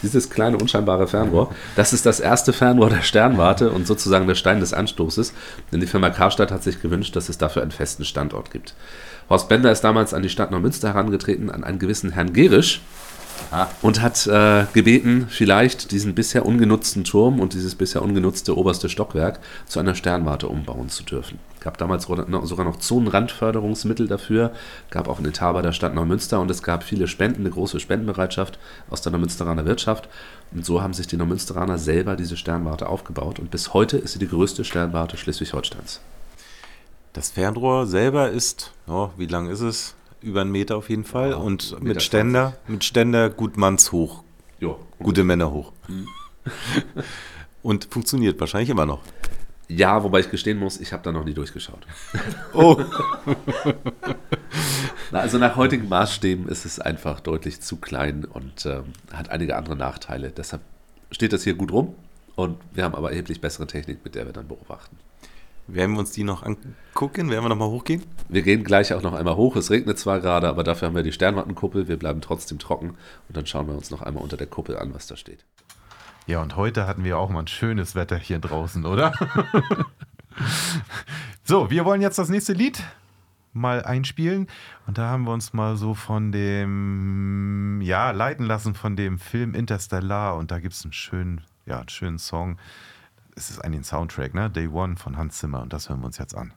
Dieses 0.03 0.29
kleine, 0.29 0.57
unscheinbare 0.57 1.07
Fernrohr, 1.07 1.53
das 1.75 1.91
ist 1.91 2.05
das 2.05 2.19
erste 2.19 2.53
Fernrohr 2.53 2.89
der 2.89 3.01
Sternwarte 3.01 3.71
und 3.71 3.87
sozusagen 3.87 4.27
der 4.27 4.35
Stein 4.35 4.59
des 4.59 4.73
Anstoßes. 4.73 5.33
Denn 5.71 5.79
die 5.79 5.87
Firma 5.87 6.09
Karstadt 6.09 6.51
hat 6.51 6.61
sich 6.61 6.81
gewünscht, 6.81 7.15
dass 7.15 7.29
es 7.29 7.37
dafür 7.37 7.63
einen 7.63 7.71
festen 7.71 8.05
Standort 8.05 8.51
gibt. 8.51 8.75
Horst 9.29 9.49
Bender 9.49 9.71
ist 9.71 9.83
damals 9.83 10.13
an 10.13 10.23
die 10.23 10.29
Stadt 10.29 10.51
Neumünster 10.51 10.89
herangetreten, 10.89 11.49
an 11.49 11.63
einen 11.63 11.79
gewissen 11.79 12.11
Herrn 12.11 12.33
Gerisch, 12.33 12.81
Und 13.81 14.01
hat 14.01 14.27
äh, 14.27 14.65
gebeten, 14.73 15.27
vielleicht 15.29 15.91
diesen 15.91 16.15
bisher 16.15 16.45
ungenutzten 16.45 17.03
Turm 17.03 17.39
und 17.39 17.53
dieses 17.53 17.75
bisher 17.75 18.01
ungenutzte 18.01 18.57
oberste 18.57 18.89
Stockwerk 18.89 19.39
zu 19.65 19.79
einer 19.79 19.95
Sternwarte 19.95 20.47
umbauen 20.47 20.89
zu 20.89 21.03
dürfen. 21.03 21.39
Es 21.55 21.61
gab 21.61 21.77
damals 21.77 22.03
sogar 22.03 22.65
noch 22.65 22.77
Zonenrandförderungsmittel 22.77 24.07
dafür, 24.07 24.51
gab 24.89 25.07
auch 25.07 25.17
einen 25.17 25.27
Etat 25.27 25.53
bei 25.53 25.61
der 25.61 25.71
Stadt 25.71 25.95
Neumünster 25.95 26.39
und 26.39 26.51
es 26.51 26.63
gab 26.63 26.83
viele 26.83 27.07
Spenden, 27.07 27.41
eine 27.41 27.49
große 27.49 27.79
Spendenbereitschaft 27.79 28.59
aus 28.89 29.01
der 29.01 29.11
Neumünsteraner 29.11 29.65
Wirtschaft. 29.65 30.07
Und 30.53 30.65
so 30.65 30.81
haben 30.81 30.93
sich 30.93 31.07
die 31.07 31.17
Neumünsteraner 31.17 31.77
selber 31.77 32.15
diese 32.15 32.37
Sternwarte 32.37 32.87
aufgebaut 32.87 33.39
und 33.39 33.51
bis 33.51 33.73
heute 33.73 33.97
ist 33.97 34.13
sie 34.13 34.19
die 34.19 34.27
größte 34.29 34.63
Sternwarte 34.63 35.17
Schleswig-Holsteins. 35.17 35.99
Das 37.13 37.31
Fernrohr 37.31 37.87
selber 37.87 38.29
ist, 38.29 38.71
oh, 38.87 39.09
wie 39.17 39.25
lang 39.25 39.49
ist 39.49 39.61
es? 39.61 39.95
Über 40.27 40.41
einen 40.41 40.51
Meter 40.51 40.77
auf 40.77 40.89
jeden 40.89 41.05
Fall. 41.05 41.31
Ja, 41.31 41.37
und 41.37 41.81
mit 41.81 42.01
Ständer, 42.01 42.57
mit 42.67 42.83
Ständer 42.83 43.29
gut 43.29 43.57
mannshoch. 43.57 44.23
Ja, 44.59 44.75
Gute 44.99 45.23
Männer 45.23 45.51
hoch. 45.51 45.73
Mhm. 45.87 46.07
und 47.63 47.87
funktioniert 47.91 48.39
wahrscheinlich 48.39 48.69
immer 48.69 48.85
noch. 48.85 49.01
Ja, 49.69 50.03
wobei 50.03 50.21
ich 50.21 50.31
gestehen 50.31 50.59
muss, 50.59 50.79
ich 50.79 50.93
habe 50.93 51.03
da 51.03 51.11
noch 51.11 51.25
nie 51.25 51.33
durchgeschaut. 51.33 51.85
Oh. 52.53 52.81
Na, 55.11 55.19
also 55.19 55.37
nach 55.37 55.55
heutigen 55.55 55.87
Maßstäben 55.87 56.47
ist 56.49 56.65
es 56.65 56.79
einfach 56.79 57.19
deutlich 57.19 57.61
zu 57.61 57.77
klein 57.77 58.25
und 58.25 58.65
ähm, 58.65 58.85
hat 59.13 59.29
einige 59.29 59.55
andere 59.55 59.75
Nachteile. 59.75 60.31
Deshalb 60.31 60.61
steht 61.11 61.33
das 61.33 61.43
hier 61.43 61.53
gut 61.53 61.71
rum 61.71 61.95
und 62.35 62.57
wir 62.73 62.83
haben 62.83 62.95
aber 62.95 63.11
erheblich 63.11 63.39
bessere 63.39 63.67
Technik, 63.67 64.03
mit 64.03 64.15
der 64.15 64.25
wir 64.25 64.33
dann 64.33 64.47
beobachten. 64.47 64.97
Werden 65.67 65.93
wir 65.93 65.99
uns 65.99 66.11
die 66.11 66.23
noch 66.23 66.43
angucken? 66.43 67.29
Werden 67.29 67.43
wir 67.43 67.49
noch 67.49 67.57
mal 67.57 67.67
hochgehen? 67.67 68.03
Wir 68.29 68.41
gehen 68.41 68.63
gleich 68.63 68.93
auch 68.93 69.01
noch 69.01 69.13
einmal 69.13 69.35
hoch. 69.35 69.55
Es 69.57 69.69
regnet 69.69 69.99
zwar 69.99 70.21
gerade, 70.21 70.47
aber 70.47 70.63
dafür 70.63 70.87
haben 70.87 70.95
wir 70.95 71.03
die 71.03 71.11
Sternwartenkuppel. 71.11 71.87
Wir 71.87 71.97
bleiben 71.97 72.21
trotzdem 72.21 72.57
trocken 72.57 72.91
und 73.27 73.35
dann 73.35 73.45
schauen 73.45 73.67
wir 73.67 73.75
uns 73.75 73.91
noch 73.91 74.01
einmal 74.01 74.23
unter 74.23 74.37
der 74.37 74.47
Kuppel 74.47 74.77
an, 74.77 74.93
was 74.93 75.07
da 75.07 75.17
steht. 75.17 75.43
Ja, 76.25 76.41
und 76.41 76.55
heute 76.55 76.87
hatten 76.87 77.03
wir 77.03 77.17
auch 77.17 77.29
mal 77.29 77.41
ein 77.41 77.47
schönes 77.47 77.95
Wetter 77.95 78.17
hier 78.17 78.39
draußen, 78.39 78.85
oder? 78.85 79.13
so, 81.43 81.69
wir 81.69 81.85
wollen 81.85 82.01
jetzt 82.01 82.17
das 82.17 82.29
nächste 82.29 82.53
Lied 82.53 82.81
mal 83.53 83.83
einspielen. 83.83 84.47
Und 84.85 84.97
da 84.97 85.09
haben 85.09 85.23
wir 85.23 85.33
uns 85.33 85.51
mal 85.51 85.75
so 85.75 85.93
von 85.93 86.31
dem, 86.31 87.81
ja, 87.81 88.11
leiten 88.11 88.45
lassen 88.45 88.73
von 88.73 88.95
dem 88.95 89.19
Film 89.19 89.53
Interstellar. 89.53 90.37
Und 90.37 90.51
da 90.51 90.59
gibt 90.59 90.75
es 90.75 90.83
einen 90.83 90.93
schönen, 90.93 91.41
ja, 91.65 91.79
einen 91.79 91.89
schönen 91.89 92.19
Song. 92.19 92.57
Es 93.37 93.51
ist 93.51 93.63
eigentlich 93.63 93.81
ein 93.81 93.83
Soundtrack, 93.83 94.33
ne? 94.33 94.49
Day 94.49 94.67
One 94.67 94.97
von 94.97 95.15
Hans 95.15 95.37
Zimmer. 95.37 95.61
Und 95.61 95.71
das 95.71 95.89
hören 95.89 95.99
wir 95.99 96.07
uns 96.07 96.17
jetzt 96.17 96.35
an. 96.35 96.55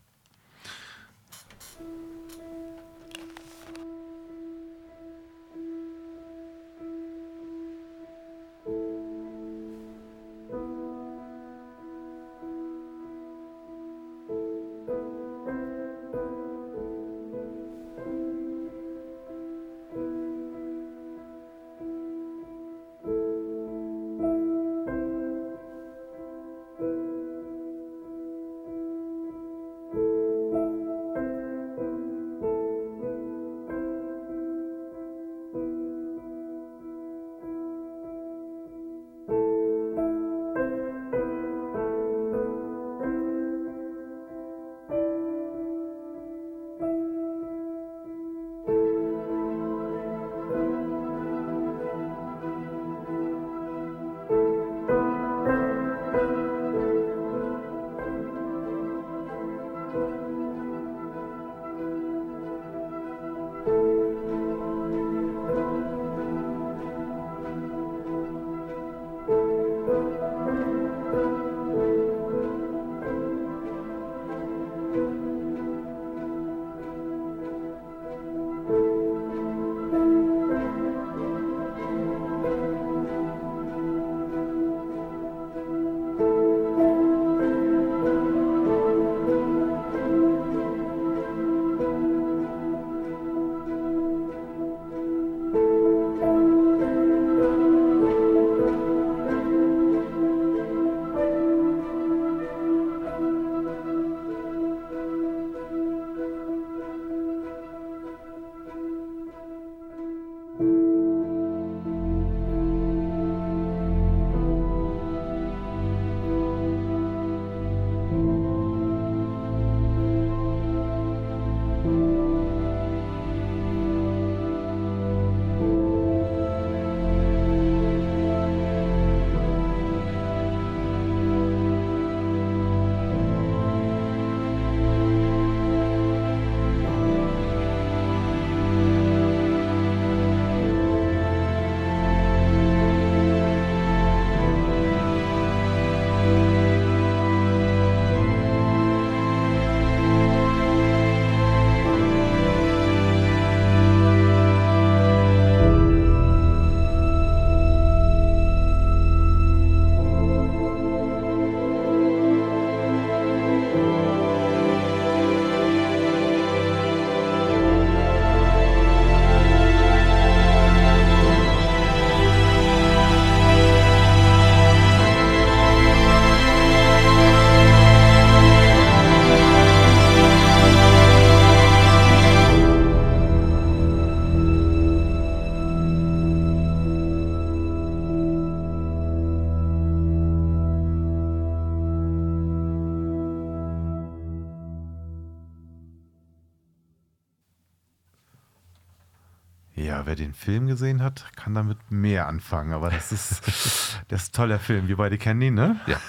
Film 200.50 200.66
gesehen 200.66 201.00
hat, 201.00 201.24
kann 201.36 201.54
damit 201.54 201.78
mehr 201.90 202.26
anfangen. 202.26 202.72
Aber 202.72 202.90
das 202.90 203.12
ist, 203.12 203.46
das 204.08 204.22
ist 204.22 204.30
ein 204.30 204.32
toller 204.32 204.58
Film. 204.58 204.88
Wir 204.88 204.96
beide 204.96 205.16
kennen 205.16 205.40
ihn, 205.42 205.54
ne? 205.54 205.80
Ja, 205.86 206.00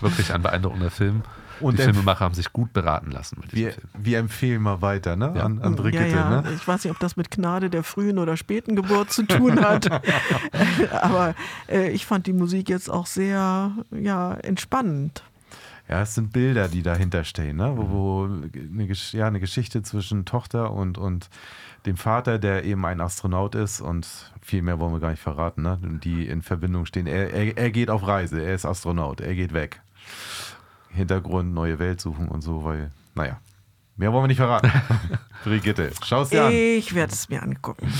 wirklich 0.00 0.32
ein 0.32 0.42
beeindruckender 0.42 0.90
Film. 0.90 1.22
Und 1.60 1.78
die 1.78 1.84
Filmemacher 1.84 2.24
haben 2.24 2.34
sich 2.34 2.52
gut 2.52 2.72
beraten 2.72 3.12
lassen 3.12 3.38
mit 3.40 3.52
diesem 3.52 3.66
Wir, 3.66 3.72
Film. 3.72 3.88
wir 3.96 4.18
empfehlen 4.18 4.62
mal 4.62 4.82
weiter, 4.82 5.14
ne? 5.14 5.32
Ja. 5.36 5.44
An, 5.44 5.60
an 5.60 5.76
Brigitte, 5.76 6.08
ja, 6.08 6.30
ja. 6.30 6.42
ne? 6.42 6.52
Ich 6.56 6.66
weiß 6.66 6.82
nicht, 6.82 6.90
ob 6.90 6.98
das 6.98 7.16
mit 7.16 7.30
Gnade 7.30 7.70
der 7.70 7.84
frühen 7.84 8.18
oder 8.18 8.36
späten 8.36 8.74
Geburt 8.74 9.12
zu 9.12 9.22
tun 9.22 9.60
hat. 9.60 9.88
Aber 10.90 11.36
äh, 11.68 11.90
ich 11.90 12.04
fand 12.04 12.26
die 12.26 12.32
Musik 12.32 12.68
jetzt 12.68 12.90
auch 12.90 13.06
sehr 13.06 13.70
ja, 13.92 14.34
entspannend. 14.34 15.22
Ja, 15.88 16.02
es 16.02 16.14
sind 16.14 16.32
Bilder, 16.32 16.66
die 16.68 16.82
dahinter 16.82 17.22
stehen, 17.22 17.58
ne? 17.58 17.74
wo, 17.76 17.90
wo 17.90 18.24
eine, 18.24 18.86
Gesch 18.88 19.12
ja, 19.12 19.26
eine 19.28 19.38
Geschichte 19.38 19.82
zwischen 19.82 20.24
Tochter 20.24 20.72
und, 20.72 20.98
und 20.98 21.28
dem 21.86 21.96
Vater, 21.96 22.38
der 22.38 22.64
eben 22.64 22.84
ein 22.86 23.00
Astronaut 23.00 23.54
ist 23.54 23.80
und 23.80 24.32
viel 24.40 24.62
mehr 24.62 24.78
wollen 24.80 24.92
wir 24.92 25.00
gar 25.00 25.10
nicht 25.10 25.22
verraten, 25.22 25.62
ne? 25.62 25.78
die 26.02 26.26
in 26.26 26.42
Verbindung 26.42 26.86
stehen. 26.86 27.06
Er, 27.06 27.32
er, 27.32 27.56
er 27.56 27.70
geht 27.70 27.90
auf 27.90 28.06
Reise, 28.06 28.42
er 28.42 28.54
ist 28.54 28.64
Astronaut, 28.64 29.20
er 29.20 29.34
geht 29.34 29.52
weg. 29.52 29.80
Hintergrund, 30.90 31.52
neue 31.52 31.78
Welt 31.78 32.00
suchen 32.00 32.28
und 32.28 32.42
so, 32.42 32.64
weil, 32.64 32.90
naja, 33.14 33.40
mehr 33.96 34.12
wollen 34.12 34.24
wir 34.24 34.28
nicht 34.28 34.38
verraten. 34.38 34.70
Brigitte, 35.44 35.90
schau 36.02 36.22
es 36.22 36.30
dir 36.30 36.44
an. 36.44 36.52
Ich 36.52 36.94
werde 36.94 37.12
es 37.12 37.28
mir 37.28 37.42
angucken. 37.42 37.92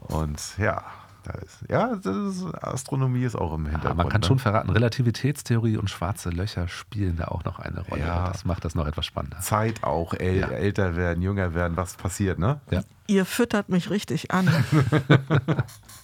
Und 0.00 0.58
ja, 0.58 0.84
da 1.26 1.32
ist, 1.40 1.58
ja, 1.68 1.96
das 1.96 2.16
ist, 2.36 2.44
Astronomie 2.62 3.24
ist 3.24 3.34
auch 3.36 3.52
im 3.54 3.64
Ja, 3.66 3.72
Hintergrund. 3.72 3.96
man 3.98 4.08
kann 4.08 4.20
ne? 4.20 4.26
schon 4.26 4.38
verraten, 4.38 4.70
Relativitätstheorie 4.70 5.76
und 5.76 5.90
schwarze 5.90 6.30
Löcher 6.30 6.68
spielen 6.68 7.16
da 7.16 7.26
auch 7.26 7.44
noch 7.44 7.58
eine 7.58 7.80
Rolle. 7.82 8.00
Ja. 8.02 8.28
Das 8.28 8.44
macht 8.44 8.64
das 8.64 8.74
noch 8.74 8.86
etwas 8.86 9.06
spannender. 9.06 9.40
Zeit 9.40 9.82
auch, 9.82 10.14
äl 10.14 10.38
Ja. 10.40 10.48
älter 10.48 10.96
werden, 10.96 11.22
jünger 11.22 11.54
werden, 11.54 11.76
was 11.76 11.94
passiert, 11.96 12.38
ne? 12.38 12.60
Ja. 12.70 12.82
Ihr 13.08 13.24
füttert 13.24 13.68
mich 13.68 13.90
richtig 13.90 14.30
an. 14.30 14.48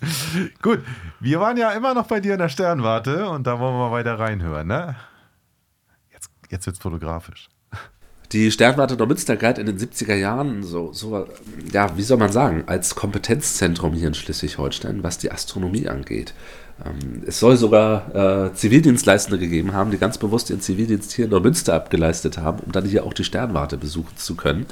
Gut, 0.63 0.81
wir 1.21 1.41
waren 1.41 1.57
ja 1.57 1.71
immer 1.71 1.95
noch 1.95 2.07
bei 2.07 2.21
dir 2.21 2.33
in 2.35 2.39
der 2.39 2.49
Sternwarte 2.49 3.29
und 3.29 3.47
da 3.47 3.59
wollen 3.59 3.75
wir 3.75 3.89
mal 3.89 3.93
weiter 3.93 4.19
reinhören, 4.19 4.67
ne? 4.67 4.97
Jetzt, 6.13 6.31
jetzt 6.51 6.67
wird's 6.67 6.79
fotografisch. 6.81 7.49
Die 8.33 8.51
Sternwarte 8.51 8.97
Neumünster 8.97 9.37
galt 9.37 9.59
in 9.59 9.67
den 9.67 9.79
70er 9.79 10.15
Jahren 10.15 10.63
so, 10.63 10.91
so, 10.93 11.27
ja, 11.71 11.97
wie 11.99 12.03
soll 12.03 12.17
man 12.17 12.33
sagen, 12.33 12.65
als 12.67 12.95
Kompetenzzentrum 12.95 13.93
hier 13.93 14.09
in 14.09 14.15
Schleswig-Holstein, 14.15 15.03
was 15.03 15.19
die 15.19 15.31
Astronomie 15.31 15.87
angeht. 15.87 16.33
Ähm, 16.83 17.23
es 17.27 17.39
soll 17.39 17.59
sogar 17.59 18.47
äh, 18.47 18.55
Zivildienstleistende 18.55 19.39
gegeben 19.39 19.75
haben, 19.75 19.91
die 19.91 19.99
ganz 19.99 20.17
bewusst 20.17 20.49
ihren 20.49 20.63
Zivildienst 20.63 21.13
hier 21.13 21.27
in 21.27 21.31
Neumünster 21.31 21.75
abgeleistet 21.75 22.39
haben, 22.39 22.61
um 22.65 22.73
dann 22.73 22.87
hier 22.87 23.05
auch 23.05 23.13
die 23.13 23.25
Sternwarte 23.25 23.77
besuchen 23.77 24.17
zu 24.17 24.35
können. 24.35 24.65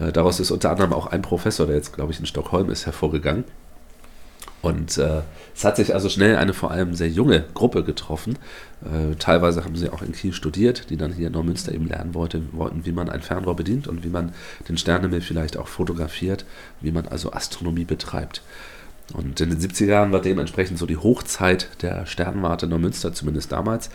Äh, 0.00 0.10
daraus 0.10 0.40
ist 0.40 0.50
unter 0.50 0.70
anderem 0.70 0.92
auch 0.92 1.06
ein 1.06 1.22
Professor, 1.22 1.66
der 1.66 1.76
jetzt, 1.76 1.94
glaube 1.94 2.12
ich, 2.12 2.18
in 2.18 2.26
Stockholm 2.26 2.68
ist, 2.68 2.84
hervorgegangen. 2.84 3.44
Und 4.60 4.98
äh, 4.98 5.22
es 5.54 5.64
hat 5.64 5.76
sich 5.76 5.94
also 5.94 6.08
schnell 6.08 6.36
eine 6.36 6.52
vor 6.52 6.70
allem 6.70 6.94
sehr 6.94 7.08
junge 7.08 7.44
Gruppe 7.54 7.84
getroffen. 7.84 8.38
Äh, 8.84 9.14
teilweise 9.16 9.64
haben 9.64 9.76
sie 9.76 9.90
auch 9.90 10.02
in 10.02 10.12
Kiel 10.12 10.32
studiert, 10.32 10.90
die 10.90 10.96
dann 10.96 11.12
hier 11.12 11.28
in 11.28 11.32
Neumünster 11.32 11.72
eben 11.72 11.86
lernen 11.86 12.14
wollte, 12.14 12.42
wollten, 12.52 12.84
wie 12.84 12.92
man 12.92 13.08
ein 13.08 13.22
Fernrohr 13.22 13.54
bedient 13.54 13.86
und 13.86 14.04
wie 14.04 14.08
man 14.08 14.32
den 14.68 14.76
Sternenhimmel 14.76 15.20
vielleicht 15.20 15.56
auch 15.56 15.68
fotografiert, 15.68 16.44
wie 16.80 16.90
man 16.90 17.06
also 17.06 17.32
Astronomie 17.32 17.84
betreibt. 17.84 18.42
Und 19.14 19.40
in 19.40 19.50
den 19.50 19.58
70er 19.58 19.86
Jahren 19.86 20.12
war 20.12 20.20
dementsprechend 20.20 20.78
so 20.78 20.84
die 20.84 20.98
Hochzeit 20.98 21.68
der 21.80 22.04
Sternwarte 22.04 22.66
Neumünster, 22.66 23.14
zumindest 23.14 23.52
damals. 23.52 23.88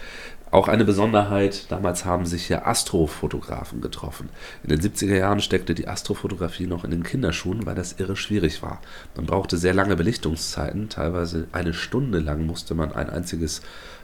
Auch 0.53 0.67
eine 0.67 0.85
Besonderheit, 0.85 1.71
damals 1.71 2.05
haben 2.05 2.27
sich 2.27 2.45
hier 2.45 2.67
Astrofotografen 2.67 3.81
getroffen. 3.81 4.29
In 4.61 4.69
den 4.69 4.79
70er 4.79 5.17
Jahren 5.17 5.39
steckte 5.39 5.73
die 5.73 5.87
Astrofotografie 5.87 6.67
noch 6.67 6.83
in 6.83 6.91
den 6.91 7.01
Kinderschuhen, 7.01 7.65
weil 7.65 7.73
das 7.73 7.93
irre 7.93 8.15
schwierig 8.15 8.61
war. 8.61 8.79
Man 9.15 9.25
brauchte 9.25 9.57
sehr 9.57 9.73
lange 9.73 9.95
Belichtungszeiten, 9.95 10.89
teilweise 10.89 11.47
eine 11.53 11.73
Stunde 11.73 12.19
lang 12.19 12.45
musste 12.45 12.75
man 12.75 12.91
ein 12.91 13.09
einziges 13.09 13.63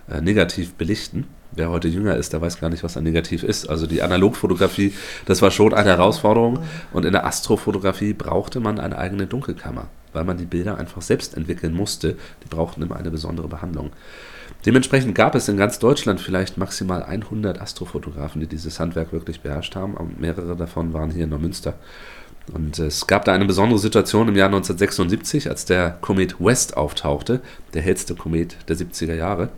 äh, 0.09 0.21
Negativ 0.21 0.73
belichten. 0.73 1.27
Wer 1.51 1.69
heute 1.69 1.87
jünger 1.87 2.15
ist, 2.15 2.33
der 2.33 2.41
weiß 2.41 2.59
gar 2.59 2.71
nicht, 2.71 2.83
was 2.83 2.97
ein 2.97 3.03
Negativ 3.03 3.43
ist. 3.43 3.69
Also 3.69 3.85
die 3.85 4.01
Analogfotografie, 4.01 4.95
das 5.27 5.43
war 5.43 5.51
schon 5.51 5.75
eine 5.75 5.89
Herausforderung. 5.89 6.63
Und 6.91 7.05
in 7.05 7.13
der 7.13 7.27
Astrofotografie 7.27 8.13
brauchte 8.13 8.59
man 8.59 8.79
eine 8.79 8.97
eigene 8.97 9.27
Dunkelkammer, 9.27 9.85
weil 10.13 10.23
man 10.23 10.39
die 10.39 10.45
Bilder 10.45 10.79
einfach 10.79 11.03
selbst 11.03 11.37
entwickeln 11.37 11.75
musste. 11.75 12.17
Die 12.43 12.47
brauchten 12.49 12.81
immer 12.81 12.95
eine 12.95 13.11
besondere 13.11 13.47
Behandlung. 13.47 13.91
Dementsprechend 14.65 15.15
gab 15.15 15.35
es 15.35 15.47
in 15.47 15.57
ganz 15.57 15.79
Deutschland 15.79 16.19
vielleicht 16.19 16.57
maximal 16.57 17.03
100 17.03 17.61
Astrofotografen, 17.61 18.41
die 18.41 18.47
dieses 18.47 18.79
Handwerk 18.79 19.13
wirklich 19.13 19.41
beherrscht 19.41 19.75
haben. 19.75 19.95
Und 19.95 20.19
mehrere 20.19 20.55
davon 20.55 20.93
waren 20.93 21.11
hier 21.11 21.23
in 21.23 21.29
Neumünster. 21.29 21.75
Und 22.53 22.79
es 22.79 23.07
gab 23.07 23.25
da 23.25 23.33
eine 23.33 23.45
besondere 23.45 23.79
Situation 23.79 24.27
im 24.27 24.35
Jahr 24.35 24.47
1976, 24.47 25.49
als 25.49 25.65
der 25.65 25.91
Komet 26.01 26.39
West 26.39 26.77
auftauchte, 26.77 27.41
der 27.73 27.81
hellste 27.81 28.15
Komet 28.15 28.57
der 28.67 28.75
70er 28.75 29.13
Jahre. 29.13 29.49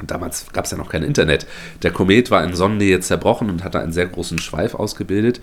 Und 0.00 0.10
damals 0.10 0.46
gab 0.52 0.64
es 0.64 0.70
ja 0.70 0.76
noch 0.76 0.88
kein 0.88 1.02
Internet. 1.02 1.46
Der 1.82 1.90
Komet 1.90 2.30
war 2.30 2.44
in 2.44 2.54
Sonnennähe 2.54 3.00
zerbrochen 3.00 3.50
und 3.50 3.64
hatte 3.64 3.80
einen 3.80 3.92
sehr 3.92 4.06
großen 4.06 4.38
Schweif 4.38 4.74
ausgebildet. 4.74 5.40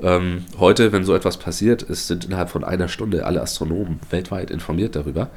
Ähm, 0.00 0.44
heute, 0.58 0.92
wenn 0.92 1.04
so 1.04 1.14
etwas 1.14 1.36
passiert 1.38 1.82
ist, 1.82 2.06
sind 2.06 2.24
innerhalb 2.24 2.50
von 2.50 2.64
einer 2.64 2.88
Stunde 2.88 3.26
alle 3.26 3.42
Astronomen 3.42 4.00
weltweit 4.10 4.50
informiert 4.50 4.94
darüber. 4.94 5.30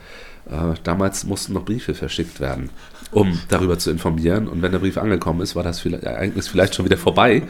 Äh, 0.49 0.75
damals 0.83 1.23
mussten 1.23 1.53
noch 1.53 1.65
Briefe 1.65 1.93
verschickt 1.93 2.39
werden, 2.39 2.69
um 3.11 3.39
darüber 3.49 3.77
zu 3.79 3.89
informieren. 3.89 4.47
Und 4.47 4.61
wenn 4.61 4.71
der 4.71 4.79
Brief 4.79 4.97
angekommen 4.97 5.41
ist, 5.41 5.55
war 5.55 5.63
das 5.63 5.83
Ereignis 5.85 6.47
vielleicht 6.47 6.75
schon 6.75 6.85
wieder 6.85 6.97
vorbei. 6.97 7.43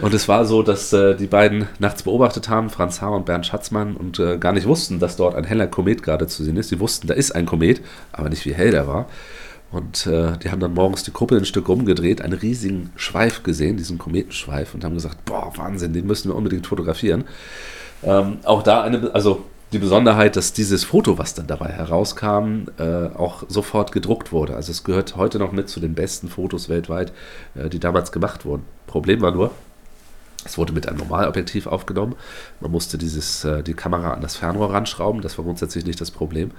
Und 0.00 0.14
es 0.14 0.28
war 0.28 0.44
so, 0.44 0.62
dass 0.62 0.92
äh, 0.92 1.16
die 1.16 1.26
beiden 1.26 1.66
nachts 1.80 2.04
beobachtet 2.04 2.48
haben, 2.48 2.70
Franz 2.70 3.02
Haar 3.02 3.12
und 3.12 3.26
Bernd 3.26 3.46
Schatzmann, 3.46 3.96
und 3.96 4.20
äh, 4.20 4.38
gar 4.38 4.52
nicht 4.52 4.66
wussten, 4.66 5.00
dass 5.00 5.16
dort 5.16 5.34
ein 5.34 5.42
heller 5.42 5.66
Komet 5.66 6.04
gerade 6.04 6.28
zu 6.28 6.44
sehen 6.44 6.56
ist. 6.56 6.68
Sie 6.68 6.78
wussten, 6.78 7.08
da 7.08 7.14
ist 7.14 7.32
ein 7.32 7.46
Komet, 7.46 7.80
aber 8.12 8.28
nicht 8.28 8.46
wie 8.46 8.54
hell 8.54 8.70
der 8.70 8.86
war. 8.86 9.08
Und 9.70 10.06
äh, 10.06 10.38
die 10.38 10.50
haben 10.50 10.60
dann 10.60 10.72
morgens 10.72 11.02
die 11.02 11.10
Kuppel 11.10 11.38
ein 11.38 11.44
Stück 11.44 11.68
rumgedreht, 11.68 12.22
einen 12.22 12.38
riesigen 12.38 12.90
Schweif 12.96 13.42
gesehen, 13.42 13.76
diesen 13.76 13.98
Kometenschweif, 13.98 14.74
und 14.74 14.82
haben 14.82 14.94
gesagt, 14.94 15.24
boah, 15.26 15.52
Wahnsinn, 15.56 15.92
den 15.92 16.06
müssen 16.06 16.30
wir 16.30 16.36
unbedingt 16.36 16.66
fotografieren. 16.66 17.24
Ähm, 18.02 18.38
auch 18.44 18.62
da 18.62 18.82
eine, 18.82 19.14
also 19.14 19.44
die 19.72 19.78
Besonderheit, 19.78 20.36
dass 20.36 20.54
dieses 20.54 20.84
Foto, 20.84 21.18
was 21.18 21.34
dann 21.34 21.46
dabei 21.46 21.68
herauskam, 21.68 22.68
äh, 22.78 23.08
auch 23.08 23.44
sofort 23.48 23.92
gedruckt 23.92 24.32
wurde. 24.32 24.56
Also 24.56 24.72
es 24.72 24.84
gehört 24.84 25.16
heute 25.16 25.38
noch 25.38 25.52
mit 25.52 25.68
zu 25.68 25.80
den 25.80 25.94
besten 25.94 26.28
Fotos 26.28 26.70
weltweit, 26.70 27.12
äh, 27.54 27.68
die 27.68 27.78
damals 27.78 28.10
gemacht 28.10 28.46
wurden. 28.46 28.64
Problem 28.86 29.20
war 29.20 29.32
nur, 29.32 29.50
es 30.44 30.56
wurde 30.56 30.72
mit 30.72 30.88
einem 30.88 30.96
Normalobjektiv 30.96 31.66
aufgenommen. 31.66 32.14
Man 32.60 32.70
musste 32.70 32.96
dieses, 32.96 33.44
äh, 33.44 33.62
die 33.62 33.74
Kamera 33.74 34.14
an 34.14 34.22
das 34.22 34.36
Fernrohr 34.36 34.72
ranschrauben. 34.72 35.20
Das 35.20 35.36
war 35.36 35.44
grundsätzlich 35.44 35.84
nicht 35.84 36.00
das 36.00 36.10
Problem. 36.10 36.52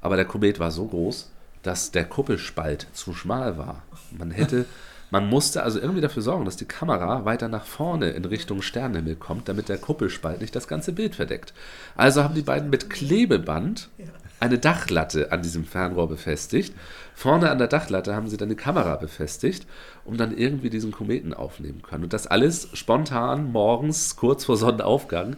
Aber 0.00 0.16
der 0.16 0.24
Komet 0.24 0.58
war 0.58 0.70
so 0.70 0.86
groß, 0.86 1.30
dass 1.64 1.90
der 1.90 2.04
Kuppelspalt 2.04 2.86
zu 2.92 3.14
schmal 3.14 3.58
war. 3.58 3.82
Man 4.16 4.30
hätte 4.30 4.66
man 5.10 5.28
musste 5.28 5.62
also 5.62 5.78
irgendwie 5.78 6.00
dafür 6.00 6.22
sorgen, 6.22 6.44
dass 6.44 6.56
die 6.56 6.64
Kamera 6.64 7.24
weiter 7.24 7.46
nach 7.48 7.66
vorne 7.66 8.10
in 8.10 8.24
Richtung 8.24 8.62
Sternenhimmel 8.62 9.14
kommt, 9.14 9.48
damit 9.48 9.68
der 9.68 9.78
Kuppelspalt 9.78 10.40
nicht 10.40 10.56
das 10.56 10.66
ganze 10.66 10.92
Bild 10.92 11.14
verdeckt. 11.14 11.54
Also 11.94 12.24
haben 12.24 12.34
die 12.34 12.42
beiden 12.42 12.68
mit 12.68 12.90
Klebeband 12.90 13.90
eine 14.40 14.58
Dachlatte 14.58 15.30
an 15.30 15.42
diesem 15.42 15.64
Fernrohr 15.64 16.08
befestigt. 16.08 16.74
Vorne 17.14 17.50
an 17.50 17.58
der 17.58 17.68
Dachlatte 17.68 18.16
haben 18.16 18.28
sie 18.28 18.36
dann 18.36 18.48
die 18.48 18.56
Kamera 18.56 18.96
befestigt, 18.96 19.66
um 20.04 20.16
dann 20.16 20.36
irgendwie 20.36 20.68
diesen 20.68 20.90
Kometen 20.90 21.32
aufnehmen 21.32 21.82
können. 21.82 22.02
Und 22.02 22.12
das 22.12 22.26
alles 22.26 22.68
spontan 22.72 23.52
morgens 23.52 24.16
kurz 24.16 24.44
vor 24.44 24.56
Sonnenaufgang. 24.56 25.36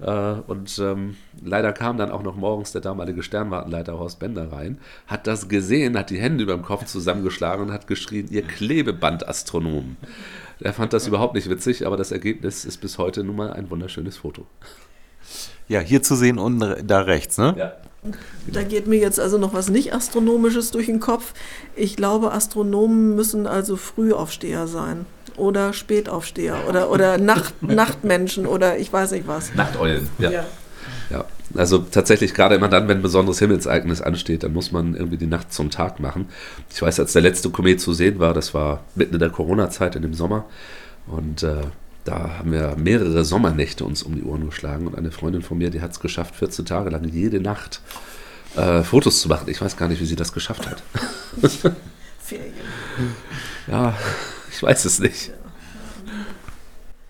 Äh, 0.00 0.34
und 0.46 0.78
ähm, 0.78 1.16
leider 1.42 1.72
kam 1.72 1.96
dann 1.96 2.10
auch 2.10 2.22
noch 2.22 2.36
morgens 2.36 2.72
der 2.72 2.80
damalige 2.80 3.22
Sternwartenleiter 3.22 3.98
Horst 3.98 4.18
Bender 4.18 4.52
rein, 4.52 4.78
hat 5.06 5.26
das 5.26 5.48
gesehen, 5.48 5.96
hat 5.96 6.10
die 6.10 6.18
Hände 6.18 6.44
über 6.44 6.54
dem 6.54 6.62
Kopf 6.62 6.84
zusammengeschlagen 6.84 7.66
und 7.66 7.72
hat 7.72 7.86
geschrien, 7.86 8.28
ihr 8.30 8.42
Klebebandastronomen. 8.42 9.96
Er 10.60 10.72
fand 10.72 10.92
das 10.92 11.06
überhaupt 11.06 11.34
nicht 11.34 11.48
witzig, 11.50 11.86
aber 11.86 11.96
das 11.96 12.12
Ergebnis 12.12 12.64
ist 12.64 12.78
bis 12.78 12.98
heute 12.98 13.24
nun 13.24 13.36
mal 13.36 13.52
ein 13.52 13.70
wunderschönes 13.70 14.18
Foto. 14.18 14.46
Ja, 15.68 15.80
hier 15.80 16.02
zu 16.02 16.14
sehen 16.14 16.38
und 16.38 16.60
da 16.60 17.00
rechts, 17.00 17.38
ne? 17.38 17.54
Ja. 17.58 17.72
Da 18.46 18.62
geht 18.62 18.86
mir 18.86 19.00
jetzt 19.00 19.18
also 19.18 19.36
noch 19.36 19.52
was 19.52 19.68
nicht 19.68 19.92
Astronomisches 19.92 20.70
durch 20.70 20.86
den 20.86 21.00
Kopf. 21.00 21.34
Ich 21.74 21.96
glaube, 21.96 22.32
Astronomen 22.32 23.16
müssen 23.16 23.48
also 23.48 23.76
Frühaufsteher 23.76 24.68
sein 24.68 25.06
oder 25.36 25.72
Spätaufsteher 25.72 26.68
oder, 26.68 26.90
oder 26.90 27.18
Nacht, 27.18 27.54
Nachtmenschen 27.62 28.46
oder 28.46 28.78
ich 28.78 28.92
weiß 28.92 29.12
nicht 29.12 29.26
was. 29.26 29.54
Nachteulen, 29.54 30.08
ja. 30.18 30.30
ja. 30.30 30.44
ja. 31.10 31.24
Also 31.54 31.78
tatsächlich, 31.78 32.34
gerade 32.34 32.56
immer 32.56 32.68
dann, 32.68 32.88
wenn 32.88 32.98
ein 32.98 33.02
besonderes 33.02 33.38
Himmelsereignis 33.38 34.00
ansteht, 34.00 34.42
dann 34.42 34.52
muss 34.52 34.72
man 34.72 34.94
irgendwie 34.94 35.16
die 35.16 35.26
Nacht 35.26 35.52
zum 35.52 35.70
Tag 35.70 36.00
machen. 36.00 36.28
Ich 36.72 36.82
weiß, 36.82 37.00
als 37.00 37.12
der 37.12 37.22
letzte 37.22 37.50
Komet 37.50 37.80
zu 37.80 37.92
sehen 37.92 38.18
war, 38.18 38.34
das 38.34 38.52
war 38.52 38.84
mitten 38.94 39.14
in 39.14 39.20
der 39.20 39.30
Corona-Zeit, 39.30 39.94
in 39.96 40.02
dem 40.02 40.14
Sommer. 40.14 40.44
Und 41.06 41.44
äh, 41.44 41.62
da 42.04 42.38
haben 42.38 42.52
wir 42.52 42.74
mehrere 42.76 43.24
Sommernächte 43.24 43.84
uns 43.84 44.02
um 44.02 44.14
die 44.16 44.22
Ohren 44.22 44.46
geschlagen. 44.46 44.86
Und 44.86 44.96
eine 44.96 45.12
Freundin 45.12 45.42
von 45.42 45.58
mir, 45.58 45.70
die 45.70 45.80
hat 45.80 45.92
es 45.92 46.00
geschafft, 46.00 46.34
14 46.36 46.64
Tage 46.64 46.90
lang 46.90 47.04
jede 47.04 47.40
Nacht 47.40 47.80
äh, 48.56 48.82
Fotos 48.82 49.20
zu 49.20 49.28
machen. 49.28 49.48
Ich 49.48 49.60
weiß 49.60 49.76
gar 49.76 49.88
nicht, 49.88 50.00
wie 50.00 50.06
sie 50.06 50.16
das 50.16 50.32
geschafft 50.32 50.68
hat. 50.68 50.82
Ferien. 52.18 52.54
Ja, 53.68 53.96
ich 54.56 54.62
weiß 54.62 54.86
es 54.86 55.00
nicht. 55.00 55.32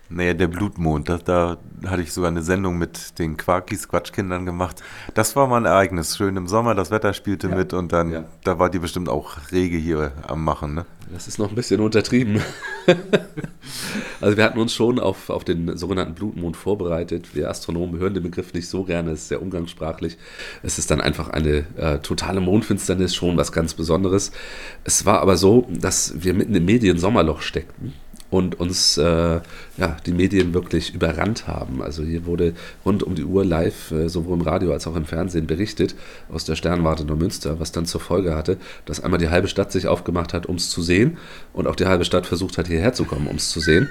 Naja, 0.09 0.33
der 0.33 0.47
Blutmond, 0.47 1.07
da, 1.07 1.17
da, 1.17 1.57
hatte 1.85 2.01
ich 2.01 2.11
sogar 2.11 2.29
eine 2.29 2.41
Sendung 2.41 2.77
mit 2.77 3.19
den 3.19 3.37
Quarkis, 3.37 3.87
Quatschkindern 3.87 4.45
gemacht. 4.45 4.81
Das 5.13 5.35
war 5.35 5.47
mal 5.47 5.57
ein 5.57 5.65
Ereignis. 5.65 6.17
Schön 6.17 6.35
im 6.35 6.47
Sommer, 6.47 6.75
das 6.75 6.91
Wetter 6.91 7.13
spielte 7.13 7.47
ja. 7.47 7.55
mit 7.55 7.73
und 7.73 7.93
dann, 7.93 8.11
ja. 8.11 8.23
da 8.43 8.59
war 8.59 8.69
die 8.69 8.79
bestimmt 8.79 9.07
auch 9.07 9.37
rege 9.51 9.77
hier 9.77 10.11
am 10.27 10.43
Machen, 10.43 10.75
ne? 10.75 10.85
Das 11.13 11.27
ist 11.27 11.39
noch 11.39 11.49
ein 11.49 11.55
bisschen 11.55 11.79
untertrieben. 11.79 12.41
also 14.21 14.37
wir 14.37 14.43
hatten 14.43 14.59
uns 14.59 14.73
schon 14.73 14.99
auf, 14.99 15.29
auf 15.29 15.43
den 15.43 15.77
sogenannten 15.77 16.15
Blutmond 16.15 16.57
vorbereitet. 16.57 17.33
Wir 17.33 17.49
Astronomen 17.49 17.99
hören 17.99 18.13
den 18.13 18.23
Begriff 18.23 18.53
nicht 18.53 18.67
so 18.67 18.83
gerne, 18.83 19.11
es 19.11 19.21
ist 19.21 19.27
sehr 19.29 19.41
umgangssprachlich. 19.41 20.17
Es 20.63 20.77
ist 20.77 20.91
dann 20.91 20.99
einfach 20.99 21.29
eine 21.29 21.65
äh, 21.77 21.99
totale 21.99 22.41
Mondfinsternis, 22.41 23.15
schon 23.15 23.37
was 23.37 23.51
ganz 23.51 23.73
Besonderes. 23.73 24.31
Es 24.83 25.05
war 25.05 25.21
aber 25.21 25.37
so, 25.37 25.67
dass 25.69 26.23
wir 26.23 26.33
mitten 26.33 26.55
im 26.55 26.65
Medien-Sommerloch 26.65 27.41
steckten 27.41 27.93
und 28.29 28.59
uns 28.59 28.97
äh, 28.97 29.39
ja, 29.77 29.97
die 30.05 30.11
Medien 30.11 30.53
wirklich 30.53 30.93
überrannt 30.93 31.47
haben. 31.47 31.81
Also 31.81 32.03
hier 32.03 32.25
wurde 32.25 32.53
rund 32.85 33.03
um 33.03 33.15
die 33.15 33.23
Uhr 33.23 33.45
live, 33.45 33.91
äh, 33.91 34.09
sowohl 34.09 34.35
im 34.35 34.41
Radio 34.41 34.73
als 34.73 34.87
auch 34.87 34.95
im 34.95 35.05
Fernsehen 35.05 35.47
berichtet 35.47 35.95
aus 36.31 36.43
der 36.43 36.55
Sternwarte 36.55 37.05
Neumünster, 37.05 37.59
was 37.59 37.71
dann 37.71 37.85
zur 37.85 38.01
Folge 38.01 38.35
hatte, 38.35 38.57
dass 38.85 38.99
einmal 38.99 39.19
die 39.19 39.29
halbe 39.29 39.47
Stadt 39.47 39.71
sich 39.71 39.87
aufgemacht 39.87 40.33
hat, 40.33 40.45
um 40.45 40.55
es 40.55 40.69
zu 40.69 40.81
sehen 40.81 41.17
und 41.53 41.67
auch 41.67 41.75
die 41.75 41.85
halbe 41.85 42.05
Stadt 42.05 42.25
versucht 42.25 42.57
hat, 42.57 42.67
hierher 42.67 42.93
zu 42.93 43.05
kommen, 43.05 43.27
um 43.27 43.37
es 43.37 43.49
zu 43.49 43.59
sehen. 43.59 43.89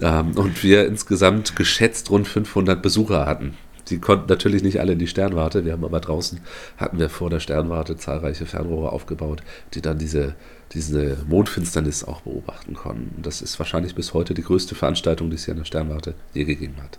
Ähm, 0.00 0.32
und 0.36 0.62
wir 0.62 0.86
insgesamt 0.86 1.56
geschätzt 1.56 2.10
rund 2.10 2.28
500 2.28 2.80
Besucher 2.80 3.26
hatten. 3.26 3.56
Die 3.88 3.98
konnten 3.98 4.28
natürlich 4.28 4.62
nicht 4.62 4.80
alle 4.80 4.92
in 4.92 4.98
die 4.98 5.06
Sternwarte. 5.06 5.64
Wir 5.64 5.72
haben 5.72 5.84
aber 5.84 6.00
draußen, 6.00 6.40
hatten 6.76 6.98
wir 6.98 7.10
vor 7.10 7.30
der 7.30 7.40
Sternwarte 7.40 7.96
zahlreiche 7.96 8.46
Fernrohre 8.46 8.92
aufgebaut, 8.92 9.42
die 9.74 9.82
dann 9.82 9.98
diese 9.98 10.34
diese 10.74 11.18
Mondfinsternis 11.28 12.04
auch 12.04 12.22
beobachten 12.22 12.74
konnten. 12.74 13.14
Und 13.16 13.26
das 13.26 13.42
ist 13.42 13.58
wahrscheinlich 13.58 13.94
bis 13.94 14.12
heute 14.12 14.34
die 14.34 14.42
größte 14.42 14.74
Veranstaltung, 14.74 15.30
die 15.30 15.36
es 15.36 15.44
hier 15.44 15.52
in 15.52 15.58
der 15.58 15.64
Sternwarte 15.64 16.14
je 16.32 16.44
gegeben 16.44 16.76
hat. 16.82 16.98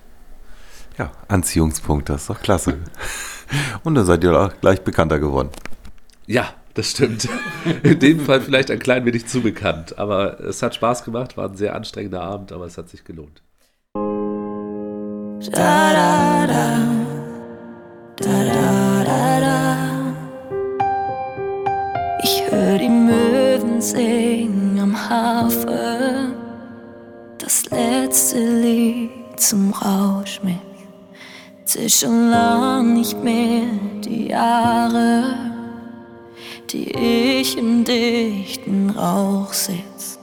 Ja, 0.97 1.11
Anziehungspunkt, 1.27 2.09
das 2.09 2.21
ist 2.21 2.29
doch 2.29 2.41
klasse. 2.41 2.77
Und 3.83 3.95
dann 3.95 4.05
seid 4.05 4.23
ihr 4.23 4.39
auch 4.39 4.53
gleich 4.61 4.81
bekannter 4.81 5.19
geworden. 5.19 5.49
Ja, 6.25 6.53
das 6.73 6.91
stimmt. 6.91 7.27
In 7.83 7.99
dem 7.99 8.21
Fall 8.21 8.41
vielleicht 8.41 8.71
ein 8.71 8.79
klein 8.79 9.05
wenig 9.05 9.27
zu 9.27 9.41
bekannt. 9.41 9.99
Aber 9.99 10.39
es 10.39 10.63
hat 10.63 10.73
Spaß 10.73 11.03
gemacht, 11.03 11.36
war 11.38 11.49
ein 11.49 11.57
sehr 11.57 11.75
anstrengender 11.75 12.21
Abend, 12.21 12.53
aber 12.53 12.65
es 12.65 12.77
hat 12.77 12.89
sich 12.89 13.03
gelohnt. 13.03 13.41
Ich 22.23 22.43
höre 22.49 22.77
die 22.79 22.89
Möwen 22.89 23.81
singen 23.81 24.79
am 24.81 25.09
Hafen. 25.09 26.33
Das 27.37 27.69
letzte 27.69 28.39
Lied 28.39 29.11
zum 29.37 29.71
Rausch 29.73 30.41
mit. 30.41 30.55
Zähl 31.65 31.89
schon 31.89 32.29
lang 32.29 32.93
nicht 32.93 33.21
mehr 33.23 33.67
die 34.03 34.29
Jahre, 34.29 35.35
die 36.71 36.89
ich 37.39 37.57
im 37.57 37.83
dichten 37.83 38.89
Rauch 38.91 39.53
sitz. 39.53 40.17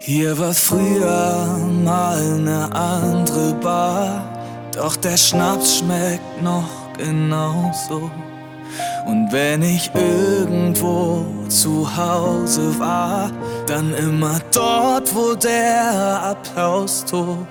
Hier 0.00 0.38
war 0.38 0.54
früher 0.54 1.58
mal 1.84 2.18
eine 2.18 2.74
andere 2.74 3.52
Bar, 3.54 4.29
doch 4.74 4.96
der 4.96 5.16
Schnaps 5.16 5.78
schmeckt 5.78 6.42
noch 6.42 6.68
genauso. 6.96 8.10
Und 9.06 9.32
wenn 9.32 9.62
ich 9.62 9.90
irgendwo 9.94 11.26
zu 11.48 11.88
Hause 11.96 12.78
war, 12.78 13.30
dann 13.66 13.92
immer 13.94 14.38
dort, 14.52 15.14
wo 15.14 15.34
der 15.34 16.22
Applaus 16.22 17.04
tobt. 17.04 17.48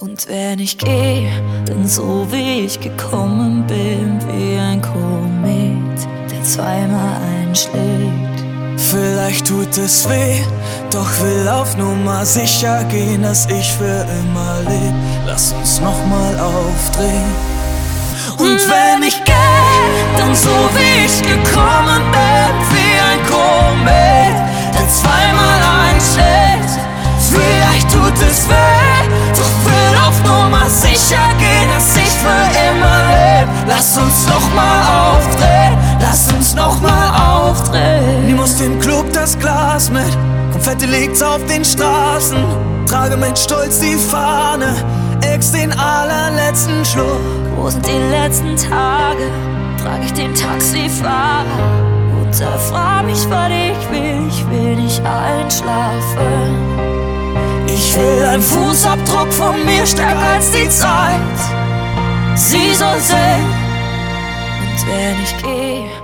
Und 0.00 0.28
wenn 0.28 0.58
ich 0.58 0.76
geh, 0.76 1.28
dann 1.66 1.86
so 1.86 2.26
wie 2.30 2.66
ich 2.66 2.80
gekommen 2.80 3.64
bin, 3.66 4.18
wie 4.28 4.58
ein 4.58 4.82
Komet, 4.82 6.08
der 6.30 6.42
zweimal 6.42 7.16
einschlägt. 7.46 8.34
Vielleicht 8.76 9.46
tut 9.46 9.78
es 9.78 10.08
weh, 10.08 10.42
doch 10.90 11.08
will 11.20 11.48
auf 11.48 11.76
Nummer 11.76 12.26
sicher 12.26 12.84
gehen, 12.84 13.22
dass 13.22 13.46
ich 13.46 13.72
für 13.72 14.04
immer 14.20 14.60
leb. 14.68 15.13
Lass 15.26 15.52
uns 15.52 15.80
nochmal 15.80 16.38
aufdrehen. 16.38 17.34
Und 18.38 18.60
wenn 18.68 19.02
ich 19.02 19.22
geh, 19.24 19.32
dann 20.18 20.34
so 20.34 20.50
wie 20.74 21.06
ich 21.06 21.22
gekommen 21.22 22.02
bin, 22.12 22.52
wie 22.70 22.94
ein 23.10 23.20
Komet, 23.26 24.36
der 24.74 24.88
zweimal 24.88 25.60
einschlägt. 25.88 26.78
Vielleicht 27.30 27.90
tut 27.90 28.14
es 28.28 28.48
weh, 28.48 29.08
doch 29.32 29.54
will 29.66 29.98
auf 30.06 30.22
Nummer 30.24 30.68
sicher 30.68 31.24
gehen, 31.38 31.68
dass 31.74 31.96
ich 31.96 32.10
für 32.10 32.44
immer 32.70 32.98
leb. 33.08 33.48
Lass 33.66 33.96
uns 33.96 34.26
nochmal 34.28 35.16
aufdrehen, 35.16 35.78
lass 36.00 36.32
uns 36.32 36.54
nochmal 36.54 37.08
aufdrehen. 37.48 38.26
Nimm 38.26 38.40
aus 38.40 38.56
dem 38.56 38.78
Club 38.78 39.12
das 39.12 39.38
Glas 39.38 39.90
mit, 39.90 40.16
Konfetti 40.64 40.86
liegt's 40.86 41.20
auf 41.20 41.44
den 41.44 41.62
Straßen. 41.62 42.38
Trage 42.86 43.18
mit 43.18 43.38
Stolz 43.38 43.80
die 43.80 43.96
Fahne, 43.96 44.74
ex 45.20 45.52
den 45.52 45.70
allerletzten 45.72 46.82
Schluck. 46.86 47.20
Wo 47.54 47.68
sind 47.68 47.86
die 47.86 48.10
letzten 48.10 48.56
Tage? 48.56 49.28
Trag 49.82 50.02
ich 50.02 50.14
den 50.14 50.34
Taxifahrer 50.34 51.44
und 52.18 52.40
er 52.40 52.58
fragt 52.58 53.04
mich, 53.04 53.28
was 53.28 53.50
ich 53.50 53.90
will. 53.90 54.26
Ich 54.26 54.48
will 54.48 54.76
nicht 54.76 55.02
einschlafen. 55.04 56.56
Ich 57.66 57.94
will 57.94 58.24
ein 58.24 58.40
Fußabdruck 58.40 59.30
von 59.34 59.62
mir 59.66 59.84
stärker 59.84 60.18
als 60.34 60.50
die 60.50 60.70
Zeit. 60.70 61.20
Sie 62.36 62.72
soll 62.72 63.00
sehen. 63.00 63.52
Und 64.62 64.86
wenn 64.86 65.22
ich 65.22 65.36
geh, 65.42 66.03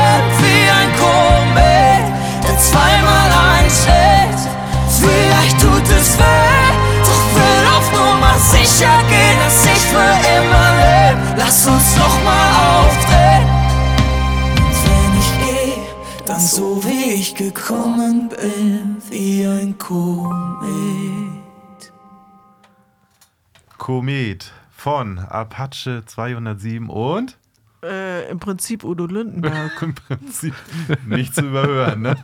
Komet 23.91 24.53
von 24.73 25.19
Apache 25.19 26.03
207 26.05 26.89
und 26.89 27.37
Äh, 27.83 28.29
Im 28.31 28.39
Prinzip 28.39 28.85
Udo 28.85 29.05
Lindenberg. 29.05 29.69
im 29.81 29.95
Prinzip 29.95 30.53
nicht 31.05 31.35
zu 31.35 31.41
überhören. 31.41 32.03
Ne? 32.03 32.15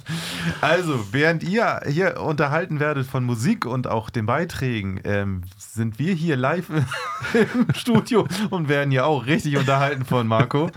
Also, 0.62 1.12
während 1.12 1.44
ihr 1.44 1.82
hier 1.86 2.22
unterhalten 2.22 2.80
werdet 2.80 3.06
von 3.06 3.26
Musik 3.26 3.66
und 3.66 3.86
auch 3.86 4.10
den 4.10 4.26
Beiträgen, 4.26 5.02
ähm, 5.04 5.42
sind 5.58 6.00
wir 6.00 6.14
hier 6.14 6.38
live 6.38 6.70
im 7.34 7.74
Studio 7.76 8.26
und 8.50 8.70
werden 8.70 8.94
ja 8.94 9.04
auch 9.04 9.26
richtig 9.26 9.58
unterhalten 9.58 10.06
von 10.06 10.26
Marco. 10.26 10.70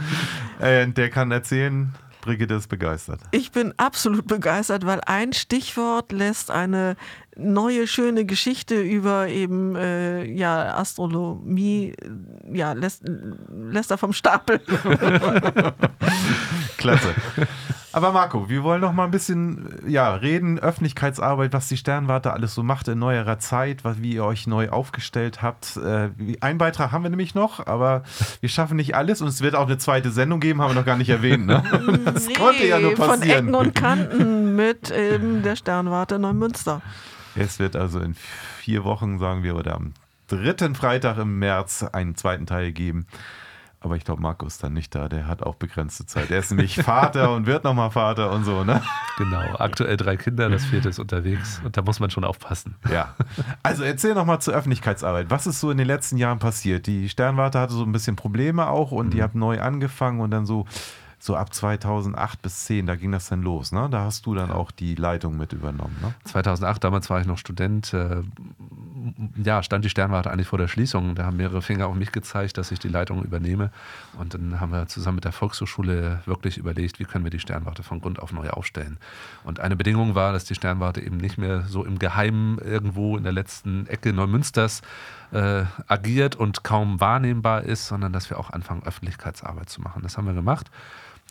Äh, 0.59 0.88
der 0.88 1.09
kann 1.09 1.30
erzählen, 1.30 1.95
Brigitte 2.20 2.55
ist 2.55 2.68
begeistert. 2.68 3.20
Ich 3.30 3.53
bin 3.53 3.74
absolut 3.76 4.26
begeistert, 4.26 4.84
weil 4.84 5.01
ein 5.07 5.32
Stichwort 5.32 6.11
lässt 6.12 6.51
eine 6.51 6.97
neue 7.41 7.86
schöne 7.86 8.24
Geschichte 8.24 8.80
über 8.80 9.28
eben 9.28 9.76
äh, 9.76 10.24
ja 10.24 10.76
Astronomie 10.76 11.95
äh, 12.01 12.59
ja 12.59 12.72
lässt 12.72 13.03
lässt 13.49 13.91
er 13.91 13.99
vom 13.99 14.12
Stapel. 14.12 14.61
Klasse. 16.76 17.14
Aber 17.93 18.12
Marco, 18.12 18.49
wir 18.49 18.62
wollen 18.62 18.80
noch 18.80 18.93
mal 18.93 19.05
ein 19.05 19.11
bisschen 19.11 19.68
ja, 19.86 20.14
reden, 20.14 20.61
Öffentlichkeitsarbeit, 20.61 21.53
was 21.53 21.68
die 21.68 21.76
Sternwarte 21.76 22.32
alles 22.32 22.55
so 22.55 22.62
macht 22.62 22.86
in 22.86 23.01
neuerer 23.01 23.41
Zeit, 23.41 23.84
was, 23.84 24.01
wie 24.01 24.14
ihr 24.14 24.24
euch 24.24 24.47
neu 24.47 24.68
aufgestellt 24.68 25.43
habt. 25.43 25.76
Äh, 25.76 26.11
einen 26.41 26.59
Beitrag 26.59 26.93
haben 26.93 27.03
wir 27.03 27.11
nämlich 27.11 27.34
noch, 27.34 27.66
aber 27.66 28.05
wir 28.41 28.49
schaffen 28.49 28.76
nicht 28.76 28.95
alles 28.95 29.22
und 29.22 29.28
es 29.28 29.41
wird 29.41 29.57
auch 29.57 29.66
eine 29.66 29.78
zweite 29.78 30.12
Sendung 30.12 30.38
geben, 30.38 30.62
haben 30.62 30.70
wir 30.70 30.78
noch 30.78 30.86
gar 30.86 30.97
nicht 30.97 31.11
erwähnt. 31.11 31.47
Ne? 31.47 31.62
Das 32.05 32.32
konnte 32.32 32.66
ja 32.66 32.78
nur 32.78 32.97
von 32.97 33.09
passieren. 33.09 33.49
Ecken 33.49 33.55
und 33.55 33.74
Kanten 33.74 34.57
mit 34.57 34.91
eben 34.91 35.43
der 35.43 35.57
Sternwarte 35.57 36.18
Neumünster. 36.18 36.82
Es 37.35 37.59
wird 37.59 37.76
also 37.76 38.01
in 38.01 38.14
vier 38.14 38.85
Wochen, 38.85 39.18
sagen 39.18 39.43
wir, 39.43 39.57
oder 39.57 39.74
am 39.74 39.93
dritten 40.26 40.74
Freitag 40.74 41.18
im 41.18 41.39
März 41.39 41.83
einen 41.83 42.14
zweiten 42.16 42.47
Teil 42.47 42.72
geben. 42.72 43.07
Aber 43.83 43.97
ich 43.97 44.05
glaube, 44.05 44.20
Marco 44.20 44.47
ist 44.47 44.62
dann 44.62 44.74
nicht 44.74 44.95
da. 44.95 45.09
Der 45.09 45.26
hat 45.26 45.43
auch 45.43 45.55
begrenzte 45.55 46.05
Zeit. 46.05 46.31
Er 46.31 46.41
ist 46.41 46.51
nämlich 46.51 46.76
Vater 46.83 47.33
und 47.33 47.47
wird 47.47 47.64
nochmal 47.64 47.91
Vater 47.91 48.31
und 48.31 48.45
so, 48.45 48.62
ne? 48.62 48.83
Genau, 49.16 49.57
aktuell 49.59 49.97
drei 49.97 50.18
Kinder, 50.18 50.51
das 50.51 50.66
vierte 50.66 50.91
ist 50.91 50.99
unterwegs 50.99 51.62
und 51.64 51.76
da 51.76 51.83
muss 51.83 51.99
man 51.99 52.11
schon 52.11 52.24
aufpassen. 52.24 52.76
Ja. 52.93 53.14
Also 53.62 53.83
erzähl 53.83 54.14
nochmal 54.14 54.41
zur 54.41 54.53
Öffentlichkeitsarbeit. 54.53 55.31
Was 55.31 55.47
ist 55.47 55.61
so 55.61 55.70
in 55.70 55.78
den 55.78 55.87
letzten 55.87 56.18
Jahren 56.18 56.39
passiert? 56.39 56.87
Die 56.87 57.09
Sternwarte 57.09 57.59
hatte 57.59 57.72
so 57.72 57.83
ein 57.83 57.93
bisschen 57.93 58.16
Probleme 58.16 58.68
auch 58.68 58.93
und 58.93 59.14
die 59.14 59.22
habt 59.22 59.35
neu 59.35 59.61
angefangen 59.61 60.20
und 60.20 60.31
dann 60.31 60.45
so, 60.45 60.66
so 61.21 61.37
ab 61.37 61.55
2008 61.55 62.43
bis 62.43 62.64
10, 62.64 62.87
da 62.87 62.97
ging 62.97 63.12
das 63.12 63.29
dann 63.29 63.43
los, 63.43 63.73
ne? 63.73 63.89
Da 63.91 64.01
hast 64.01 64.27
du 64.27 64.35
dann 64.35 64.51
auch 64.51 64.71
die 64.71 64.95
Leitung 64.95 65.37
mit 65.37 65.53
übernommen, 65.53 65.97
ne? 66.03 66.14
2008, 66.25 66.83
damals 66.83 67.11
war 67.11 67.21
ich 67.21 67.27
noch 67.27 67.39
Student, 67.39 67.93
äh, 67.93 68.23
ja, 69.43 69.62
stand 69.62 69.85
die 69.85 69.91
Sternwarte 69.91 70.31
eigentlich 70.31 70.49
vor 70.49 70.59
der 70.59 70.68
Schließung. 70.68 71.14
Da 71.14 71.25
haben 71.25 71.37
mehrere 71.37 71.62
Finger 71.62 71.87
auf 71.87 71.95
mich 71.95 72.12
gezeigt, 72.12 72.59
dass 72.59 72.71
ich 72.71 72.79
die 72.79 72.89
Leitung 72.89 73.23
übernehme. 73.23 73.71
Und 74.18 74.35
dann 74.35 74.61
haben 74.61 74.73
wir 74.73 74.87
zusammen 74.89 75.16
mit 75.16 75.25
der 75.25 75.33
Volkshochschule 75.33 76.21
wirklich 76.27 76.59
überlegt, 76.59 76.99
wie 76.99 77.05
können 77.05 77.25
wir 77.25 77.31
die 77.31 77.39
Sternwarte 77.39 77.83
von 77.83 78.01
Grund 78.01 78.21
auf 78.21 78.33
neu 78.33 78.51
aufstellen. 78.51 78.99
Und 79.45 79.61
eine 79.61 79.77
Bedingung 79.77 80.14
war, 80.14 80.33
dass 80.33 80.45
die 80.45 80.55
Sternwarte 80.55 81.01
eben 81.01 81.16
nicht 81.16 81.39
mehr 81.39 81.62
so 81.62 81.85
im 81.85 81.99
Geheimen 81.99 82.59
irgendwo 82.59 83.16
in 83.16 83.23
der 83.23 83.33
letzten 83.33 83.87
Ecke 83.87 84.12
Neumünsters 84.12 84.83
äh, 85.33 85.64
agiert 85.87 86.37
und 86.37 86.64
kaum 86.64 87.01
wahrnehmbar 87.01 87.62
ist, 87.62 87.87
sondern 87.87 88.12
dass 88.12 88.31
wir 88.31 88.39
auch 88.39 88.51
anfangen, 88.51 88.83
Öffentlichkeitsarbeit 88.85 89.68
zu 89.68 89.81
machen. 89.81 90.03
Das 90.03 90.16
haben 90.16 90.27
wir 90.27 90.35
gemacht. 90.35 90.71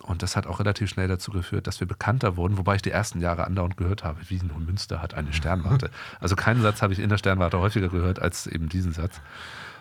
Und 0.00 0.22
das 0.22 0.36
hat 0.36 0.46
auch 0.46 0.60
relativ 0.60 0.88
schnell 0.88 1.08
dazu 1.08 1.30
geführt, 1.30 1.66
dass 1.66 1.80
wir 1.80 1.86
bekannter 1.86 2.36
wurden, 2.36 2.56
wobei 2.58 2.76
ich 2.76 2.82
die 2.82 2.90
ersten 2.90 3.20
Jahre 3.20 3.44
andauernd 3.46 3.76
gehört 3.76 4.04
habe, 4.04 4.18
wie 4.28 4.40
Neumünster 4.42 5.02
hat 5.02 5.14
eine 5.14 5.32
Sternwarte. 5.32 5.90
Also 6.20 6.36
keinen 6.36 6.62
Satz 6.62 6.82
habe 6.82 6.92
ich 6.92 6.98
in 6.98 7.08
der 7.08 7.18
Sternwarte 7.18 7.58
häufiger 7.58 7.88
gehört 7.88 8.20
als 8.20 8.46
eben 8.46 8.68
diesen 8.68 8.92
Satz. 8.92 9.20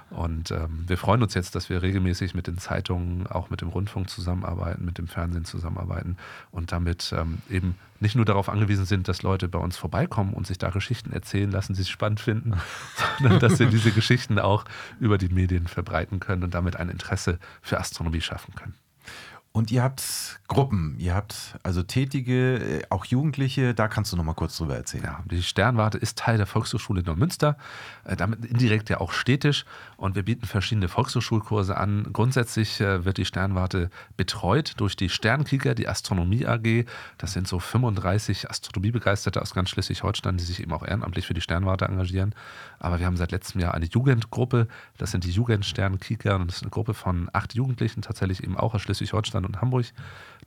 Und 0.09 0.49
ähm, 0.51 0.85
wir 0.87 0.97
freuen 0.97 1.21
uns 1.21 1.33
jetzt, 1.35 1.53
dass 1.55 1.69
wir 1.69 1.81
regelmäßig 1.81 2.33
mit 2.33 2.47
den 2.47 2.57
Zeitungen, 2.57 3.27
auch 3.27 3.49
mit 3.49 3.61
dem 3.61 3.69
Rundfunk 3.69 4.09
zusammenarbeiten, 4.09 4.83
mit 4.83 4.97
dem 4.97 5.07
Fernsehen 5.07 5.45
zusammenarbeiten 5.45 6.17
und 6.51 6.71
damit 6.71 7.13
ähm, 7.15 7.39
eben 7.49 7.75
nicht 7.99 8.15
nur 8.15 8.25
darauf 8.25 8.49
angewiesen 8.49 8.85
sind, 8.85 9.07
dass 9.07 9.21
Leute 9.21 9.47
bei 9.47 9.59
uns 9.59 9.77
vorbeikommen 9.77 10.33
und 10.33 10.47
sich 10.47 10.57
da 10.57 10.71
Geschichten 10.71 11.11
erzählen 11.11 11.51
lassen, 11.51 11.73
die 11.73 11.83
sie 11.83 11.91
spannend 11.91 12.19
finden, 12.19 12.53
sondern 13.19 13.39
dass 13.39 13.59
wir 13.59 13.67
diese 13.67 13.91
Geschichten 13.91 14.39
auch 14.39 14.65
über 14.99 15.17
die 15.17 15.29
Medien 15.29 15.67
verbreiten 15.67 16.19
können 16.19 16.43
und 16.43 16.53
damit 16.53 16.75
ein 16.77 16.89
Interesse 16.89 17.37
für 17.61 17.79
Astronomie 17.79 18.21
schaffen 18.21 18.55
können. 18.55 18.73
Und 19.51 19.71
ihr 19.71 19.81
habt 19.81 20.39
Gruppen, 20.47 20.95
ihr 20.99 21.15
habt 21.15 21.57
also 21.63 21.81
Tätige, 21.81 22.57
äh, 22.57 22.81
auch 22.89 23.05
Jugendliche, 23.05 23.73
da 23.73 23.87
kannst 23.87 24.13
du 24.13 24.17
noch 24.17 24.23
mal 24.23 24.35
kurz 24.35 24.55
drüber 24.55 24.75
erzählen. 24.75 25.05
Ja, 25.05 25.23
die 25.29 25.41
Sternwarte 25.41 25.97
ist 25.97 26.19
Teil 26.19 26.37
der 26.37 26.45
Volkshochschule 26.45 27.01
Neumünster, 27.01 27.57
äh, 28.03 28.15
damit 28.15 28.45
indirekt 28.45 28.89
ja 28.89 28.99
auch 28.99 29.11
städtisch 29.11 29.65
und 29.97 30.15
wir 30.15 30.23
bieten 30.23 30.45
verschiedene 30.45 30.87
Volkshochschulkurse 30.87 31.75
an. 31.77 32.07
Grundsätzlich 32.13 32.79
äh, 32.79 33.05
wird 33.05 33.17
die 33.17 33.25
Sternwarte 33.25 33.89
betreut 34.17 34.73
durch 34.77 34.95
die 34.95 35.09
Sternkieger, 35.09 35.73
die 35.73 35.87
Astronomie 35.87 36.45
AG. 36.45 36.85
Das 37.17 37.33
sind 37.33 37.47
so 37.47 37.59
35 37.59 38.51
Astronomiebegeisterte 38.51 39.41
aus 39.41 39.55
ganz 39.55 39.69
Schleswig-Holstein, 39.69 40.37
die 40.37 40.43
sich 40.43 40.61
eben 40.61 40.73
auch 40.73 40.85
ehrenamtlich 40.85 41.25
für 41.25 41.33
die 41.33 41.41
Sternwarte 41.41 41.85
engagieren. 41.85 42.35
Aber 42.77 42.99
wir 42.99 43.07
haben 43.07 43.17
seit 43.17 43.31
letztem 43.31 43.61
Jahr 43.61 43.73
eine 43.73 43.85
Jugendgruppe, 43.85 44.67
das 44.97 45.09
sind 45.09 45.23
die 45.23 45.31
Jugendsternkieger 45.31 46.35
und 46.35 46.47
das 46.47 46.57
ist 46.57 46.63
eine 46.63 46.71
Gruppe 46.71 46.93
von 46.93 47.29
acht 47.33 47.55
Jugendlichen, 47.55 48.03
tatsächlich 48.03 48.43
eben 48.43 48.55
auch 48.55 48.75
aus 48.75 48.83
Schleswig-Holstein 48.83 49.38
und 49.45 49.61
Hamburg, 49.61 49.85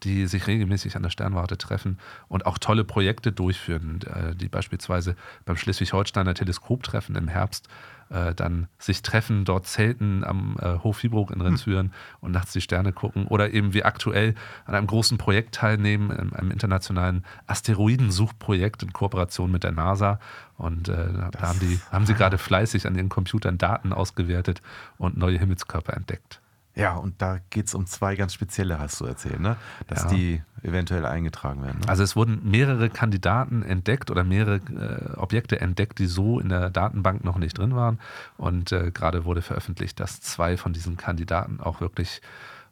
die 0.02 0.26
sich 0.26 0.46
regelmäßig 0.46 0.96
an 0.96 1.02
der 1.02 1.10
Sternwarte 1.10 1.58
treffen 1.58 1.98
und 2.28 2.46
auch 2.46 2.58
tolle 2.58 2.84
Projekte 2.84 3.32
durchführen, 3.32 4.00
äh, 4.02 4.34
die 4.34 4.48
beispielsweise 4.48 5.16
beim 5.44 5.56
Schleswig-Holsteiner 5.56 6.34
Teleskoptreffen 6.34 7.14
im 7.14 7.28
Herbst 7.28 7.68
äh, 8.12 8.34
dann 8.34 8.68
sich 8.78 9.00
treffen, 9.00 9.46
dort 9.46 9.66
zelten 9.66 10.22
am 10.22 10.56
äh, 10.60 10.78
Hof 10.80 10.98
Fieburg 10.98 11.30
in 11.30 11.40
Renzüren 11.40 11.86
hm. 11.86 11.92
und 12.20 12.32
nachts 12.32 12.52
die 12.52 12.60
Sterne 12.60 12.92
gucken 12.92 13.26
oder 13.26 13.52
eben 13.52 13.72
wie 13.72 13.84
aktuell 13.84 14.34
an 14.66 14.74
einem 14.74 14.86
großen 14.86 15.16
Projekt 15.16 15.54
teilnehmen, 15.54 16.10
einem 16.10 16.50
internationalen 16.50 17.24
Asteroidensuchprojekt 17.46 18.82
in 18.82 18.92
Kooperation 18.92 19.50
mit 19.50 19.64
der 19.64 19.72
NASA. 19.72 20.20
Und 20.58 20.88
äh, 20.88 21.08
da 21.32 21.40
haben, 21.40 21.60
die, 21.60 21.80
haben 21.90 22.04
sie 22.04 22.14
gerade 22.14 22.36
fleißig 22.36 22.86
an 22.86 22.96
ihren 22.96 23.08
Computern 23.08 23.56
Daten 23.56 23.92
ausgewertet 23.92 24.60
und 24.98 25.16
neue 25.16 25.38
Himmelskörper 25.38 25.94
entdeckt. 25.94 26.41
Ja, 26.74 26.94
und 26.94 27.20
da 27.20 27.38
geht 27.50 27.66
es 27.66 27.74
um 27.74 27.86
zwei 27.86 28.16
ganz 28.16 28.32
spezielle, 28.32 28.78
hast 28.78 28.98
du 29.00 29.04
erzählt, 29.04 29.40
ne? 29.40 29.56
dass 29.88 30.04
ja. 30.04 30.10
die 30.10 30.42
eventuell 30.62 31.04
eingetragen 31.04 31.62
werden. 31.62 31.80
Ne? 31.80 31.88
Also 31.88 32.02
es 32.02 32.16
wurden 32.16 32.40
mehrere 32.50 32.88
Kandidaten 32.88 33.62
entdeckt 33.62 34.10
oder 34.10 34.24
mehrere 34.24 34.56
äh, 34.56 35.18
Objekte 35.18 35.60
entdeckt, 35.60 35.98
die 35.98 36.06
so 36.06 36.40
in 36.40 36.48
der 36.48 36.70
Datenbank 36.70 37.24
noch 37.24 37.36
nicht 37.36 37.58
drin 37.58 37.74
waren. 37.74 37.98
Und 38.38 38.72
äh, 38.72 38.90
gerade 38.90 39.26
wurde 39.26 39.42
veröffentlicht, 39.42 40.00
dass 40.00 40.20
zwei 40.22 40.56
von 40.56 40.72
diesen 40.72 40.96
Kandidaten 40.96 41.60
auch 41.60 41.82
wirklich 41.82 42.22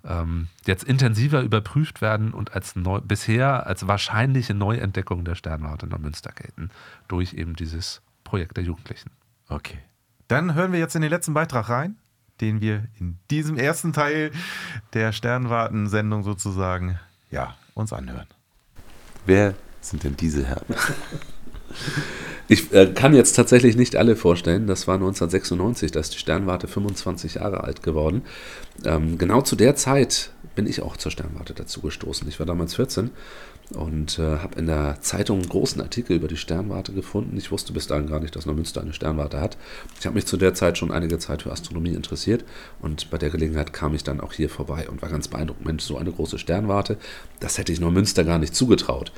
ähm, 0.05 0.48
jetzt 0.64 0.84
intensiver 0.84 1.42
überprüft 1.42 2.01
werden 2.01 2.32
und 2.32 2.55
als 2.55 2.76
neu, 2.76 3.01
bisher 3.01 3.66
als 3.66 3.86
wahrscheinliche 3.86 4.55
Neuentdeckung 4.55 5.24
der 5.26 5.34
Sternwarte 5.34 5.84
in 5.84 5.92
Neumünster 5.92 6.32
gelten, 6.32 6.70
durch 7.09 7.34
eben 7.34 7.55
dieses 7.55 8.01
Projekt 8.24 8.57
der 8.57 8.64
Jugendlichen. 8.64 9.11
Okay. 9.48 9.78
Dann 10.28 10.55
hören 10.55 10.72
wir 10.72 10.78
jetzt 10.78 10.94
in 10.94 11.03
den 11.03 11.11
letzten 11.11 11.34
Beitrag 11.34 11.68
rein 11.68 11.96
den 12.41 12.61
wir 12.61 12.84
in 12.99 13.18
diesem 13.30 13.57
ersten 13.57 13.93
Teil 13.93 14.30
der 14.93 15.12
Sternwarten-Sendung 15.12 16.22
sozusagen 16.22 16.99
ja, 17.30 17.57
uns 17.74 17.93
anhören. 17.93 18.26
Wer 19.26 19.55
sind 19.80 20.05
denn 20.05 20.16
diese 20.16 20.45
Herren? 20.47 20.66
Ich 22.49 22.72
äh, 22.72 22.93
kann 22.93 23.14
jetzt 23.14 23.34
tatsächlich 23.34 23.76
nicht 23.76 23.95
alle 23.95 24.16
vorstellen. 24.16 24.66
Das 24.66 24.88
war 24.88 24.97
1996, 24.97 25.93
da 25.93 26.01
ist 26.01 26.14
die 26.14 26.18
Sternwarte 26.18 26.66
25 26.66 27.34
Jahre 27.34 27.62
alt 27.62 27.84
geworden. 27.84 28.22
Ähm, 28.84 29.18
genau 29.18 29.43
zu 29.43 29.55
der 29.55 29.76
Zeit 29.76 30.32
bin 30.57 30.66
ich 30.66 30.82
auch 30.82 30.97
zur 30.97 31.12
Sternwarte 31.12 31.55
dazu 31.55 31.80
gestoßen. 31.80 32.26
Ich 32.26 32.41
war 32.41 32.47
damals 32.47 32.74
14 32.74 33.11
und 33.75 34.18
äh, 34.18 34.39
habe 34.39 34.59
in 34.59 34.66
der 34.66 35.01
Zeitung 35.01 35.41
einen 35.41 35.49
großen 35.49 35.81
Artikel 35.81 36.16
über 36.16 36.29
die 36.29 36.37
Sternwarte 36.37 36.93
gefunden. 36.93 37.37
Ich 37.37 37.51
wusste 37.51 37.73
bis 37.73 37.87
dahin 37.87 38.09
gar 38.09 38.21
nicht, 38.21 38.35
dass 38.35 38.47
Neumünster 38.47 38.81
eine 38.81 38.93
Sternwarte 38.93 39.41
hat. 39.41 39.57
Ich 39.99 40.07
habe 40.07 40.14
mich 40.14 40.27
zu 40.27 40.37
der 40.37 40.55
Zeit 40.55 40.79
schon 40.79 40.91
einige 40.91 41.18
Zeit 41.18 41.43
für 41.43 41.53
Astronomie 41.53 41.95
interessiert 41.95 42.45
und 42.81 43.11
bei 43.11 43.18
der 43.18 43.31
Gelegenheit 43.31 43.73
kam 43.73 43.95
ich 43.95 44.05
dann 44.05 44.21
auch 44.21 44.33
hier 44.33 44.49
vorbei 44.49 44.89
und 44.89 45.03
war 45.03 45.09
ganz 45.09 45.29
beeindruckt. 45.29 45.64
Mensch, 45.64 45.85
so 45.85 45.97
eine 45.97 46.12
große 46.12 46.39
Sternwarte, 46.39 46.97
das 47.39 47.59
hätte 47.59 47.73
ich 47.73 47.81
Neumünster 47.81 48.25
gar 48.25 48.39
nicht 48.39 48.55
zugetraut. 48.55 49.12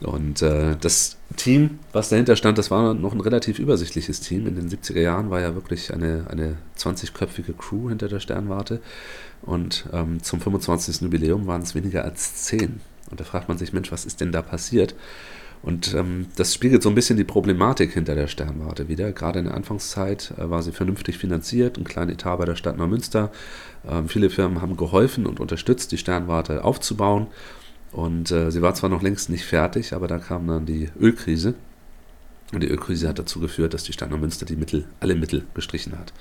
Und 0.00 0.42
äh, 0.42 0.76
das 0.78 1.16
Team, 1.36 1.78
was 1.92 2.10
dahinter 2.10 2.36
stand, 2.36 2.58
das 2.58 2.70
war 2.70 2.92
noch 2.92 3.14
ein 3.14 3.20
relativ 3.20 3.58
übersichtliches 3.58 4.20
Team. 4.20 4.46
In 4.46 4.54
den 4.54 4.68
70er 4.68 5.00
Jahren 5.00 5.30
war 5.30 5.40
ja 5.40 5.54
wirklich 5.54 5.92
eine, 5.92 6.26
eine 6.28 6.56
20-köpfige 6.78 7.54
Crew 7.56 7.88
hinter 7.88 8.08
der 8.08 8.20
Sternwarte. 8.20 8.80
Und 9.40 9.86
ähm, 9.92 10.22
zum 10.22 10.40
25. 10.40 11.00
Jubiläum 11.00 11.46
waren 11.46 11.62
es 11.62 11.74
weniger 11.74 12.04
als 12.04 12.44
10. 12.44 12.80
Und 13.10 13.20
da 13.20 13.24
fragt 13.24 13.48
man 13.48 13.58
sich, 13.58 13.72
Mensch, 13.72 13.92
was 13.92 14.04
ist 14.04 14.20
denn 14.20 14.32
da 14.32 14.42
passiert? 14.42 14.94
Und 15.62 15.94
ähm, 15.94 16.26
das 16.36 16.54
spiegelt 16.54 16.82
so 16.82 16.88
ein 16.88 16.94
bisschen 16.94 17.16
die 17.16 17.24
Problematik 17.24 17.92
hinter 17.92 18.14
der 18.14 18.28
Sternwarte 18.28 18.88
wieder. 18.88 19.12
Gerade 19.12 19.40
in 19.40 19.46
der 19.46 19.54
Anfangszeit 19.54 20.32
äh, 20.38 20.48
war 20.48 20.62
sie 20.62 20.72
vernünftig 20.72 21.18
finanziert, 21.18 21.78
ein 21.78 21.84
kleiner 21.84 22.12
Etat 22.12 22.36
bei 22.36 22.44
der 22.44 22.56
Stadt 22.56 22.76
Neumünster. 22.76 23.32
Ähm, 23.88 24.08
viele 24.08 24.30
Firmen 24.30 24.60
haben 24.60 24.76
geholfen 24.76 25.26
und 25.26 25.40
unterstützt, 25.40 25.92
die 25.92 25.98
Sternwarte 25.98 26.64
aufzubauen. 26.64 27.28
Und 27.92 28.30
äh, 28.30 28.50
sie 28.50 28.62
war 28.62 28.74
zwar 28.74 28.90
noch 28.90 29.02
längst 29.02 29.30
nicht 29.30 29.44
fertig, 29.44 29.92
aber 29.92 30.06
da 30.06 30.18
kam 30.18 30.46
dann 30.46 30.66
die 30.66 30.90
Ölkrise. 31.00 31.54
Und 32.52 32.62
die 32.62 32.68
Ölkrise 32.68 33.08
hat 33.08 33.18
dazu 33.18 33.40
geführt, 33.40 33.74
dass 33.74 33.82
die 33.82 33.92
Stadt 33.92 34.10
Neumünster 34.10 34.46
die 34.46 34.56
Mittel, 34.56 34.84
alle 35.00 35.16
Mittel 35.16 35.44
gestrichen 35.54 35.98
hat. 35.98 36.12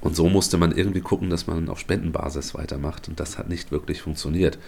Und 0.00 0.16
so 0.16 0.28
musste 0.28 0.58
man 0.58 0.76
irgendwie 0.76 1.00
gucken, 1.00 1.30
dass 1.30 1.46
man 1.46 1.68
auf 1.68 1.78
Spendenbasis 1.78 2.54
weitermacht. 2.54 3.08
Und 3.08 3.20
das 3.20 3.38
hat 3.38 3.48
nicht 3.48 3.70
wirklich 3.70 4.02
funktioniert. 4.02 4.58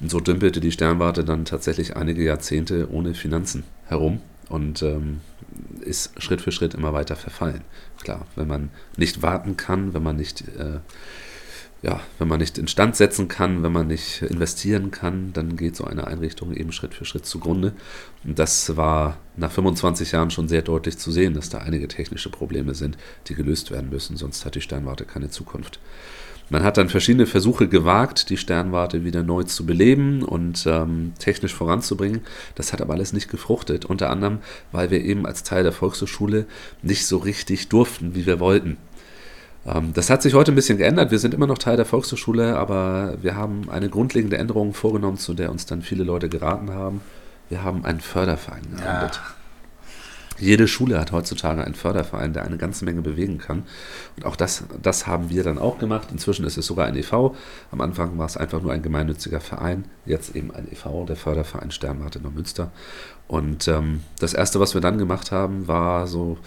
Und 0.00 0.10
so 0.10 0.20
dümpelte 0.20 0.60
die 0.60 0.72
Sternwarte 0.72 1.24
dann 1.24 1.44
tatsächlich 1.44 1.96
einige 1.96 2.22
Jahrzehnte 2.22 2.90
ohne 2.90 3.14
Finanzen 3.14 3.64
herum 3.86 4.20
und 4.48 4.82
ähm, 4.82 5.20
ist 5.80 6.20
Schritt 6.22 6.40
für 6.40 6.52
Schritt 6.52 6.74
immer 6.74 6.92
weiter 6.92 7.16
verfallen. 7.16 7.62
Klar, 8.02 8.26
wenn 8.36 8.48
man 8.48 8.70
nicht 8.96 9.22
warten 9.22 9.56
kann, 9.56 9.94
wenn 9.94 10.02
man 10.02 10.16
nicht, 10.16 10.42
äh, 10.58 10.80
ja, 11.82 12.00
wenn 12.18 12.28
man 12.28 12.40
nicht 12.40 12.58
instand 12.58 12.96
setzen 12.96 13.28
kann, 13.28 13.62
wenn 13.62 13.72
man 13.72 13.86
nicht 13.86 14.22
investieren 14.22 14.90
kann, 14.90 15.32
dann 15.32 15.56
geht 15.56 15.76
so 15.76 15.84
eine 15.84 16.06
Einrichtung 16.06 16.54
eben 16.54 16.72
Schritt 16.72 16.94
für 16.94 17.04
Schritt 17.04 17.26
zugrunde. 17.26 17.72
Und 18.24 18.38
das 18.38 18.76
war 18.76 19.18
nach 19.36 19.50
25 19.50 20.12
Jahren 20.12 20.30
schon 20.30 20.48
sehr 20.48 20.62
deutlich 20.62 20.98
zu 20.98 21.10
sehen, 21.10 21.34
dass 21.34 21.48
da 21.48 21.58
einige 21.58 21.88
technische 21.88 22.30
Probleme 22.30 22.74
sind, 22.74 22.96
die 23.28 23.34
gelöst 23.34 23.70
werden 23.70 23.90
müssen, 23.90 24.16
sonst 24.16 24.44
hat 24.44 24.54
die 24.54 24.60
Sternwarte 24.60 25.04
keine 25.04 25.30
Zukunft. 25.30 25.80
Man 26.48 26.62
hat 26.62 26.76
dann 26.76 26.88
verschiedene 26.88 27.26
Versuche 27.26 27.66
gewagt, 27.66 28.30
die 28.30 28.36
Sternwarte 28.36 29.04
wieder 29.04 29.22
neu 29.24 29.42
zu 29.42 29.66
beleben 29.66 30.22
und 30.22 30.64
ähm, 30.66 31.12
technisch 31.18 31.54
voranzubringen. 31.54 32.20
Das 32.54 32.72
hat 32.72 32.80
aber 32.80 32.94
alles 32.94 33.12
nicht 33.12 33.28
gefruchtet. 33.28 33.84
Unter 33.84 34.10
anderem, 34.10 34.38
weil 34.70 34.90
wir 34.90 35.02
eben 35.02 35.26
als 35.26 35.42
Teil 35.42 35.64
der 35.64 35.72
Volkshochschule 35.72 36.46
nicht 36.82 37.06
so 37.06 37.18
richtig 37.18 37.68
durften, 37.68 38.14
wie 38.14 38.26
wir 38.26 38.38
wollten. 38.38 38.76
Ähm, 39.66 39.92
das 39.92 40.08
hat 40.08 40.22
sich 40.22 40.34
heute 40.34 40.52
ein 40.52 40.54
bisschen 40.54 40.78
geändert. 40.78 41.10
Wir 41.10 41.18
sind 41.18 41.34
immer 41.34 41.48
noch 41.48 41.58
Teil 41.58 41.76
der 41.76 41.84
Volkshochschule, 41.84 42.56
aber 42.56 43.16
wir 43.22 43.34
haben 43.34 43.68
eine 43.68 43.88
grundlegende 43.88 44.38
Änderung 44.38 44.72
vorgenommen, 44.72 45.18
zu 45.18 45.34
der 45.34 45.50
uns 45.50 45.66
dann 45.66 45.82
viele 45.82 46.04
Leute 46.04 46.28
geraten 46.28 46.70
haben. 46.70 47.00
Wir 47.48 47.64
haben 47.64 47.84
einen 47.84 48.00
Förderverein 48.00 48.62
gegründet. 48.62 49.16
Ja. 49.16 49.45
Jede 50.38 50.68
Schule 50.68 51.00
hat 51.00 51.12
heutzutage 51.12 51.64
einen 51.64 51.74
Förderverein, 51.74 52.32
der 52.32 52.44
eine 52.44 52.58
ganze 52.58 52.84
Menge 52.84 53.02
bewegen 53.02 53.38
kann. 53.38 53.64
Und 54.16 54.26
auch 54.26 54.36
das, 54.36 54.64
das 54.82 55.06
haben 55.06 55.30
wir 55.30 55.42
dann 55.42 55.58
auch 55.58 55.78
gemacht. 55.78 56.08
Inzwischen 56.12 56.44
ist 56.44 56.58
es 56.58 56.66
sogar 56.66 56.86
ein 56.86 56.96
e.V. 56.96 57.34
Am 57.70 57.80
Anfang 57.80 58.18
war 58.18 58.26
es 58.26 58.36
einfach 58.36 58.60
nur 58.60 58.72
ein 58.72 58.82
gemeinnütziger 58.82 59.40
Verein, 59.40 59.86
jetzt 60.04 60.36
eben 60.36 60.54
ein 60.54 60.68
e.V., 60.70 61.06
der 61.06 61.16
Förderverein 61.16 61.70
Sternwarte 61.70 62.20
Neumünster. 62.20 62.70
Und 63.28 63.66
ähm, 63.66 64.02
das 64.20 64.34
Erste, 64.34 64.60
was 64.60 64.74
wir 64.74 64.80
dann 64.80 64.98
gemacht 64.98 65.32
haben, 65.32 65.66
war 65.66 66.06
so 66.06 66.38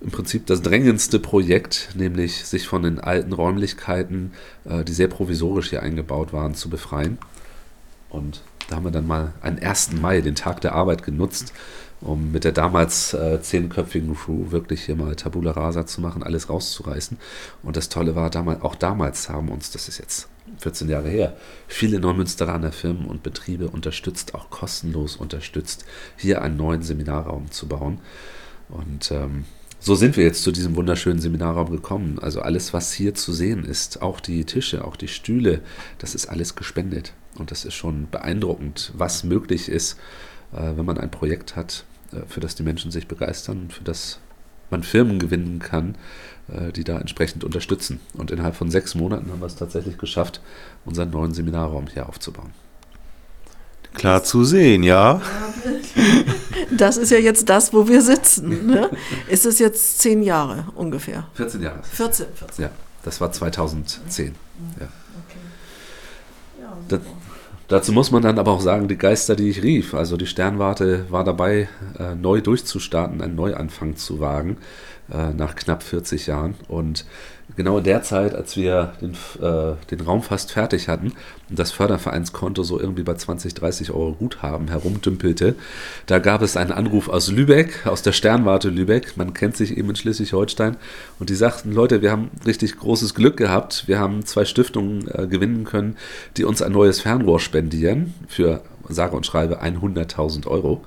im 0.00 0.10
Prinzip 0.10 0.46
das 0.46 0.62
drängendste 0.62 1.18
Projekt, 1.18 1.90
nämlich 1.94 2.44
sich 2.46 2.66
von 2.66 2.82
den 2.82 3.00
alten 3.00 3.32
Räumlichkeiten, 3.32 4.32
äh, 4.64 4.84
die 4.84 4.92
sehr 4.92 5.08
provisorisch 5.08 5.70
hier 5.70 5.82
eingebaut 5.82 6.32
waren, 6.32 6.54
zu 6.54 6.70
befreien. 6.70 7.18
Und 8.08 8.42
da 8.68 8.76
haben 8.76 8.84
wir 8.84 8.90
dann 8.90 9.06
mal 9.06 9.32
einen 9.42 9.58
1. 9.58 9.92
Mai, 10.00 10.20
den 10.20 10.34
Tag 10.34 10.60
der 10.60 10.74
Arbeit, 10.74 11.02
genutzt 11.02 11.52
um 12.04 12.32
mit 12.32 12.44
der 12.44 12.52
damals 12.52 13.14
äh, 13.14 13.40
zehnköpfigen 13.40 14.14
Crew 14.14 14.50
wirklich 14.50 14.84
hier 14.84 14.94
mal 14.94 15.16
Tabula 15.16 15.52
Rasa 15.52 15.86
zu 15.86 16.00
machen, 16.00 16.22
alles 16.22 16.50
rauszureißen. 16.50 17.16
Und 17.62 17.76
das 17.76 17.88
Tolle 17.88 18.14
war, 18.14 18.30
damals, 18.30 18.62
auch 18.62 18.74
damals 18.74 19.28
haben 19.30 19.48
uns, 19.48 19.70
das 19.70 19.88
ist 19.88 19.98
jetzt 19.98 20.28
14 20.58 20.88
Jahre 20.88 21.08
her, 21.08 21.36
viele 21.66 21.98
Neumünsteraner 21.98 22.72
Firmen 22.72 23.06
und 23.06 23.22
Betriebe 23.22 23.68
unterstützt, 23.68 24.34
auch 24.34 24.50
kostenlos 24.50 25.16
unterstützt, 25.16 25.86
hier 26.16 26.42
einen 26.42 26.58
neuen 26.58 26.82
Seminarraum 26.82 27.50
zu 27.50 27.66
bauen. 27.66 27.98
Und 28.68 29.10
ähm, 29.10 29.44
so 29.80 29.94
sind 29.94 30.16
wir 30.16 30.24
jetzt 30.24 30.42
zu 30.42 30.52
diesem 30.52 30.76
wunderschönen 30.76 31.20
Seminarraum 31.20 31.70
gekommen. 31.70 32.18
Also 32.20 32.40
alles, 32.40 32.74
was 32.74 32.92
hier 32.92 33.14
zu 33.14 33.32
sehen 33.32 33.64
ist, 33.64 34.02
auch 34.02 34.20
die 34.20 34.44
Tische, 34.44 34.84
auch 34.84 34.96
die 34.96 35.08
Stühle, 35.08 35.60
das 35.98 36.14
ist 36.14 36.26
alles 36.26 36.54
gespendet. 36.54 37.14
Und 37.38 37.50
das 37.50 37.64
ist 37.64 37.74
schon 37.74 38.08
beeindruckend, 38.10 38.92
was 38.94 39.24
möglich 39.24 39.68
ist, 39.68 39.98
äh, 40.52 40.76
wenn 40.76 40.84
man 40.84 40.98
ein 40.98 41.10
Projekt 41.10 41.56
hat, 41.56 41.84
für 42.26 42.40
das 42.40 42.54
die 42.54 42.62
Menschen 42.62 42.90
sich 42.90 43.06
begeistern 43.08 43.62
und 43.62 43.72
für 43.72 43.84
das 43.84 44.20
man 44.70 44.82
Firmen 44.82 45.18
gewinnen 45.18 45.58
kann, 45.58 45.94
äh, 46.48 46.72
die 46.72 46.84
da 46.84 46.98
entsprechend 46.98 47.44
unterstützen. 47.44 48.00
Und 48.14 48.30
innerhalb 48.30 48.56
von 48.56 48.70
sechs 48.70 48.94
Monaten 48.94 49.30
haben 49.30 49.40
wir 49.40 49.46
es 49.46 49.56
tatsächlich 49.56 49.98
geschafft, 49.98 50.40
unseren 50.84 51.10
neuen 51.10 51.34
Seminarraum 51.34 51.86
hier 51.86 52.08
aufzubauen. 52.08 52.52
Klar 53.94 54.24
zu 54.24 54.44
sehen, 54.44 54.82
ja. 54.82 55.20
Das 56.70 56.96
ist 56.96 57.10
ja 57.10 57.18
jetzt 57.18 57.48
das, 57.48 57.72
wo 57.72 57.86
wir 57.86 58.00
sitzen. 58.02 58.66
Ne? 58.66 58.90
Ist 59.28 59.46
es 59.46 59.58
jetzt 59.58 60.00
zehn 60.00 60.22
Jahre 60.22 60.66
ungefähr? 60.74 61.28
14 61.34 61.62
Jahre. 61.62 61.82
14, 61.84 62.26
14. 62.34 62.64
Ja, 62.64 62.70
das 63.04 63.20
war 63.20 63.30
2010. 63.30 64.34
Ja. 64.80 64.88
Ja, 66.60 66.76
Da, 66.88 66.98
dazu 67.68 67.92
muss 67.92 68.10
man 68.10 68.22
dann 68.22 68.38
aber 68.38 68.52
auch 68.52 68.60
sagen, 68.60 68.88
die 68.88 68.98
Geister, 68.98 69.36
die 69.36 69.48
ich 69.48 69.62
rief. 69.62 69.94
Also 69.94 70.16
die 70.16 70.26
Sternwarte 70.26 71.06
war 71.10 71.24
dabei, 71.24 71.68
äh, 71.98 72.14
neu 72.14 72.40
durchzustarten, 72.40 73.20
einen 73.20 73.34
Neuanfang 73.34 73.96
zu 73.96 74.20
wagen 74.20 74.58
äh, 75.12 75.32
nach 75.32 75.54
knapp 75.54 75.82
40 75.82 76.26
Jahren. 76.26 76.54
Und 76.68 77.04
genau 77.56 77.78
in 77.78 77.84
der 77.84 78.02
Zeit, 78.02 78.34
als 78.34 78.56
wir 78.56 78.94
den, 79.00 79.12
äh, 79.42 79.74
den 79.90 80.00
Raum 80.00 80.22
fast 80.22 80.52
fertig 80.52 80.88
hatten 80.88 81.12
und 81.48 81.58
das 81.58 81.72
Fördervereinskonto 81.72 82.62
so 82.62 82.80
irgendwie 82.80 83.02
bei 83.02 83.14
20, 83.14 83.54
30 83.54 83.90
Euro 83.90 84.12
Guthaben 84.12 84.68
herumdümpelte, 84.68 85.54
da 86.06 86.18
gab 86.18 86.42
es 86.42 86.56
einen 86.56 86.72
Anruf 86.72 87.08
aus 87.08 87.30
Lübeck, 87.30 87.86
aus 87.86 88.02
der 88.02 88.12
Sternwarte 88.12 88.70
Lübeck. 88.70 89.16
Man 89.16 89.34
kennt 89.34 89.56
sich 89.56 89.76
eben 89.76 89.90
in 89.90 89.96
Schleswig-Holstein. 89.96 90.76
Und 91.18 91.30
die 91.30 91.34
sagten, 91.34 91.72
Leute, 91.72 92.02
wir 92.02 92.10
haben 92.10 92.30
richtig 92.46 92.76
großes 92.76 93.14
Glück 93.14 93.36
gehabt. 93.36 93.84
Wir 93.86 93.98
haben 93.98 94.24
zwei 94.24 94.44
Stiftungen 94.44 95.08
äh, 95.08 95.26
gewinnen 95.26 95.64
können, 95.64 95.96
die 96.36 96.44
uns 96.44 96.62
ein 96.62 96.72
neues 96.72 97.00
Fernrohr 97.00 97.40
spendieren 97.40 98.14
für 98.28 98.62
sage 98.88 99.16
und 99.16 99.26
schreibe 99.26 99.62
100.000 99.62 100.46
Euro. 100.46 100.84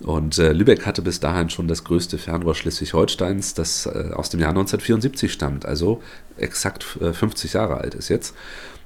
Und 0.00 0.38
äh, 0.38 0.52
Lübeck 0.52 0.86
hatte 0.86 1.02
bis 1.02 1.18
dahin 1.18 1.50
schon 1.50 1.66
das 1.66 1.82
größte 1.82 2.18
Fernrohr 2.18 2.54
Schleswig-Holsteins, 2.54 3.54
das 3.54 3.86
äh, 3.86 4.10
aus 4.12 4.30
dem 4.30 4.40
Jahr 4.40 4.50
1974 4.50 5.32
stammt, 5.32 5.66
also 5.66 6.02
exakt 6.36 6.98
äh, 7.00 7.12
50 7.12 7.54
Jahre 7.54 7.78
alt 7.78 7.94
ist 7.94 8.08
jetzt. 8.08 8.34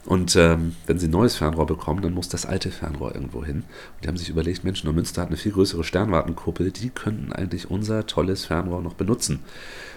Und 0.05 0.35
ähm, 0.35 0.75
wenn 0.87 0.99
sie 0.99 1.07
ein 1.07 1.13
neues 1.13 1.37
Fernrohr 1.37 1.67
bekommen, 1.67 2.03
dann 2.03 2.15
muss 2.15 2.29
das 2.29 2.45
alte 2.45 2.73
Fernrohr 2.73 3.15
irgendwo 3.15 3.45
hin. 3.45 3.59
Und 3.59 4.05
die 4.05 4.09
haben 4.09 4.17
sich 4.17 4.31
überlegt, 4.31 4.65
Mensch, 4.65 4.83
Neumünster 4.83 5.23
hat 5.23 5.29
eine 5.29 5.37
viel 5.37 5.53
größere 5.53 5.85
Sternwartenkuppel, 5.85 6.73
die 6.73 6.91
könnten 6.91 7.33
eigentlich 7.33 7.71
unser 7.71 8.07
tolles 8.07 8.47
Fernrohr 8.47 8.83
noch 8.83 8.95
benutzen. 8.95 9.41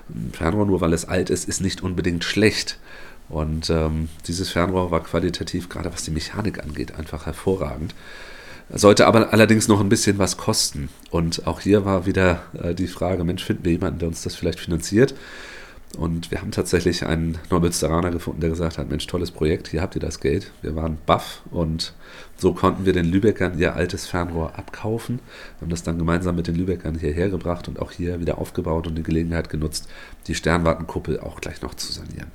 Ein 0.09 0.31
Fernrohr, 0.33 0.67
nur 0.67 0.81
weil 0.81 0.93
es 0.93 1.05
alt 1.05 1.31
ist, 1.31 1.47
ist 1.47 1.61
nicht 1.61 1.81
unbedingt 1.81 2.23
schlecht. 2.23 2.77
Und 3.29 3.71
ähm, 3.71 4.09
dieses 4.27 4.49
Fernrohr 4.49 4.91
war 4.91 5.01
qualitativ, 5.01 5.69
gerade 5.69 5.91
was 5.91 6.03
die 6.03 6.11
Mechanik 6.11 6.63
angeht, 6.63 6.93
einfach 6.93 7.25
hervorragend. 7.25 7.95
Sollte 8.69 9.05
aber 9.05 9.31
allerdings 9.31 9.67
noch 9.67 9.79
ein 9.79 9.89
bisschen 9.89 10.17
was 10.17 10.37
kosten. 10.37 10.89
Und 11.11 11.45
auch 11.45 11.59
hier 11.59 11.85
war 11.85 12.05
wieder 12.05 12.41
äh, 12.61 12.73
die 12.73 12.87
Frage, 12.87 13.23
Mensch, 13.23 13.43
finden 13.43 13.63
wir 13.63 13.73
jemanden, 13.73 13.99
der 13.99 14.07
uns 14.07 14.23
das 14.23 14.35
vielleicht 14.35 14.59
finanziert? 14.59 15.13
Und 15.97 16.31
wir 16.31 16.41
haben 16.41 16.51
tatsächlich 16.51 17.05
einen 17.05 17.37
Neumünsteraner 17.49 18.11
gefunden, 18.11 18.41
der 18.41 18.49
gesagt 18.49 18.77
hat, 18.77 18.89
Mensch, 18.89 19.07
tolles 19.07 19.31
Projekt, 19.31 19.69
hier 19.69 19.81
habt 19.81 19.95
ihr 19.95 20.01
das 20.01 20.19
Geld. 20.19 20.51
Wir 20.61 20.75
waren 20.75 20.97
baff 21.05 21.41
und 21.51 21.93
so 22.37 22.53
konnten 22.53 22.85
wir 22.85 22.93
den 22.93 23.05
Lübeckern 23.05 23.57
ihr 23.57 23.75
altes 23.75 24.05
Fernrohr 24.05 24.57
abkaufen, 24.57 25.19
haben 25.61 25.69
das 25.69 25.83
dann 25.83 25.97
gemeinsam 25.97 26.35
mit 26.35 26.47
den 26.47 26.55
Lübeckern 26.55 26.99
hierher 26.99 27.29
gebracht 27.29 27.67
und 27.67 27.79
auch 27.79 27.91
hier 27.91 28.19
wieder 28.19 28.39
aufgebaut 28.39 28.87
und 28.87 28.95
die 28.95 29.03
Gelegenheit 29.03 29.49
genutzt, 29.49 29.87
die 30.27 30.35
Sternwartenkuppel 30.35 31.19
auch 31.19 31.39
gleich 31.39 31.61
noch 31.61 31.75
zu 31.75 31.93
sanieren. 31.93 32.31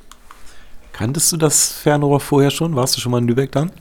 Kanntest 0.93 1.33
du 1.33 1.37
das 1.37 1.73
Fernrohr 1.73 2.21
vorher 2.21 2.51
schon? 2.51 2.77
Warst 2.77 2.97
du 2.97 3.01
schon 3.01 3.13
mal 3.13 3.19
in 3.19 3.29
Lübeck 3.29 3.53
dann? 3.53 3.73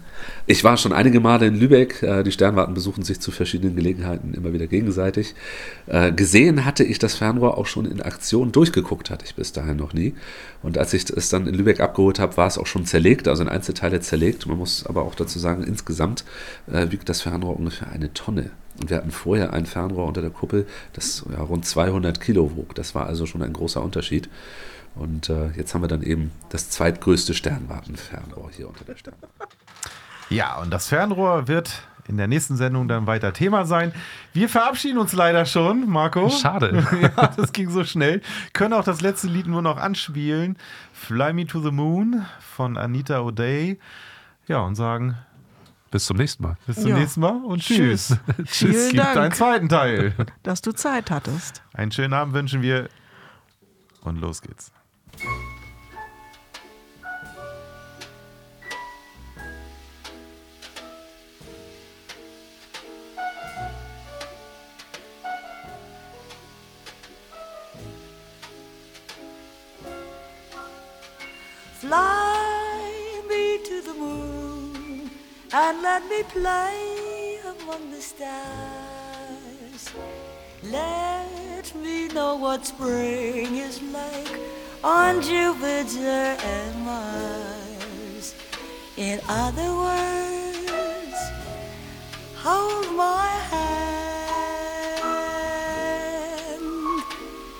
Ich 0.46 0.64
war 0.64 0.78
schon 0.78 0.94
einige 0.94 1.20
Male 1.20 1.48
in 1.48 1.56
Lübeck. 1.56 2.02
Äh, 2.02 2.24
die 2.24 2.32
Sternwarten 2.32 2.74
besuchen 2.74 3.04
sich 3.04 3.20
zu 3.20 3.32
verschiedenen 3.32 3.76
Gelegenheiten 3.76 4.34
immer 4.34 4.54
wieder 4.54 4.68
gegenseitig. 4.68 5.36
Äh, 5.88 6.12
gesehen 6.12 6.66
hatte 6.66 6.84
ich 6.84 7.00
das 7.00 7.16
Fernrohr 7.16 7.58
auch 7.58 7.68
schon 7.68 7.86
in 7.86 8.02
Aktion. 8.02 8.52
Durchgeguckt 8.52 9.10
hatte 9.10 9.26
ich 9.26 9.36
bis 9.36 9.52
dahin 9.52 9.78
noch 9.78 9.94
nie. 9.94 10.14
Und 10.64 10.78
als 10.78 10.94
ich 10.94 11.10
es 11.10 11.30
dann 11.30 11.48
in 11.48 11.56
Lübeck 11.56 11.80
abgeholt 11.80 12.20
habe, 12.20 12.38
war 12.38 12.48
es 12.48 12.58
auch 12.58 12.68
schon 12.68 12.86
zerlegt, 12.86 13.28
also 13.28 13.44
in 13.44 13.50
Einzelteile 13.50 14.02
zerlegt. 14.02 14.48
Man 14.48 14.58
muss 14.58 14.86
aber 14.86 15.04
auch 15.04 15.16
dazu 15.16 15.40
sagen, 15.40 15.64
insgesamt 15.64 16.24
äh, 16.72 16.92
wiegt 16.92 17.10
das 17.10 17.22
Fernrohr 17.22 17.58
ungefähr 17.58 17.92
eine 17.92 18.14
Tonne. 18.14 18.52
Und 18.80 18.90
wir 18.90 18.98
hatten 18.98 19.12
vorher 19.12 19.54
ein 19.54 19.66
Fernrohr 19.66 20.08
unter 20.08 20.22
der 20.22 20.30
Kuppel, 20.30 20.66
das 20.94 21.26
ja, 21.32 21.42
rund 21.42 21.66
200 21.66 22.22
Kilo 22.22 22.56
wog. 22.56 22.76
Das 22.76 22.96
war 22.96 23.08
also 23.08 23.26
schon 23.26 23.42
ein 23.42 23.54
großer 23.54 23.84
Unterschied. 23.84 24.30
Und 24.96 25.30
äh, 25.30 25.52
jetzt 25.56 25.74
haben 25.74 25.82
wir 25.82 25.88
dann 25.88 26.04
eben 26.04 26.32
das 26.50 26.70
zweitgrößte 26.70 27.34
Sternwartenfernrohr 27.34 28.50
hier 28.56 28.68
unter 28.68 28.86
der 28.86 28.96
Sternwarte. 28.96 29.30
Ja, 30.30 30.58
und 30.58 30.72
das 30.72 30.88
Fernrohr 30.90 31.48
wird 31.48 31.82
in 32.08 32.18
der 32.18 32.28
nächsten 32.28 32.56
Sendung 32.58 32.88
dann 32.88 33.06
weiter 33.08 33.34
Thema 33.34 33.66
sein. 33.66 33.94
Wir 34.34 34.50
verabschieden 34.50 34.98
uns 34.98 35.14
leider 35.14 35.46
schon, 35.46 35.88
Marco. 35.88 36.30
Schade. 36.30 36.86
ja, 37.02 37.28
das 37.36 37.52
ging 37.54 37.70
so 37.70 37.84
schnell. 37.84 38.22
Können 38.54 38.74
auch 38.74 38.84
das 38.84 39.02
letzte 39.02 39.28
Lied 39.28 39.46
nur 39.48 39.62
noch 39.62 39.78
anspielen. 39.78 40.58
Fly 40.94 41.34
Me 41.34 41.46
to 41.46 41.62
the 41.62 41.72
Moon 41.72 42.26
von 42.40 42.78
Anita 42.78 43.20
O'Day. 43.20 43.78
Ja, 44.48 44.62
und 44.62 44.76
sagen 44.76 45.18
bis 45.92 46.06
zum 46.06 46.18
nächsten 46.18 46.44
Mal. 46.44 46.58
Bis 46.68 46.78
zum 46.82 46.90
Ja. 46.92 46.98
nächsten 46.98 47.22
Mal 47.22 47.44
und 47.44 47.62
tschüss. 47.62 48.10
Tschüss. 48.10 48.20
Es 48.38 48.58
Vielen 48.58 48.90
gibt 48.92 49.04
Dank. 49.06 49.18
einen 49.18 49.32
zweiten 49.32 49.70
Teil. 49.70 50.14
Dass 50.44 50.62
du 50.62 50.72
Zeit 50.72 51.10
hattest. 51.12 51.64
Einen 51.74 51.92
schönen 51.92 52.14
Abend 52.14 52.34
wünschen 52.34 52.62
wir 52.62 52.90
und 54.02 54.20
los 54.20 54.42
geht's. 54.42 54.72
Fly 71.90 73.24
me 73.28 73.58
to 73.66 73.82
the 73.82 73.96
moon 73.96 75.10
and 75.52 75.82
let 75.82 76.08
me 76.08 76.22
play 76.22 77.40
among 77.44 77.90
the 77.90 78.00
stars. 78.00 79.90
Let 80.62 81.74
me 81.74 82.08
know 82.10 82.36
what 82.36 82.68
spring 82.68 83.56
is 83.56 83.82
like 83.82 84.40
on 84.84 85.24
Jupiter 85.24 86.38
and 86.54 86.86
Mars. 86.86 88.36
In 88.96 89.20
other 89.28 89.74
words, 89.74 91.20
hold 92.36 92.96
my 92.96 93.30
hand. 93.50 94.30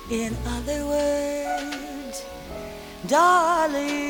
In 0.08 0.36
other 0.46 0.86
words, 0.86 2.24
darling, 3.08 4.09